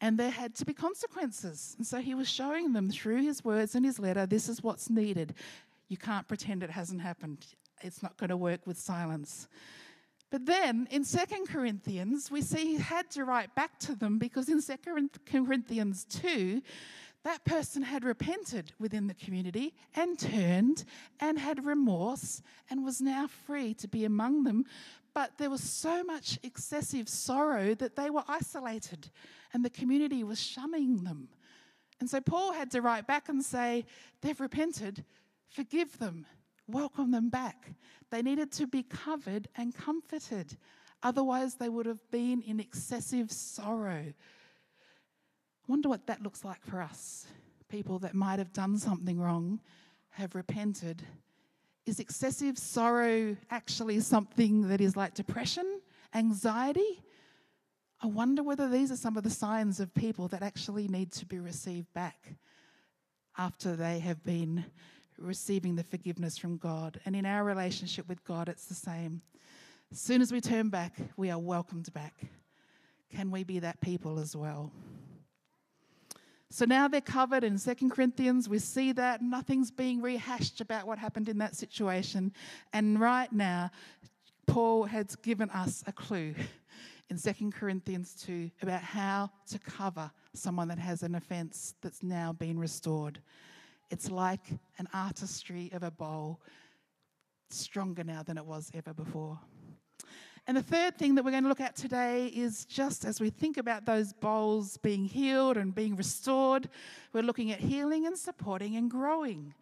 And 0.01 0.19
there 0.19 0.31
had 0.31 0.55
to 0.57 0.67
be 0.67 0.75
consequences. 0.75 1.75
And 1.79 1.87
so 1.87 1.99
he 1.99 2.15
was 2.15 2.29
showing 2.29 2.73
them 2.73 2.91
through 2.91 3.23
his 3.23 3.45
words 3.45 3.75
and 3.75 3.85
his 3.85 3.99
letter 3.99 4.27
this 4.27 4.49
is 4.49 4.63
what's 4.63 4.91
needed. 4.91 5.35
You 5.89 5.97
can't 5.97 6.29
pretend 6.29 6.63
it 6.63 6.71
hasn't 6.71 7.01
happened, 7.01 7.47
it's 7.83 8.03
not 8.03 8.17
going 8.17 8.31
to 8.31 8.37
work 8.37 8.67
with 8.67 8.79
silence. 8.79 9.49
But 10.31 10.45
then 10.45 10.89
in 10.91 11.05
2 11.05 11.19
Corinthians, 11.49 12.31
we 12.31 12.43
see 12.43 12.67
he 12.67 12.77
had 12.77 13.11
to 13.13 13.25
write 13.25 13.55
back 13.55 13.79
to 13.81 13.95
them 13.95 14.19
because 14.19 14.49
in 14.49 14.61
2 14.61 14.77
Corinthians 15.25 16.05
2, 16.05 16.61
that 17.27 17.45
person 17.45 17.83
had 17.83 18.05
repented 18.05 18.72
within 18.79 19.09
the 19.09 19.14
community 19.14 19.74
and 19.97 20.16
turned 20.16 20.85
and 21.18 21.41
had 21.41 21.66
remorse 21.66 22.41
and 22.70 22.85
was 22.85 23.01
now 23.01 23.27
free 23.27 23.74
to 23.74 23.89
be 23.89 24.05
among 24.05 24.45
them. 24.45 24.64
But 25.12 25.37
there 25.37 25.51
was 25.51 25.61
so 25.61 26.05
much 26.05 26.39
excessive 26.45 27.09
sorrow 27.09 27.74
that 27.74 27.97
they 27.97 28.11
were 28.11 28.22
isolated 28.29 29.11
and 29.53 29.64
the 29.64 29.70
community 29.70 30.22
was 30.22 30.41
shunning 30.41 31.03
them. 31.03 31.29
And 31.99 32.09
so 32.09 32.20
Paul 32.20 32.53
had 32.53 32.70
to 32.70 32.81
write 32.81 33.09
back 33.09 33.29
and 33.29 33.45
say, 33.45 33.87
They've 34.20 34.41
repented, 34.41 35.05
forgive 35.49 35.99
them, 35.99 36.27
welcome 36.68 37.11
them 37.11 37.29
back. 37.29 37.72
They 38.12 38.22
needed 38.22 38.53
to 38.53 38.68
be 38.68 38.85
covered 38.85 39.49
and 39.57 39.74
comforted. 39.74 40.57
Otherwise, 41.03 41.57
they 41.57 41.70
would 41.70 41.87
have 41.87 42.09
been 42.12 42.41
in 42.43 42.61
excessive 42.61 43.33
sorrow 43.33 44.12
wonder 45.69 45.89
what 45.89 46.07
that 46.07 46.23
looks 46.23 46.45
like 46.45 46.64
for 46.64 46.81
us. 46.81 47.27
People 47.69 47.99
that 48.01 48.14
might 48.14 48.39
have 48.39 48.53
done 48.53 48.79
something 48.79 49.19
wrong 49.19 49.61
have 50.11 50.35
repented. 50.35 51.03
Is 51.85 52.01
excessive 52.01 52.59
sorrow 52.59 53.37
actually 53.51 54.01
something 54.01 54.69
that 54.69 54.81
is 54.81 54.97
like 54.97 55.14
depression, 55.14 55.81
anxiety? 56.14 57.03
I 58.03 58.09
wonder 58.09 58.43
whether 58.43 58.69
these 58.69 58.91
are 58.93 58.97
some 58.97 59.17
of 59.17 59.23
the 59.23 59.31
signs 59.31 59.81
of 59.81 59.95
people 59.95 60.29
that 60.29 60.43
actually 60.43 60.89
need 60.89 61.12
to 61.12 61.27
be 61.27 61.39
received 61.39 61.93
back 61.95 62.37
after 63.39 63.77
they 63.77 63.99
have 64.01 64.23
been 64.25 64.64
receiving 65.19 65.77
the 65.77 65.85
forgiveness 65.85 66.37
from 66.37 66.57
God. 66.59 67.01
And 67.07 67.17
in 67.17 67.25
our 67.25 67.45
relationship 67.45 68.09
with 68.09 68.23
God, 68.25 68.49
it's 68.49 68.67
the 68.67 68.75
same. 68.75 69.23
As 69.91 70.01
soon 70.01 70.21
as 70.21 70.33
we 70.33 70.41
turn 70.41 70.69
back, 70.69 70.97
we 71.17 71.31
are 71.31 71.39
welcomed 71.39 71.93
back. 71.93 72.14
Can 73.14 73.31
we 73.31 73.45
be 73.45 73.61
that 73.61 73.81
people 73.81 74.19
as 74.19 74.37
well? 74.37 74.73
So 76.51 76.65
now 76.65 76.87
they're 76.87 77.01
covered 77.01 77.43
in 77.43 77.59
2 77.59 77.91
Corinthians. 77.91 78.49
We 78.49 78.59
see 78.59 78.93
that 78.93 79.21
nothing's 79.21 79.71
being 79.71 80.01
rehashed 80.01 80.61
about 80.61 80.87
what 80.87 80.99
happened 80.99 81.29
in 81.29 81.39
that 81.39 81.57
situation. 81.57 82.33
And 82.73 83.01
right 83.01 83.33
now, 83.33 83.71
Paul 84.47 84.85
has 84.85 85.17
given 85.17 85.51
us 85.51 85.83
a 85.87 85.93
clue 85.93 86.35
in 87.11 87.19
2 87.19 87.51
Corinthians 87.51 88.15
2 88.25 88.51
about 88.63 88.83
how 88.83 89.31
to 89.51 89.59
cover 89.59 90.11
someone 90.35 90.69
that 90.69 90.79
has 90.79 91.03
an 91.03 91.17
offense 91.17 91.75
that's 91.83 92.03
now 92.03 92.33
been 92.33 92.59
restored. 92.59 93.21
It's 93.91 94.11
like 94.11 94.51
an 94.79 94.89
artistry 94.95 95.71
of 95.73 95.83
a 95.83 95.91
bowl, 95.91 96.41
stronger 97.51 98.05
now 98.05 98.23
than 98.23 98.39
it 98.39 98.47
was 98.47 98.71
ever 98.75 98.93
before. 98.93 99.39
And 100.49 100.57
the 100.57 100.63
third 100.63 100.97
thing 100.97 101.17
that 101.17 101.25
we're 101.25 101.33
going 101.33 101.43
to 101.43 101.49
look 101.49 101.61
at 101.61 101.75
today 101.75 102.27
is 102.29 102.65
just 102.67 103.05
as 103.05 103.21
we 103.21 103.31
think 103.31 103.57
about 103.57 103.85
those 103.85 104.13
bowls 104.13 104.77
being 104.77 105.05
healed 105.05 105.57
and 105.57 105.75
being 105.75 105.97
restored, 105.97 106.69
we're 107.13 107.25
looking 107.25 107.51
at 107.51 107.59
healing 107.59 108.07
and 108.07 108.17
supporting 108.17 108.77
and 108.77 108.89
growing. 108.89 109.55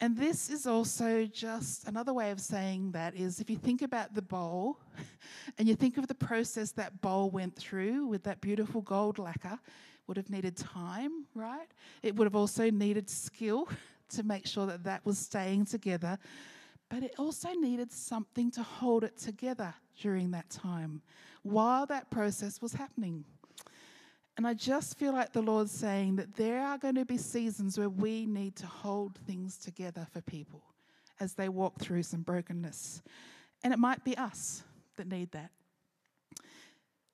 And 0.00 0.16
this 0.16 0.48
is 0.48 0.66
also 0.66 1.26
just 1.26 1.86
another 1.86 2.14
way 2.14 2.30
of 2.30 2.40
saying 2.40 2.92
that 2.92 3.14
is 3.14 3.38
if 3.38 3.50
you 3.50 3.56
think 3.56 3.82
about 3.82 4.14
the 4.14 4.22
bowl 4.22 4.78
and 5.58 5.68
you 5.68 5.74
think 5.74 5.98
of 5.98 6.08
the 6.08 6.14
process 6.14 6.72
that 6.72 7.02
bowl 7.02 7.28
went 7.28 7.54
through 7.54 8.06
with 8.06 8.22
that 8.24 8.40
beautiful 8.40 8.80
gold 8.80 9.18
lacquer, 9.18 9.58
would 10.06 10.16
have 10.16 10.30
needed 10.30 10.56
time, 10.56 11.26
right? 11.34 11.68
It 12.02 12.16
would 12.16 12.24
have 12.24 12.36
also 12.36 12.70
needed 12.70 13.10
skill 13.10 13.68
to 14.10 14.22
make 14.22 14.46
sure 14.46 14.66
that 14.66 14.84
that 14.84 15.04
was 15.04 15.18
staying 15.18 15.66
together 15.66 16.18
but 16.94 17.02
it 17.02 17.14
also 17.18 17.48
needed 17.54 17.90
something 17.90 18.52
to 18.52 18.62
hold 18.62 19.02
it 19.02 19.16
together 19.16 19.74
during 20.00 20.30
that 20.30 20.48
time 20.48 21.02
while 21.42 21.86
that 21.86 22.08
process 22.08 22.62
was 22.62 22.72
happening. 22.72 23.24
And 24.36 24.46
I 24.46 24.54
just 24.54 24.96
feel 24.96 25.12
like 25.12 25.32
the 25.32 25.42
Lord's 25.42 25.72
saying 25.72 26.14
that 26.16 26.36
there 26.36 26.62
are 26.62 26.78
going 26.78 26.94
to 26.94 27.04
be 27.04 27.16
seasons 27.16 27.76
where 27.76 27.88
we 27.88 28.26
need 28.26 28.54
to 28.56 28.66
hold 28.66 29.18
things 29.26 29.58
together 29.58 30.06
for 30.12 30.20
people 30.20 30.62
as 31.18 31.34
they 31.34 31.48
walk 31.48 31.80
through 31.80 32.04
some 32.04 32.22
brokenness. 32.22 33.02
And 33.64 33.72
it 33.72 33.80
might 33.80 34.04
be 34.04 34.16
us 34.16 34.62
that 34.96 35.08
need 35.08 35.32
that. 35.32 35.50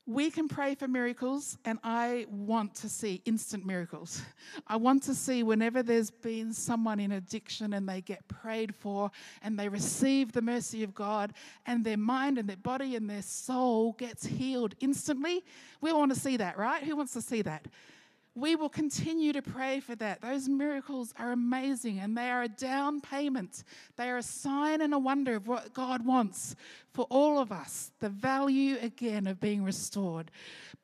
We 0.07 0.31
can 0.31 0.47
pray 0.47 0.73
for 0.75 0.87
miracles, 0.87 1.57
and 1.63 1.77
I 1.83 2.25
want 2.29 2.73
to 2.75 2.89
see 2.89 3.21
instant 3.25 3.65
miracles. 3.65 4.21
I 4.67 4.75
want 4.75 5.03
to 5.03 5.13
see 5.13 5.43
whenever 5.43 5.83
there's 5.83 6.09
been 6.09 6.53
someone 6.53 6.99
in 6.99 7.11
addiction 7.11 7.73
and 7.73 7.87
they 7.87 8.01
get 8.01 8.27
prayed 8.27 8.73
for 8.73 9.11
and 9.43 9.57
they 9.57 9.69
receive 9.69 10.31
the 10.31 10.41
mercy 10.41 10.83
of 10.83 10.93
God, 10.93 11.33
and 11.65 11.85
their 11.85 11.97
mind 11.97 12.37
and 12.37 12.49
their 12.49 12.57
body 12.57 12.95
and 12.95 13.09
their 13.09 13.21
soul 13.21 13.93
gets 13.93 14.25
healed 14.25 14.73
instantly. 14.79 15.43
We 15.81 15.93
want 15.93 16.13
to 16.13 16.19
see 16.19 16.35
that, 16.37 16.57
right? 16.57 16.83
Who 16.83 16.95
wants 16.95 17.13
to 17.13 17.21
see 17.21 17.43
that? 17.43 17.67
We 18.33 18.55
will 18.55 18.69
continue 18.69 19.33
to 19.33 19.41
pray 19.41 19.81
for 19.81 19.95
that. 19.95 20.21
Those 20.21 20.47
miracles 20.47 21.13
are 21.19 21.31
amazing 21.31 21.99
and 21.99 22.17
they 22.17 22.29
are 22.29 22.43
a 22.43 22.47
down 22.47 23.01
payment. 23.01 23.63
They 23.97 24.09
are 24.09 24.17
a 24.17 24.23
sign 24.23 24.81
and 24.81 24.93
a 24.93 24.99
wonder 24.99 25.35
of 25.35 25.47
what 25.47 25.73
God 25.73 26.05
wants 26.05 26.55
for 26.93 27.05
all 27.09 27.39
of 27.39 27.51
us 27.51 27.91
the 27.99 28.09
value 28.09 28.77
again 28.81 29.27
of 29.27 29.39
being 29.41 29.63
restored. 29.63 30.31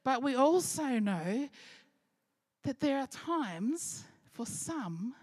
But 0.03 0.21
we 0.21 0.35
also 0.35 0.99
know 0.99 1.47
that 2.63 2.81
there 2.81 2.99
are 2.99 3.07
times 3.07 4.03
for 4.33 4.45
some 4.45 5.15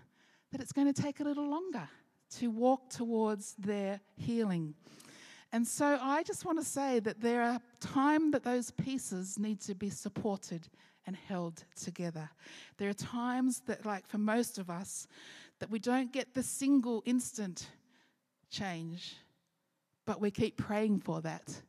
that 0.51 0.62
it's 0.62 0.72
going 0.72 0.93
to 0.93 1.03
take 1.03 1.20
a 1.20 1.25
little 1.25 1.49
longer 1.49 1.89
to 2.39 2.51
walk 2.51 2.89
towards 2.89 3.55
their 3.59 4.01
healing. 4.16 4.75
And 5.53 5.66
so 5.66 5.99
I 6.01 6.22
just 6.22 6.47
want 6.47 6.59
to 6.59 6.64
say 6.64 7.01
that 7.01 7.20
there 7.20 7.43
are 7.43 7.61
time 7.81 8.31
that 8.31 8.45
those 8.45 8.70
pieces 8.70 9.39
need 9.39 9.61
to 9.61 9.75
be 9.75 9.91
supported 9.91 10.68
and 11.07 11.17
held 11.17 11.65
together. 11.77 12.31
There 12.79 12.89
are 12.89 12.95
times 12.95 13.63
that, 13.67 13.85
like 13.85 14.07
for 14.07 14.19
most 14.19 14.59
of 14.59 14.71
us, 14.71 15.07
that 15.61 15.71
we 15.71 15.79
don't 15.79 16.13
get 16.13 16.35
the 16.35 16.43
single 16.43 17.03
instant 17.07 17.69
change, 18.51 19.17
but 20.07 20.21
we 20.21 20.31
keep 20.31 20.57
praying 20.57 21.01
for 21.01 21.21
that. 21.23 21.63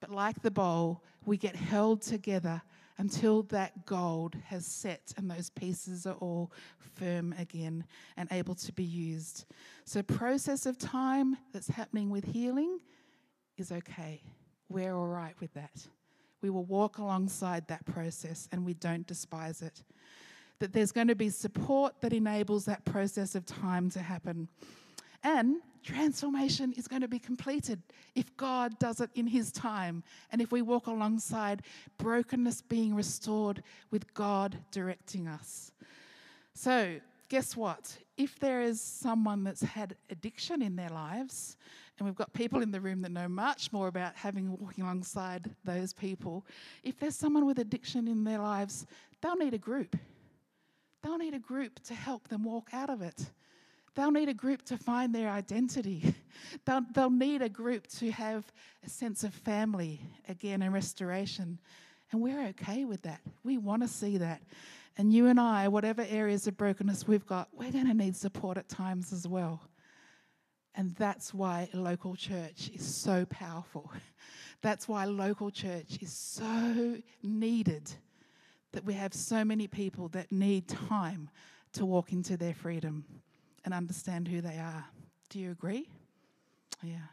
But 0.00 0.10
like 0.10 0.42
the 0.42 0.50
bowl, 0.50 1.02
we 1.24 1.36
get 1.36 1.54
held 1.56 2.02
together 2.02 2.62
until 2.98 3.42
that 3.44 3.86
gold 3.86 4.36
has 4.46 4.66
set 4.66 5.12
and 5.16 5.30
those 5.30 5.50
pieces 5.50 6.06
are 6.06 6.14
all 6.14 6.52
firm 6.94 7.34
again 7.38 7.84
and 8.16 8.28
able 8.30 8.54
to 8.54 8.72
be 8.72 8.84
used. 8.84 9.44
So, 9.84 10.02
process 10.02 10.66
of 10.66 10.78
time 10.78 11.36
that's 11.52 11.68
happening 11.68 12.10
with 12.10 12.24
healing 12.24 12.80
is 13.56 13.72
okay. 13.72 14.22
We're 14.68 14.94
all 14.94 15.08
right 15.08 15.34
with 15.40 15.52
that. 15.54 15.86
We 16.42 16.50
will 16.50 16.64
walk 16.64 16.98
alongside 16.98 17.66
that 17.68 17.84
process 17.86 18.48
and 18.52 18.64
we 18.64 18.74
don't 18.74 19.06
despise 19.06 19.62
it. 19.62 19.82
That 20.58 20.72
there's 20.72 20.92
going 20.92 21.08
to 21.08 21.14
be 21.14 21.30
support 21.30 22.00
that 22.00 22.12
enables 22.12 22.64
that 22.66 22.84
process 22.84 23.34
of 23.34 23.46
time 23.46 23.90
to 23.90 24.00
happen. 24.00 24.48
And 25.24 25.56
transformation 25.82 26.72
is 26.72 26.88
going 26.88 27.02
to 27.02 27.08
be 27.08 27.18
completed 27.18 27.80
if 28.14 28.36
God 28.36 28.78
does 28.78 29.00
it 29.00 29.10
in 29.14 29.26
His 29.26 29.52
time 29.52 30.02
and 30.30 30.40
if 30.40 30.52
we 30.52 30.62
walk 30.62 30.86
alongside 30.86 31.62
brokenness 31.98 32.62
being 32.62 32.94
restored 32.94 33.62
with 33.90 34.12
God 34.14 34.58
directing 34.70 35.28
us. 35.28 35.72
So, 36.54 36.96
guess 37.28 37.56
what? 37.56 37.96
If 38.16 38.38
there 38.38 38.62
is 38.62 38.80
someone 38.80 39.42
that's 39.44 39.62
had 39.62 39.96
addiction 40.10 40.60
in 40.60 40.76
their 40.76 40.90
lives, 40.90 41.56
and 41.98 42.06
we've 42.06 42.16
got 42.16 42.32
people 42.32 42.62
in 42.62 42.70
the 42.70 42.80
room 42.80 43.02
that 43.02 43.12
know 43.12 43.28
much 43.28 43.72
more 43.72 43.88
about 43.88 44.14
having 44.16 44.56
walking 44.58 44.84
alongside 44.84 45.50
those 45.64 45.92
people. 45.92 46.46
If 46.82 46.98
there's 46.98 47.16
someone 47.16 47.46
with 47.46 47.58
addiction 47.58 48.08
in 48.08 48.24
their 48.24 48.38
lives, 48.38 48.86
they'll 49.20 49.36
need 49.36 49.54
a 49.54 49.58
group. 49.58 49.96
They'll 51.02 51.18
need 51.18 51.34
a 51.34 51.38
group 51.38 51.80
to 51.84 51.94
help 51.94 52.28
them 52.28 52.44
walk 52.44 52.70
out 52.72 52.90
of 52.90 53.02
it. 53.02 53.30
They'll 53.94 54.10
need 54.10 54.28
a 54.28 54.34
group 54.34 54.62
to 54.66 54.78
find 54.78 55.14
their 55.14 55.28
identity. 55.28 56.14
They'll, 56.64 56.80
they'll 56.94 57.10
need 57.10 57.42
a 57.42 57.48
group 57.48 57.86
to 57.98 58.10
have 58.10 58.50
a 58.84 58.88
sense 58.88 59.22
of 59.22 59.34
family 59.34 60.00
again 60.28 60.62
and 60.62 60.72
restoration. 60.72 61.60
And 62.10 62.22
we're 62.22 62.46
okay 62.48 62.84
with 62.84 63.02
that. 63.02 63.20
We 63.44 63.58
want 63.58 63.82
to 63.82 63.88
see 63.88 64.16
that. 64.16 64.42
And 64.96 65.12
you 65.12 65.26
and 65.26 65.38
I, 65.38 65.68
whatever 65.68 66.06
areas 66.08 66.46
of 66.46 66.56
brokenness 66.56 67.06
we've 67.06 67.26
got, 67.26 67.48
we're 67.52 67.70
going 67.70 67.86
to 67.86 67.94
need 67.94 68.16
support 68.16 68.56
at 68.56 68.68
times 68.68 69.12
as 69.12 69.28
well. 69.28 69.60
And 70.74 70.94
that's 70.96 71.34
why 71.34 71.68
local 71.74 72.16
church 72.16 72.70
is 72.74 72.82
so 72.82 73.26
powerful. 73.26 73.90
That's 74.62 74.88
why 74.88 75.04
local 75.04 75.50
church 75.50 75.98
is 76.00 76.12
so 76.12 76.96
needed. 77.22 77.90
That 78.72 78.84
we 78.84 78.94
have 78.94 79.12
so 79.12 79.44
many 79.44 79.66
people 79.66 80.08
that 80.08 80.32
need 80.32 80.68
time 80.68 81.28
to 81.74 81.84
walk 81.84 82.12
into 82.12 82.38
their 82.38 82.54
freedom 82.54 83.04
and 83.64 83.74
understand 83.74 84.28
who 84.28 84.40
they 84.40 84.56
are. 84.56 84.86
Do 85.28 85.40
you 85.40 85.50
agree? 85.50 85.88
Yeah. 86.82 87.08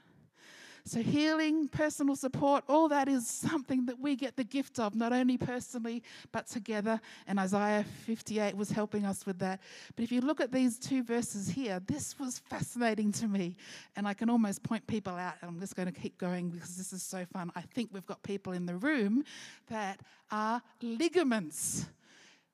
So, 0.90 1.04
healing, 1.04 1.68
personal 1.68 2.16
support, 2.16 2.64
all 2.68 2.90
that 2.90 3.08
is 3.08 3.28
something 3.28 3.86
that 3.86 4.00
we 4.00 4.16
get 4.16 4.36
the 4.36 4.44
gift 4.44 4.80
of, 4.80 4.96
not 4.96 5.14
only 5.14 5.38
personally, 5.38 6.02
but 6.32 6.48
together. 6.48 7.00
And 7.28 7.38
Isaiah 7.38 7.86
58 8.08 8.58
was 8.58 8.72
helping 8.72 9.06
us 9.06 9.24
with 9.24 9.38
that. 9.38 9.62
But 9.96 10.02
if 10.02 10.12
you 10.12 10.22
look 10.22 10.42
at 10.42 10.52
these 10.52 10.80
two 10.80 11.04
verses 11.04 11.48
here, 11.48 11.80
this 11.86 12.18
was 12.18 12.40
fascinating 12.40 13.12
to 13.12 13.28
me. 13.28 13.56
And 13.96 14.08
I 14.08 14.16
can 14.16 14.32
almost 14.32 14.64
point 14.64 14.88
people 14.88 15.14
out. 15.14 15.36
And 15.44 15.52
I'm 15.52 15.60
just 15.60 15.76
going 15.76 15.94
to 15.94 15.94
keep 15.94 16.18
going 16.18 16.50
because 16.50 16.76
this 16.76 16.92
is 16.92 17.04
so 17.04 17.24
fun. 17.32 17.52
I 17.56 17.62
think 17.62 17.92
we've 17.94 18.08
got 18.08 18.24
people 18.24 18.54
in 18.54 18.66
the 18.66 18.78
room 18.78 19.24
that 19.68 20.00
are 20.32 20.60
ligaments. 20.82 21.86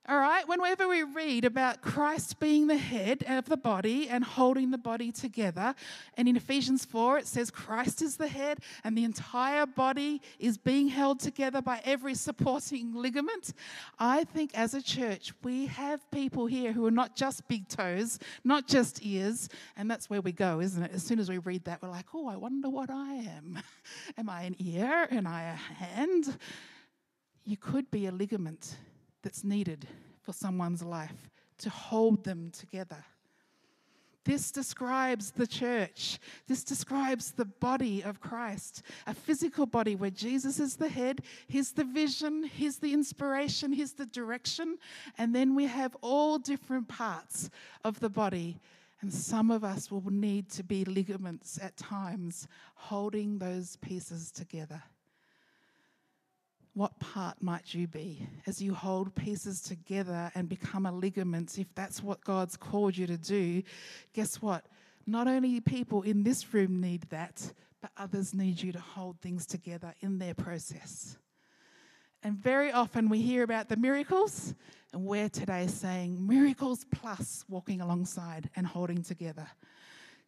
All 0.08 0.18
right, 0.18 0.46
whenever 0.46 0.85
read 1.14 1.44
about 1.44 1.82
Christ 1.82 2.38
being 2.40 2.66
the 2.66 2.76
head 2.76 3.24
of 3.28 3.46
the 3.46 3.56
body 3.56 4.08
and 4.08 4.24
holding 4.24 4.70
the 4.70 4.78
body 4.78 5.12
together, 5.12 5.74
and 6.16 6.28
in 6.28 6.36
Ephesians 6.36 6.84
4 6.84 7.18
it 7.18 7.26
says 7.26 7.50
Christ 7.50 8.02
is 8.02 8.16
the 8.16 8.28
head 8.28 8.60
and 8.84 8.96
the 8.96 9.04
entire 9.04 9.66
body 9.66 10.20
is 10.38 10.58
being 10.58 10.88
held 10.88 11.20
together 11.20 11.62
by 11.62 11.80
every 11.84 12.14
supporting 12.14 12.94
ligament, 12.94 13.52
I 13.98 14.24
think 14.24 14.52
as 14.54 14.74
a 14.74 14.82
church 14.82 15.32
we 15.42 15.66
have 15.66 16.10
people 16.10 16.46
here 16.46 16.72
who 16.72 16.86
are 16.86 16.90
not 16.90 17.16
just 17.16 17.46
big 17.48 17.68
toes, 17.68 18.18
not 18.44 18.66
just 18.66 19.04
ears, 19.04 19.48
and 19.76 19.90
that's 19.90 20.10
where 20.10 20.20
we 20.20 20.32
go, 20.32 20.60
isn't 20.60 20.82
it? 20.82 20.92
As 20.92 21.02
soon 21.02 21.18
as 21.18 21.28
we 21.28 21.38
read 21.38 21.64
that, 21.64 21.82
we're 21.82 21.90
like, 21.90 22.06
oh, 22.14 22.28
I 22.28 22.36
wonder 22.36 22.68
what 22.68 22.90
I 22.90 23.14
am. 23.14 23.58
am 24.18 24.28
I 24.28 24.42
an 24.42 24.56
ear? 24.58 25.08
Am 25.10 25.26
I 25.26 25.42
a 25.42 25.54
hand? 25.54 26.38
You 27.44 27.56
could 27.56 27.90
be 27.90 28.06
a 28.06 28.12
ligament 28.12 28.76
that's 29.22 29.44
needed 29.44 29.86
for 30.26 30.32
someone's 30.32 30.82
life 30.82 31.30
to 31.58 31.70
hold 31.70 32.24
them 32.24 32.50
together. 32.50 33.02
This 34.24 34.50
describes 34.50 35.30
the 35.30 35.46
church. 35.46 36.18
This 36.48 36.64
describes 36.64 37.30
the 37.30 37.44
body 37.44 38.02
of 38.02 38.20
Christ, 38.20 38.82
a 39.06 39.14
physical 39.14 39.66
body 39.66 39.94
where 39.94 40.10
Jesus 40.10 40.58
is 40.58 40.74
the 40.74 40.88
head, 40.88 41.20
He's 41.46 41.70
the 41.70 41.84
vision, 41.84 42.42
He's 42.42 42.78
the 42.78 42.92
inspiration, 42.92 43.72
He's 43.72 43.92
the 43.92 44.06
direction. 44.06 44.78
And 45.16 45.32
then 45.32 45.54
we 45.54 45.66
have 45.66 45.96
all 46.00 46.38
different 46.38 46.88
parts 46.88 47.50
of 47.84 48.00
the 48.00 48.10
body. 48.10 48.58
And 49.00 49.14
some 49.14 49.52
of 49.52 49.62
us 49.62 49.92
will 49.92 50.10
need 50.10 50.50
to 50.50 50.64
be 50.64 50.84
ligaments 50.84 51.60
at 51.62 51.76
times, 51.76 52.48
holding 52.74 53.38
those 53.38 53.76
pieces 53.76 54.32
together. 54.32 54.82
What 56.76 57.00
part 57.00 57.42
might 57.42 57.72
you 57.72 57.86
be 57.86 58.28
as 58.46 58.60
you 58.60 58.74
hold 58.74 59.14
pieces 59.14 59.62
together 59.62 60.30
and 60.34 60.46
become 60.46 60.84
a 60.84 60.92
ligament? 60.92 61.58
If 61.58 61.74
that's 61.74 62.02
what 62.02 62.22
God's 62.22 62.58
called 62.58 62.98
you 62.98 63.06
to 63.06 63.16
do, 63.16 63.62
guess 64.12 64.42
what? 64.42 64.66
Not 65.06 65.26
only 65.26 65.58
people 65.60 66.02
in 66.02 66.22
this 66.22 66.52
room 66.52 66.82
need 66.82 67.04
that, 67.08 67.50
but 67.80 67.92
others 67.96 68.34
need 68.34 68.60
you 68.60 68.72
to 68.72 68.78
hold 68.78 69.18
things 69.22 69.46
together 69.46 69.94
in 70.00 70.18
their 70.18 70.34
process. 70.34 71.16
And 72.22 72.36
very 72.36 72.70
often 72.70 73.08
we 73.08 73.22
hear 73.22 73.42
about 73.42 73.70
the 73.70 73.76
miracles, 73.78 74.54
and 74.92 75.06
we're 75.06 75.30
today 75.30 75.68
saying 75.68 76.26
miracles 76.26 76.84
plus 76.92 77.42
walking 77.48 77.80
alongside 77.80 78.50
and 78.54 78.66
holding 78.66 79.02
together. 79.02 79.46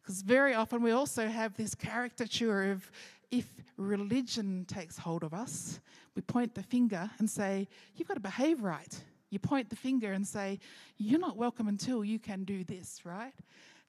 Because 0.01 0.23
very 0.23 0.55
often 0.55 0.81
we 0.81 0.89
also 0.89 1.27
have 1.27 1.55
this 1.55 1.75
caricature 1.75 2.71
of 2.71 2.89
if 3.31 3.47
religion 3.77 4.65
takes 4.67 4.97
hold 4.97 5.23
of 5.23 5.33
us, 5.33 5.79
we 6.15 6.21
point 6.21 6.55
the 6.55 6.63
finger 6.63 7.09
and 7.19 7.29
say, 7.29 7.67
You've 7.95 8.07
got 8.07 8.15
to 8.15 8.19
behave 8.19 8.61
right. 8.61 9.03
You 9.29 9.39
point 9.39 9.69
the 9.69 9.75
finger 9.75 10.11
and 10.11 10.27
say, 10.27 10.59
You're 10.97 11.19
not 11.19 11.37
welcome 11.37 11.67
until 11.67 12.03
you 12.03 12.19
can 12.19 12.43
do 12.43 12.63
this, 12.63 13.01
right? 13.03 13.33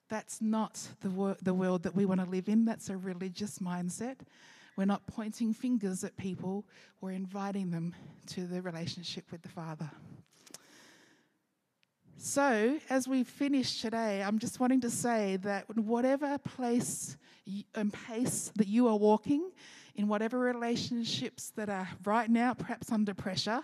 That's 0.09 0.41
not 0.41 0.80
the, 1.01 1.11
wor- 1.11 1.36
the 1.43 1.55
world 1.55 1.84
that 1.84 1.95
we 1.95 2.05
want 2.05 2.20
to 2.22 2.28
live 2.28 2.49
in. 2.49 2.64
That's 2.64 2.91
a 2.91 2.97
religious 2.97 3.61
mindset. 3.61 4.16
We're 4.76 4.84
not 4.84 5.07
pointing 5.07 5.53
fingers 5.53 6.05
at 6.05 6.16
people, 6.16 6.64
we're 7.01 7.12
inviting 7.12 7.70
them 7.70 7.95
to 8.28 8.47
the 8.47 8.62
relationship 8.62 9.30
with 9.30 9.43
the 9.43 9.49
Father. 9.49 9.91
So, 12.23 12.79
as 12.91 13.09
we 13.09 13.25
finish 13.25 13.81
today, 13.81 14.23
I'm 14.23 14.39
just 14.39 14.61
wanting 14.61 14.83
to 14.83 14.91
say 14.91 15.39
that 15.39 15.75
whatever 15.75 16.37
place 16.37 17.16
and 17.47 17.64
um, 17.75 17.91
pace 17.91 18.53
that 18.57 18.66
you 18.68 18.89
are 18.89 18.97
walking, 18.97 19.51
in 19.95 20.07
whatever 20.07 20.39
relationships 20.39 21.51
that 21.57 21.71
are 21.71 21.89
right 22.05 22.29
now 22.29 22.53
perhaps 22.53 22.93
under 22.93 23.14
pressure, 23.14 23.62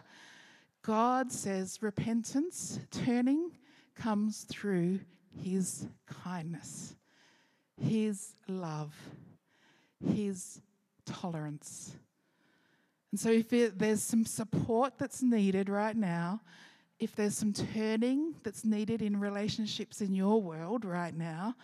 God 0.81 1.31
says 1.31 1.83
repentance, 1.83 2.81
turning, 2.91 3.51
comes 3.95 4.47
through 4.49 5.01
His 5.39 5.87
kindness, 6.25 6.97
His 7.79 8.37
love, 8.49 8.95
His 10.03 10.63
tolerance. 11.05 11.93
And 13.11 13.21
so, 13.21 13.29
if 13.29 13.53
it, 13.53 13.79
there's 13.79 14.03
some 14.03 14.25
support 14.25 14.95
that's 14.97 15.23
needed 15.23 15.69
right 15.69 15.95
now, 15.95 16.41
if 16.99 17.15
there's 17.15 17.37
some 17.37 17.53
turning 17.53 18.35
that's 18.43 18.65
needed 18.65 19.03
in 19.03 19.21
relationships 19.21 20.01
in 20.01 20.15
your 20.15 20.41
world 20.41 20.85
right 20.85 21.15
now, 21.17 21.55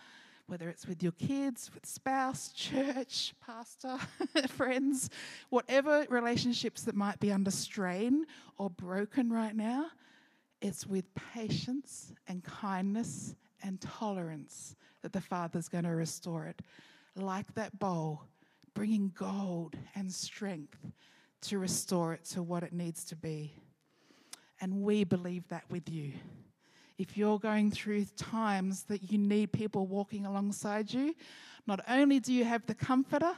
whether 0.45 0.69
it's 0.69 0.85
with 0.85 1.01
your 1.01 1.13
kids, 1.13 1.71
with 1.73 1.85
spouse, 1.85 2.49
church, 2.55 3.33
pastor, 3.45 3.97
friends, 4.49 5.09
whatever 5.49 6.05
relationships 6.09 6.83
that 6.83 6.95
might 6.95 7.19
be 7.19 7.31
under 7.31 7.51
strain 7.51 8.25
or 8.57 8.69
broken 8.69 9.31
right 9.31 9.55
now, 9.55 9.87
it's 10.61 10.85
with 10.85 11.05
patience 11.15 12.13
and 12.27 12.43
kindness 12.43 13.35
and 13.63 13.81
tolerance 13.81 14.75
that 15.01 15.13
the 15.13 15.21
Father's 15.21 15.67
going 15.67 15.83
to 15.83 15.95
restore 15.95 16.45
it. 16.45 16.61
Like 17.15 17.53
that 17.55 17.77
bowl, 17.79 18.23
bringing 18.73 19.11
gold 19.15 19.75
and 19.95 20.11
strength 20.11 20.79
to 21.41 21.59
restore 21.59 22.13
it 22.13 22.23
to 22.25 22.41
what 22.41 22.63
it 22.63 22.73
needs 22.73 23.03
to 23.05 23.15
be. 23.15 23.53
And 24.63 24.81
we 24.81 25.03
believe 25.03 25.45
that 25.49 25.65
with 25.69 25.89
you. 25.89 26.13
If 26.97 27.17
you're 27.17 27.37
going 27.37 27.69
through 27.69 28.05
times 28.15 28.83
that 28.83 29.11
you 29.11 29.17
need 29.17 29.51
people 29.51 29.87
walking 29.87 30.25
alongside 30.25 30.93
you, 30.93 31.15
not 31.67 31.81
only 31.85 32.21
do 32.21 32.31
you 32.31 32.45
have 32.45 32.65
the 32.65 32.73
comforter, 32.73 33.33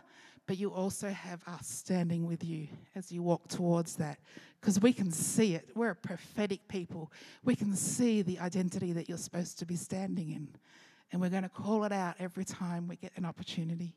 but 0.46 0.60
you 0.60 0.70
also 0.70 1.10
have 1.10 1.42
us 1.48 1.66
standing 1.66 2.28
with 2.28 2.44
you 2.44 2.68
as 2.94 3.12
you 3.12 3.24
walk 3.24 3.48
towards 3.48 3.96
that. 3.96 4.20
Because 4.62 4.80
we 4.80 4.94
can 4.94 5.12
see 5.12 5.56
it. 5.56 5.70
We're 5.74 5.90
a 5.90 5.96
prophetic 5.96 6.68
people. 6.68 7.12
We 7.44 7.56
can 7.56 7.76
see 7.76 8.22
the 8.22 8.38
identity 8.38 8.94
that 8.94 9.10
you're 9.10 9.18
supposed 9.18 9.58
to 9.58 9.66
be 9.66 9.78
standing 9.78 10.30
in. 10.30 10.48
And 11.12 11.20
we're 11.20 11.32
going 11.32 11.42
to 11.42 11.50
call 11.50 11.86
it 11.86 11.92
out 11.92 12.18
every 12.20 12.46
time 12.46 12.88
we 12.88 12.98
get 12.98 13.14
an 13.16 13.26
opportunity. 13.26 13.96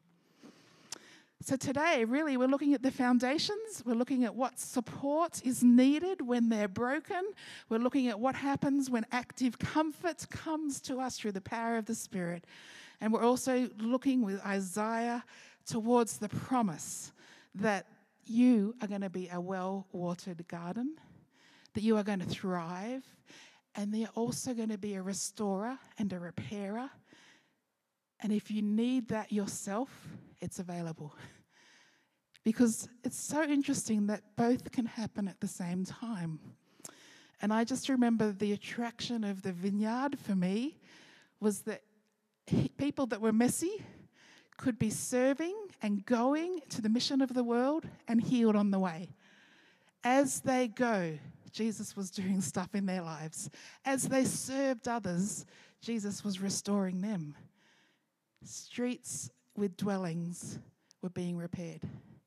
So, 1.41 1.57
today, 1.57 2.05
really, 2.05 2.37
we're 2.37 2.49
looking 2.49 2.75
at 2.75 2.83
the 2.83 2.91
foundations. 2.91 3.83
We're 3.85 3.95
looking 3.95 4.25
at 4.25 4.35
what 4.35 4.59
support 4.59 5.41
is 5.45 5.63
needed 5.63 6.21
when 6.21 6.49
they're 6.49 6.67
broken. 6.67 7.23
We're 7.69 7.79
looking 7.79 8.09
at 8.09 8.19
what 8.19 8.35
happens 8.35 8.91
when 8.91 9.07
active 9.13 9.57
comfort 9.57 10.29
comes 10.31 10.81
to 10.83 10.99
us 10.99 11.17
through 11.17 11.33
the 11.33 11.41
power 11.41 11.77
of 11.77 11.87
the 11.87 11.95
Spirit. 11.95 12.45
And 13.01 13.13
we're 13.13 13.23
also 13.23 13.71
looking 13.79 14.23
with 14.23 14.45
Isaiah 14.45 15.25
towards 15.65 16.19
the 16.19 16.29
promise 16.29 17.13
that 17.55 17.87
you 18.27 18.75
are 18.83 18.89
going 18.89 19.03
to 19.03 19.11
be 19.11 19.29
a 19.33 19.41
well 19.41 19.87
watered 19.93 20.47
garden, 20.49 20.97
that 21.75 21.83
you 21.83 21.97
are 21.97 22.03
going 22.03 22.19
to 22.19 22.27
thrive, 22.27 23.05
and 23.77 23.95
they're 23.95 24.11
also 24.17 24.55
going 24.55 24.71
to 24.71 24.79
be 24.79 24.97
a 24.97 25.03
restorer 25.03 25.79
and 25.99 26.13
a 26.13 26.19
repairer. 26.19 26.91
And 28.21 28.33
if 28.33 28.51
you 28.51 28.63
need 28.63 29.09
that 29.09 29.33
yourself, 29.33 29.91
it's 30.41 30.59
available. 30.59 31.15
Because 32.45 32.89
it's 33.05 33.19
so 33.19 33.43
interesting 33.43 34.07
that 34.07 34.23
both 34.37 34.73
can 34.73 34.87
happen 34.87 35.29
at 35.29 35.39
the 35.39 35.49
same 35.49 35.85
time. 35.85 36.39
And 37.43 37.53
I 37.53 37.65
just 37.65 37.91
remember 37.91 38.33
the 38.33 38.53
attraction 38.53 39.23
of 39.23 39.43
the 39.43 39.53
vineyard 39.53 40.19
for 40.19 40.35
me 40.35 40.79
was 41.41 41.61
that 41.63 41.83
people 42.79 43.07
that 43.07 43.21
were 43.21 43.33
messy 43.33 43.85
could 44.57 44.79
be 44.79 44.91
serving 44.91 45.55
and 45.83 46.05
going 46.07 46.61
to 46.71 46.83
the 46.83 46.89
mission 46.89 47.21
of 47.21 47.35
the 47.35 47.45
world 47.45 47.85
and 48.09 48.23
healed 48.23 48.57
on 48.57 48.71
the 48.71 48.79
way. 48.79 49.11
As 50.03 50.41
they 50.41 50.69
go, 50.69 51.19
Jesus 51.53 51.97
was 51.97 52.11
doing 52.23 52.41
stuff 52.41 52.75
in 52.75 52.87
their 52.87 53.03
lives. 53.03 53.51
As 53.85 54.09
they 54.09 54.25
served 54.25 54.89
others, 54.89 55.47
Jesus 55.81 56.25
was 56.25 56.41
restoring 56.41 57.01
them. 57.01 57.35
Streets 58.45 59.31
with 59.57 59.77
dwellings 59.77 60.59
were 61.03 61.11
being 61.11 61.37
repaired 61.37 61.83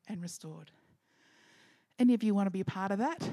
and 0.08 0.22
restored. 0.22 0.72
Any 2.00 2.14
of 2.14 2.24
you 2.24 2.34
want 2.34 2.48
to 2.48 2.52
be 2.52 2.62
a 2.62 2.66
part 2.66 2.92
of 2.92 3.00
that? 3.00 3.30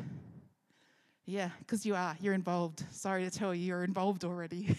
Yeah, 1.26 1.50
because 1.58 1.84
you 1.84 1.94
are. 1.94 2.16
You're 2.20 2.34
involved. 2.34 2.84
Sorry 2.90 3.24
to 3.24 3.30
tell 3.30 3.54
you, 3.54 3.66
you're 3.66 3.84
involved 3.84 4.24
already. 4.24 4.76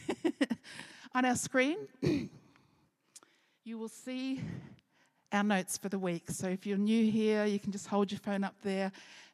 On 1.13 1.25
our 1.25 1.35
screen, 1.35 1.77
you 3.63 3.77
will 3.77 3.89
see 3.89 4.41
our 5.31 5.43
notes 5.43 5.77
for 5.77 5.89
the 5.89 5.99
week. 5.99 6.31
So 6.31 6.47
if 6.47 6.65
you're 6.65 6.77
new 6.77 7.11
here, 7.11 7.45
you 7.45 7.59
can 7.59 7.71
just 7.71 7.87
hold 7.87 8.11
your 8.11 8.19
phone 8.19 8.43
up 8.43 8.55
there. 8.63 8.91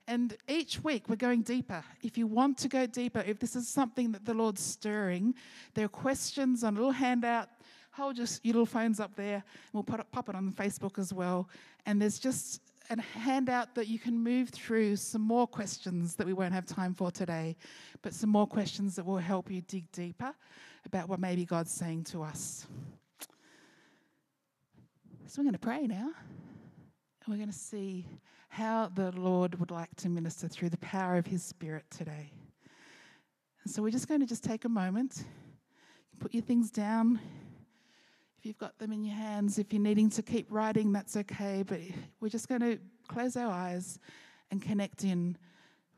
And 0.07 0.35
each 0.47 0.83
week 0.83 1.09
we're 1.09 1.15
going 1.15 1.41
deeper. 1.41 1.83
If 2.03 2.17
you 2.17 2.27
want 2.27 2.57
to 2.59 2.67
go 2.67 2.85
deeper, 2.85 3.23
if 3.25 3.39
this 3.39 3.55
is 3.55 3.67
something 3.67 4.11
that 4.11 4.25
the 4.25 4.33
Lord's 4.33 4.61
stirring, 4.61 5.35
there 5.73 5.85
are 5.85 5.89
questions 5.89 6.63
on 6.63 6.75
a 6.75 6.77
little 6.77 6.91
handout. 6.91 7.49
Hold 7.95 8.17
your, 8.17 8.27
your 8.43 8.53
little 8.53 8.65
phones 8.65 8.99
up 8.99 9.15
there. 9.15 9.41
We'll 9.71 9.83
put 9.83 10.01
it, 10.01 10.07
pop 10.11 10.27
it 10.27 10.35
on 10.35 10.51
Facebook 10.51 10.99
as 10.99 11.13
well. 11.13 11.47
And 11.85 12.01
there's 12.01 12.19
just 12.19 12.61
a 12.89 13.01
handout 13.01 13.73
that 13.75 13.87
you 13.87 13.99
can 13.99 14.21
move 14.21 14.49
through 14.49 14.97
some 14.97 15.21
more 15.21 15.47
questions 15.47 16.15
that 16.15 16.27
we 16.27 16.33
won't 16.33 16.53
have 16.53 16.65
time 16.65 16.93
for 16.93 17.09
today, 17.09 17.55
but 18.01 18.13
some 18.13 18.29
more 18.29 18.47
questions 18.47 18.97
that 18.97 19.05
will 19.05 19.17
help 19.17 19.49
you 19.49 19.61
dig 19.61 19.89
deeper 19.93 20.33
about 20.85 21.07
what 21.07 21.19
maybe 21.19 21.45
God's 21.45 21.71
saying 21.71 22.03
to 22.03 22.21
us. 22.21 22.67
So 25.27 25.41
we're 25.41 25.45
going 25.45 25.53
to 25.53 25.59
pray 25.59 25.87
now. 25.87 26.11
And 27.25 27.33
we're 27.33 27.37
going 27.37 27.47
to 27.47 27.53
see 27.57 28.05
how 28.49 28.91
the 28.93 29.11
Lord 29.13 29.57
would 29.59 29.71
like 29.71 29.95
to 29.97 30.09
minister 30.09 30.49
through 30.49 30.69
the 30.69 30.77
power 30.77 31.15
of 31.17 31.25
His 31.25 31.43
Spirit 31.43 31.85
today. 31.89 32.31
And 33.63 33.73
so 33.73 33.81
we're 33.81 33.89
just 33.89 34.09
going 34.09 34.19
to 34.19 34.27
just 34.27 34.43
take 34.43 34.65
a 34.65 34.69
moment, 34.69 35.23
put 36.19 36.33
your 36.33 36.43
things 36.43 36.69
down. 36.71 37.21
You've 38.45 38.59
got 38.59 38.77
them 38.77 38.91
in 38.91 39.03
your 39.03 39.15
hands, 39.15 39.57
if 39.57 39.73
you're 39.73 39.81
needing 39.81 40.07
to 40.11 40.21
keep 40.21 40.45
writing, 40.51 40.93
that's 40.93 41.17
okay. 41.17 41.63
But 41.65 41.79
we're 42.19 42.29
just 42.29 42.47
going 42.47 42.61
to 42.61 42.77
close 43.07 43.35
our 43.35 43.51
eyes 43.51 43.97
and 44.51 44.61
connect 44.61 45.03
in 45.03 45.35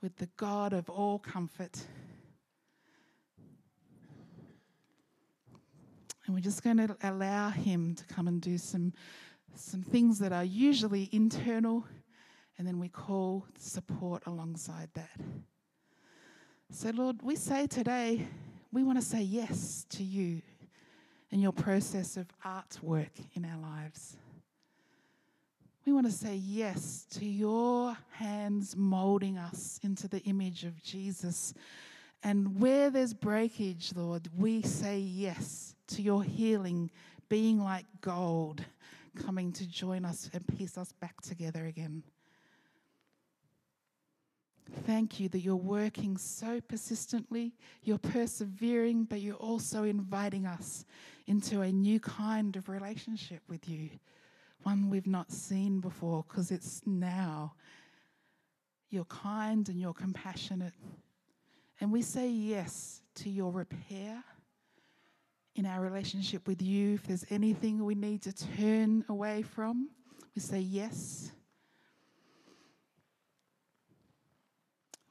with 0.02 0.16
the 0.16 0.30
God 0.38 0.72
of 0.72 0.90
all 0.90 1.20
comfort. 1.20 1.78
And 6.26 6.34
we're 6.34 6.40
just 6.40 6.64
going 6.64 6.78
to 6.78 6.96
allow 7.04 7.50
Him 7.50 7.96
to 7.96 8.06
come 8.06 8.30
and 8.30 8.40
do 8.40 8.58
some, 8.58 8.94
some 9.54 9.82
things 9.82 10.18
that 10.20 10.32
are 10.32 10.46
usually 10.46 11.10
internal, 11.12 11.86
and 12.58 12.66
then 12.66 12.80
we 12.80 12.88
call 12.88 13.46
support 13.60 14.26
alongside 14.26 14.88
that. 14.94 15.20
So, 16.72 16.92
Lord, 16.92 17.22
we 17.24 17.36
say 17.36 17.68
today, 17.68 18.26
we 18.72 18.84
want 18.84 19.00
to 19.00 19.06
say 19.06 19.22
yes 19.22 19.86
to 19.90 20.04
you 20.04 20.42
and 21.32 21.42
your 21.42 21.52
process 21.52 22.18
of 22.18 22.28
artwork 22.46 23.10
in 23.34 23.46
our 23.46 23.60
lives. 23.60 24.18
We 25.86 25.94
want 25.94 26.06
to 26.06 26.12
say 26.12 26.36
yes 26.36 27.06
to 27.12 27.26
your 27.26 27.98
hands 28.12 28.76
molding 28.76 29.38
us 29.38 29.80
into 29.84 30.08
the 30.08 30.20
image 30.24 30.66
of 30.66 30.84
Jesus. 30.84 31.54
And 32.24 32.60
where 32.60 32.90
there's 32.90 33.14
breakage, 33.14 33.94
Lord, 33.96 34.28
we 34.38 34.62
say 34.64 35.00
yes 35.00 35.76
to 35.88 36.02
your 36.02 36.24
healing 36.24 36.92
being 37.30 37.60
like 37.64 37.86
gold 38.02 38.66
coming 39.16 39.52
to 39.54 39.68
join 39.68 40.06
us 40.06 40.30
and 40.34 40.46
piece 40.58 40.78
us 40.78 40.92
back 40.92 41.22
together 41.22 41.66
again. 41.66 42.04
Thank 44.86 45.20
you 45.20 45.30
that 45.30 45.40
you're 45.40 45.56
working 45.56 46.18
so 46.18 46.60
persistently, 46.62 47.54
you're 47.84 47.98
persevering, 47.98 49.06
but 49.06 49.22
you're 49.22 49.36
also 49.36 49.84
inviting 49.84 50.46
us 50.46 50.86
into 51.26 51.62
a 51.62 51.72
new 51.72 52.00
kind 52.00 52.56
of 52.56 52.70
relationship 52.70 53.42
with 53.48 53.68
you, 53.70 53.90
one 54.64 54.90
we've 54.90 55.08
not 55.08 55.32
seen 55.32 55.80
before 55.80 56.26
because 56.28 56.52
it's 56.52 56.82
now. 56.86 57.54
You're 58.90 59.06
kind 59.06 59.68
and 59.68 59.80
you're 59.80 59.94
compassionate. 59.94 60.74
And 61.80 61.92
we 61.92 62.02
say 62.02 62.30
yes 62.30 63.02
to 63.16 63.30
your 63.30 63.52
repair 63.52 64.24
in 65.56 65.66
our 65.66 65.82
relationship 65.82 66.48
with 66.48 66.62
you. 66.62 66.94
If 66.94 67.08
there's 67.08 67.26
anything 67.30 67.84
we 67.84 67.96
need 67.96 68.22
to 68.24 68.34
turn 68.34 69.04
away 69.10 69.42
from, 69.42 69.90
we 70.36 70.42
say 70.42 70.60
yes. 70.60 71.32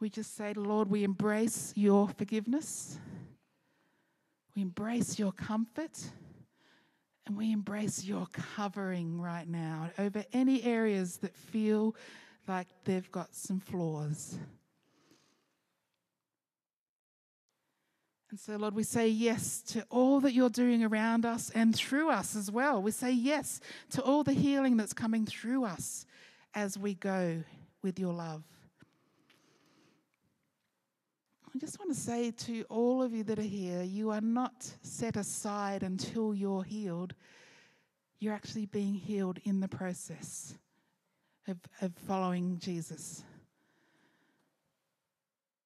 We 0.01 0.11
just 0.11 0.37
say, 0.37 0.53
Lord, 0.53 0.91
we 0.91 1.05
embrace 1.05 1.73
your 1.75 2.09
forgiveness. 2.09 2.99
We 4.55 4.63
embrace 4.63 5.19
your 5.19 5.33
comfort. 5.33 5.99
And 7.27 7.37
we 7.37 7.51
embrace 7.51 8.05
your 8.05 8.27
covering 8.33 9.21
right 9.21 9.49
now 9.49 9.91
over 9.99 10.25
any 10.33 10.63
areas 10.63 11.17
that 11.19 11.37
feel 11.37 11.97
like 12.47 12.69
they've 12.85 13.11
got 13.11 13.35
some 13.35 13.59
flaws. 13.59 14.39
And 18.31 18.39
so, 18.39 18.57
Lord, 18.57 18.75
we 18.75 18.83
say 18.83 19.09
yes 19.09 19.63
to 19.69 19.85
all 19.89 20.21
that 20.21 20.33
you're 20.33 20.51
doing 20.51 20.85
around 20.85 21.25
us 21.25 21.51
and 21.51 21.75
through 21.75 22.11
us 22.11 22.37
as 22.37 22.51
well. 22.51 22.83
We 22.83 22.91
say 22.91 23.11
yes 23.11 23.61
to 23.91 24.03
all 24.03 24.23
the 24.23 24.33
healing 24.33 24.77
that's 24.77 24.93
coming 24.93 25.27
through 25.27 25.65
us 25.65 26.07
as 26.55 26.79
we 26.79 26.95
go 26.95 27.43
with 27.83 27.99
your 27.99 28.13
love. 28.13 28.43
I 31.57 31.59
just 31.59 31.79
want 31.79 31.91
to 31.91 31.99
say 31.99 32.33
to 32.33 32.65
all 32.65 33.03
of 33.03 33.15
you 33.15 33.25
that 33.25 33.39
are 33.39 33.43
here, 33.43 33.83
you 33.83 34.11
are 34.11 34.21
not 34.21 34.71
set 34.83 35.17
aside 35.17 35.83
until 35.83 36.35
you're 36.35 36.63
healed. 36.63 37.15
You're 38.19 38.35
actually 38.35 38.67
being 38.67 38.93
healed 38.93 39.39
in 39.45 39.61
the 39.61 39.69
process 39.69 40.59
of, 41.49 41.57
of 41.81 41.95
following 42.07 42.59
Jesus. 42.59 43.25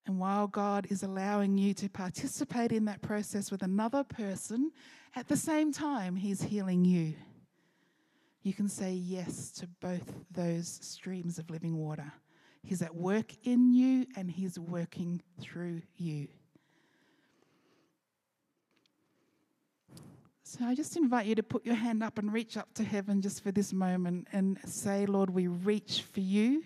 And 0.07 0.21
while 0.21 0.47
God 0.47 0.87
is 0.91 1.03
allowing 1.03 1.59
you 1.59 1.75
to 1.75 1.89
participate 1.89 2.71
in 2.71 2.85
that 2.85 3.03
process 3.03 3.51
with 3.51 3.65
another 3.65 4.05
person, 4.05 4.71
at 5.17 5.27
the 5.27 5.37
same 5.37 5.73
time, 5.73 6.15
He's 6.15 6.41
healing 6.41 6.85
you. 6.85 7.15
You 8.45 8.55
can 8.55 8.69
say 8.69 8.93
yes 8.93 9.51
to 9.55 9.67
both 9.81 10.15
those 10.31 10.69
streams 10.83 11.41
of 11.41 11.51
living 11.51 11.77
water. 11.77 12.13
He's 12.63 12.83
at 12.83 12.95
work 12.95 13.33
in 13.45 13.73
you 13.73 14.07
and 14.17 14.31
He's 14.31 14.59
working 14.59 15.23
through 15.41 15.83
you. 15.97 16.29
So 20.43 20.65
I 20.65 20.75
just 20.75 20.97
invite 20.97 21.27
you 21.27 21.37
to 21.37 21.45
put 21.45 21.65
your 21.65 21.77
hand 21.77 22.03
up 22.03 22.19
and 22.19 22.33
reach 22.33 22.57
up 22.57 22.75
to 22.75 22.83
heaven 22.83 23.23
just 23.23 23.43
for 23.43 23.53
this 23.53 23.73
moment 23.73 24.27
and 24.33 24.59
say, 24.67 25.07
Lord, 25.07 25.31
we 25.31 25.47
reach 25.47 26.03
for 26.03 26.19
you. 26.19 26.65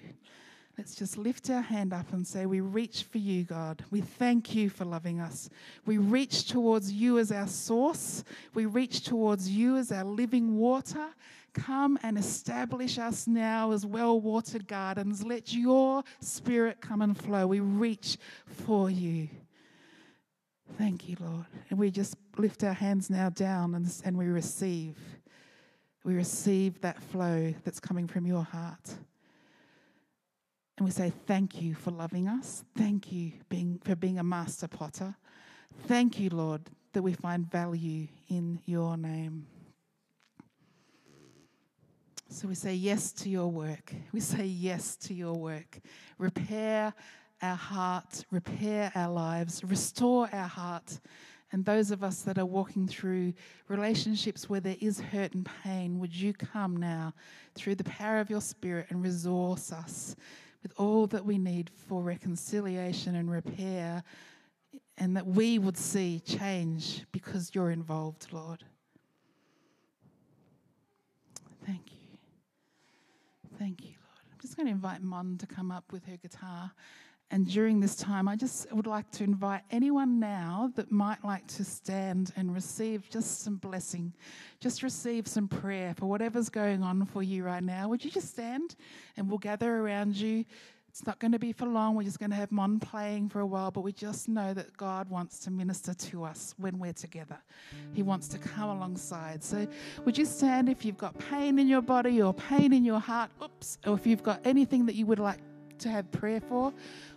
Let's 0.76 0.96
just 0.96 1.16
lift 1.16 1.50
our 1.50 1.60
hand 1.60 1.92
up 1.92 2.12
and 2.12 2.26
say, 2.26 2.46
We 2.46 2.60
reach 2.60 3.04
for 3.04 3.18
you, 3.18 3.44
God. 3.44 3.84
We 3.90 4.00
thank 4.00 4.54
you 4.54 4.68
for 4.68 4.84
loving 4.84 5.20
us. 5.20 5.48
We 5.86 5.98
reach 5.98 6.48
towards 6.48 6.92
you 6.92 7.18
as 7.18 7.30
our 7.30 7.46
source. 7.46 8.24
We 8.54 8.66
reach 8.66 9.04
towards 9.04 9.48
you 9.48 9.76
as 9.76 9.92
our 9.92 10.04
living 10.04 10.56
water. 10.56 11.06
Come 11.52 11.96
and 12.02 12.18
establish 12.18 12.98
us 12.98 13.28
now 13.28 13.70
as 13.70 13.86
well 13.86 14.20
watered 14.20 14.66
gardens. 14.66 15.24
Let 15.24 15.54
your 15.54 16.02
spirit 16.20 16.80
come 16.80 17.02
and 17.02 17.16
flow. 17.16 17.46
We 17.46 17.60
reach 17.60 18.16
for 18.44 18.90
you. 18.90 19.28
Thank 20.76 21.08
you, 21.08 21.16
Lord. 21.20 21.46
And 21.70 21.78
we 21.78 21.92
just 21.92 22.16
lift 22.36 22.64
our 22.64 22.72
hands 22.72 23.08
now 23.08 23.28
down 23.28 23.76
and, 23.76 23.86
and 24.04 24.18
we 24.18 24.26
receive. 24.26 24.98
We 26.02 26.14
receive 26.14 26.80
that 26.80 27.00
flow 27.00 27.54
that's 27.62 27.78
coming 27.78 28.08
from 28.08 28.26
your 28.26 28.42
heart. 28.42 28.96
And 30.76 30.84
we 30.84 30.90
say, 30.90 31.12
Thank 31.26 31.62
you 31.62 31.74
for 31.74 31.90
loving 31.90 32.28
us. 32.28 32.64
Thank 32.76 33.12
you 33.12 33.32
being, 33.48 33.80
for 33.84 33.94
being 33.94 34.18
a 34.18 34.24
master 34.24 34.68
potter. 34.68 35.14
Thank 35.86 36.18
you, 36.18 36.30
Lord, 36.30 36.62
that 36.92 37.02
we 37.02 37.12
find 37.12 37.50
value 37.50 38.08
in 38.28 38.60
your 38.66 38.96
name. 38.96 39.46
So 42.28 42.48
we 42.48 42.54
say 42.54 42.74
yes 42.74 43.12
to 43.12 43.28
your 43.28 43.48
work. 43.48 43.92
We 44.12 44.20
say 44.20 44.44
yes 44.44 44.96
to 44.96 45.14
your 45.14 45.34
work. 45.34 45.78
Repair 46.18 46.92
our 47.42 47.56
heart, 47.56 48.24
repair 48.30 48.90
our 48.94 49.12
lives, 49.12 49.62
restore 49.62 50.28
our 50.32 50.48
heart. 50.48 50.98
And 51.52 51.64
those 51.64 51.92
of 51.92 52.02
us 52.02 52.22
that 52.22 52.38
are 52.38 52.46
walking 52.46 52.88
through 52.88 53.34
relationships 53.68 54.48
where 54.48 54.60
there 54.60 54.76
is 54.80 54.98
hurt 54.98 55.34
and 55.34 55.48
pain, 55.62 56.00
would 56.00 56.14
you 56.14 56.32
come 56.32 56.76
now 56.76 57.14
through 57.54 57.76
the 57.76 57.84
power 57.84 58.18
of 58.18 58.30
your 58.30 58.40
Spirit 58.40 58.86
and 58.90 59.04
resource 59.04 59.70
us 59.70 60.16
with 60.64 60.72
all 60.78 61.06
that 61.06 61.24
we 61.24 61.38
need 61.38 61.70
for 61.86 62.02
reconciliation 62.02 63.14
and 63.14 63.30
repair, 63.30 64.02
and 64.96 65.16
that 65.16 65.26
we 65.26 65.58
would 65.58 65.76
see 65.76 66.20
change 66.20 67.04
because 67.12 67.54
you're 67.54 67.70
involved, 67.70 68.26
Lord. 68.32 68.64
Thank 71.66 71.92
you. 71.92 72.18
Thank 73.58 73.82
you, 73.82 73.90
Lord. 73.90 74.24
I'm 74.32 74.38
just 74.40 74.56
going 74.56 74.66
to 74.66 74.72
invite 74.72 75.02
Mon 75.02 75.36
to 75.38 75.46
come 75.46 75.70
up 75.70 75.92
with 75.92 76.06
her 76.06 76.16
guitar. 76.16 76.72
And 77.30 77.48
during 77.48 77.80
this 77.80 77.96
time, 77.96 78.28
I 78.28 78.36
just 78.36 78.70
would 78.72 78.86
like 78.86 79.10
to 79.12 79.24
invite 79.24 79.62
anyone 79.70 80.20
now 80.20 80.70
that 80.76 80.92
might 80.92 81.24
like 81.24 81.46
to 81.48 81.64
stand 81.64 82.32
and 82.36 82.54
receive 82.54 83.08
just 83.10 83.42
some 83.42 83.56
blessing, 83.56 84.12
just 84.60 84.82
receive 84.82 85.26
some 85.26 85.48
prayer 85.48 85.94
for 85.96 86.06
whatever's 86.06 86.48
going 86.48 86.82
on 86.82 87.06
for 87.06 87.22
you 87.22 87.42
right 87.42 87.62
now. 87.62 87.88
Would 87.88 88.04
you 88.04 88.10
just 88.10 88.28
stand 88.28 88.76
and 89.16 89.28
we'll 89.28 89.38
gather 89.38 89.78
around 89.78 90.16
you? 90.16 90.44
It's 90.94 91.04
not 91.04 91.18
going 91.18 91.32
to 91.32 91.40
be 91.40 91.52
for 91.52 91.66
long. 91.66 91.96
We're 91.96 92.04
just 92.04 92.20
going 92.20 92.30
to 92.30 92.36
have 92.36 92.52
Mon 92.52 92.78
playing 92.78 93.28
for 93.28 93.40
a 93.40 93.46
while, 93.46 93.72
but 93.72 93.80
we 93.80 93.90
just 93.90 94.28
know 94.28 94.54
that 94.54 94.76
God 94.76 95.10
wants 95.10 95.40
to 95.40 95.50
minister 95.50 95.92
to 95.92 96.22
us 96.22 96.54
when 96.56 96.78
we're 96.78 96.92
together. 96.92 97.36
He 97.94 98.04
wants 98.04 98.28
to 98.28 98.38
come 98.38 98.70
alongside. 98.70 99.42
So, 99.42 99.66
would 100.04 100.16
you 100.16 100.24
stand 100.24 100.68
if 100.68 100.84
you've 100.84 100.96
got 100.96 101.18
pain 101.18 101.58
in 101.58 101.66
your 101.66 101.82
body 101.82 102.22
or 102.22 102.32
pain 102.32 102.72
in 102.72 102.84
your 102.84 103.00
heart? 103.00 103.32
Oops. 103.42 103.78
Or 103.84 103.94
if 103.94 104.06
you've 104.06 104.22
got 104.22 104.40
anything 104.44 104.86
that 104.86 104.94
you 104.94 105.04
would 105.06 105.18
like 105.18 105.40
to 105.78 105.88
have 105.88 106.08
prayer 106.12 106.40
for? 106.40 106.72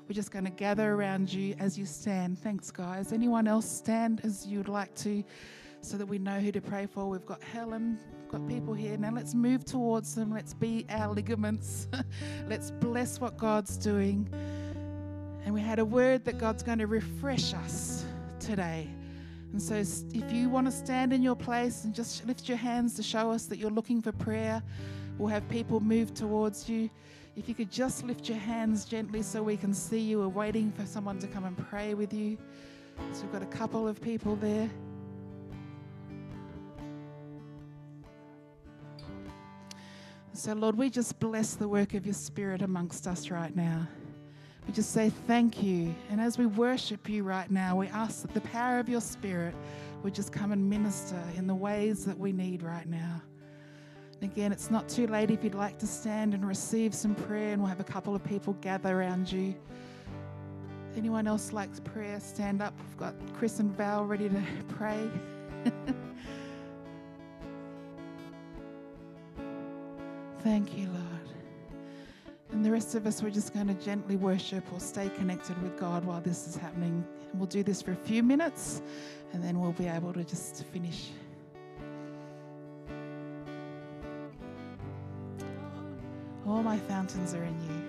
We're 0.07 0.13
just 0.13 0.31
going 0.31 0.45
to 0.45 0.51
gather 0.51 0.93
around 0.93 1.33
you 1.33 1.53
as 1.59 1.77
you 1.77 1.85
stand. 1.85 2.39
Thanks, 2.39 2.71
guys. 2.71 3.11
Anyone 3.11 3.45
else 3.45 3.69
stand 3.69 4.21
as 4.23 4.47
you'd 4.47 4.69
like 4.69 4.95
to 4.95 5.21
so 5.81 5.97
that 5.97 6.05
we 6.05 6.17
know 6.17 6.39
who 6.39 6.49
to 6.53 6.61
pray 6.61 6.85
for? 6.85 7.09
We've 7.09 7.25
got 7.25 7.43
Helen, 7.43 7.99
we've 8.21 8.29
got 8.29 8.47
people 8.47 8.73
here. 8.73 8.95
Now 8.95 9.11
let's 9.11 9.33
move 9.33 9.65
towards 9.65 10.15
them. 10.15 10.31
Let's 10.31 10.53
be 10.53 10.85
our 10.89 11.13
ligaments. 11.13 11.89
let's 12.47 12.71
bless 12.71 13.19
what 13.19 13.35
God's 13.35 13.75
doing. 13.75 14.29
And 15.43 15.53
we 15.53 15.59
had 15.59 15.77
a 15.77 15.85
word 15.85 16.23
that 16.23 16.37
God's 16.37 16.63
going 16.63 16.79
to 16.79 16.87
refresh 16.87 17.53
us 17.53 18.05
today. 18.39 18.87
And 19.51 19.61
so, 19.61 19.75
if 19.75 20.31
you 20.31 20.49
want 20.49 20.67
to 20.67 20.71
stand 20.71 21.11
in 21.11 21.21
your 21.21 21.35
place 21.35 21.83
and 21.83 21.93
just 21.93 22.25
lift 22.25 22.47
your 22.47 22.57
hands 22.57 22.93
to 22.95 23.03
show 23.03 23.29
us 23.29 23.45
that 23.47 23.57
you're 23.57 23.71
looking 23.71 24.01
for 24.01 24.13
prayer, 24.13 24.63
we'll 25.17 25.29
have 25.29 25.47
people 25.49 25.81
move 25.81 26.13
towards 26.13 26.69
you. 26.69 26.89
If 27.38 27.47
you 27.47 27.53
could 27.53 27.71
just 27.71 28.03
lift 28.03 28.27
your 28.27 28.39
hands 28.39 28.83
gently 28.83 29.21
so 29.21 29.43
we 29.43 29.57
can 29.57 29.71
see 29.71 29.99
you. 29.99 30.19
We're 30.19 30.27
waiting 30.27 30.71
for 30.71 30.88
someone 30.88 31.19
to 31.19 31.27
come 31.27 31.45
and 31.45 31.55
pray 31.69 31.93
with 31.93 32.11
you. 32.11 32.35
So 33.13 33.21
we've 33.21 33.31
got 33.31 33.43
a 33.43 33.45
couple 33.45 33.88
of 33.88 34.01
people 34.01 34.35
there. 34.38 34.67
So, 40.33 40.53
Lord, 40.53 40.77
we 40.77 40.89
just 40.89 41.19
bless 41.19 41.53
the 41.53 41.67
work 41.67 41.93
of 41.93 42.07
your 42.07 42.15
Spirit 42.15 42.63
amongst 42.63 43.05
us 43.05 43.29
right 43.29 43.55
now. 43.55 43.88
We 44.65 44.73
just 44.73 44.91
say 44.91 45.11
thank 45.27 45.61
you. 45.61 45.93
And 46.09 46.19
as 46.19 46.39
we 46.39 46.47
worship 46.47 47.07
you 47.07 47.23
right 47.23 47.49
now, 47.51 47.75
we 47.75 47.88
ask 47.88 48.23
that 48.23 48.33
the 48.33 48.41
power 48.41 48.79
of 48.79 48.89
your 48.89 49.01
Spirit 49.01 49.53
would 50.01 50.15
just 50.15 50.31
come 50.31 50.51
and 50.51 50.67
minister 50.67 51.21
in 51.35 51.45
the 51.45 51.55
ways 51.55 52.03
that 52.05 52.17
we 52.17 52.31
need 52.31 52.63
right 52.63 52.88
now. 52.88 53.21
Again, 54.22 54.51
it's 54.51 54.72
not 54.72 54.89
too 54.89 55.05
late 55.07 55.30
if 55.30 55.43
you'd 55.43 55.53
like 55.53 55.78
to 55.78 55.86
stand 55.86 56.34
and 56.34 56.47
receive 56.47 56.95
some 56.95 57.13
prayer, 57.13 57.53
and 57.53 57.61
we'll 57.61 57.70
have 57.70 57.80
a 57.80 57.84
couple 57.84 58.15
of 58.15 58.24
people 58.24 58.53
gather 58.61 58.99
around 58.99 59.32
you. 59.32 59.53
Anyone 60.95 61.28
else 61.28 61.53
likes 61.53 61.80
prayer? 61.80 62.20
Stand 62.20 62.59
up. 62.61 62.74
We've 62.80 62.97
got 62.97 63.13
Chris 63.38 63.59
and 63.59 63.72
Val 63.78 64.05
ready 64.05 64.28
to 64.30 64.41
pray. 64.70 65.07
Thank 70.39 70.76
you, 70.76 70.88
Lord. 70.88 71.03
And 72.51 72.65
the 72.65 72.72
rest 72.72 72.95
of 72.95 73.05
us, 73.05 73.22
we're 73.22 73.30
just 73.30 73.53
going 73.53 73.68
to 73.68 73.76
gently 73.76 74.15
worship 74.15 74.63
or 74.74 74.80
stay 74.80 75.09
connected 75.09 75.61
with 75.61 75.78
God 75.78 76.03
while 76.03 76.22
this 76.22 76.47
is 76.47 76.55
happening. 76.55 77.05
And 77.30 77.39
we'll 77.39 77.45
do 77.45 77.61
this 77.61 77.84
for 77.84 77.91
a 77.91 77.95
few 77.95 78.24
minutes, 78.24 78.82
and 79.34 79.43
then 79.43 79.59
we'll 79.59 79.74
be 79.74 79.86
able 79.86 80.13
to 80.13 80.24
just 80.24 80.63
finish. 80.65 81.11
All 86.47 86.63
my 86.63 86.77
fountains 86.77 87.33
are 87.33 87.43
in 87.43 87.59
you. 87.67 87.86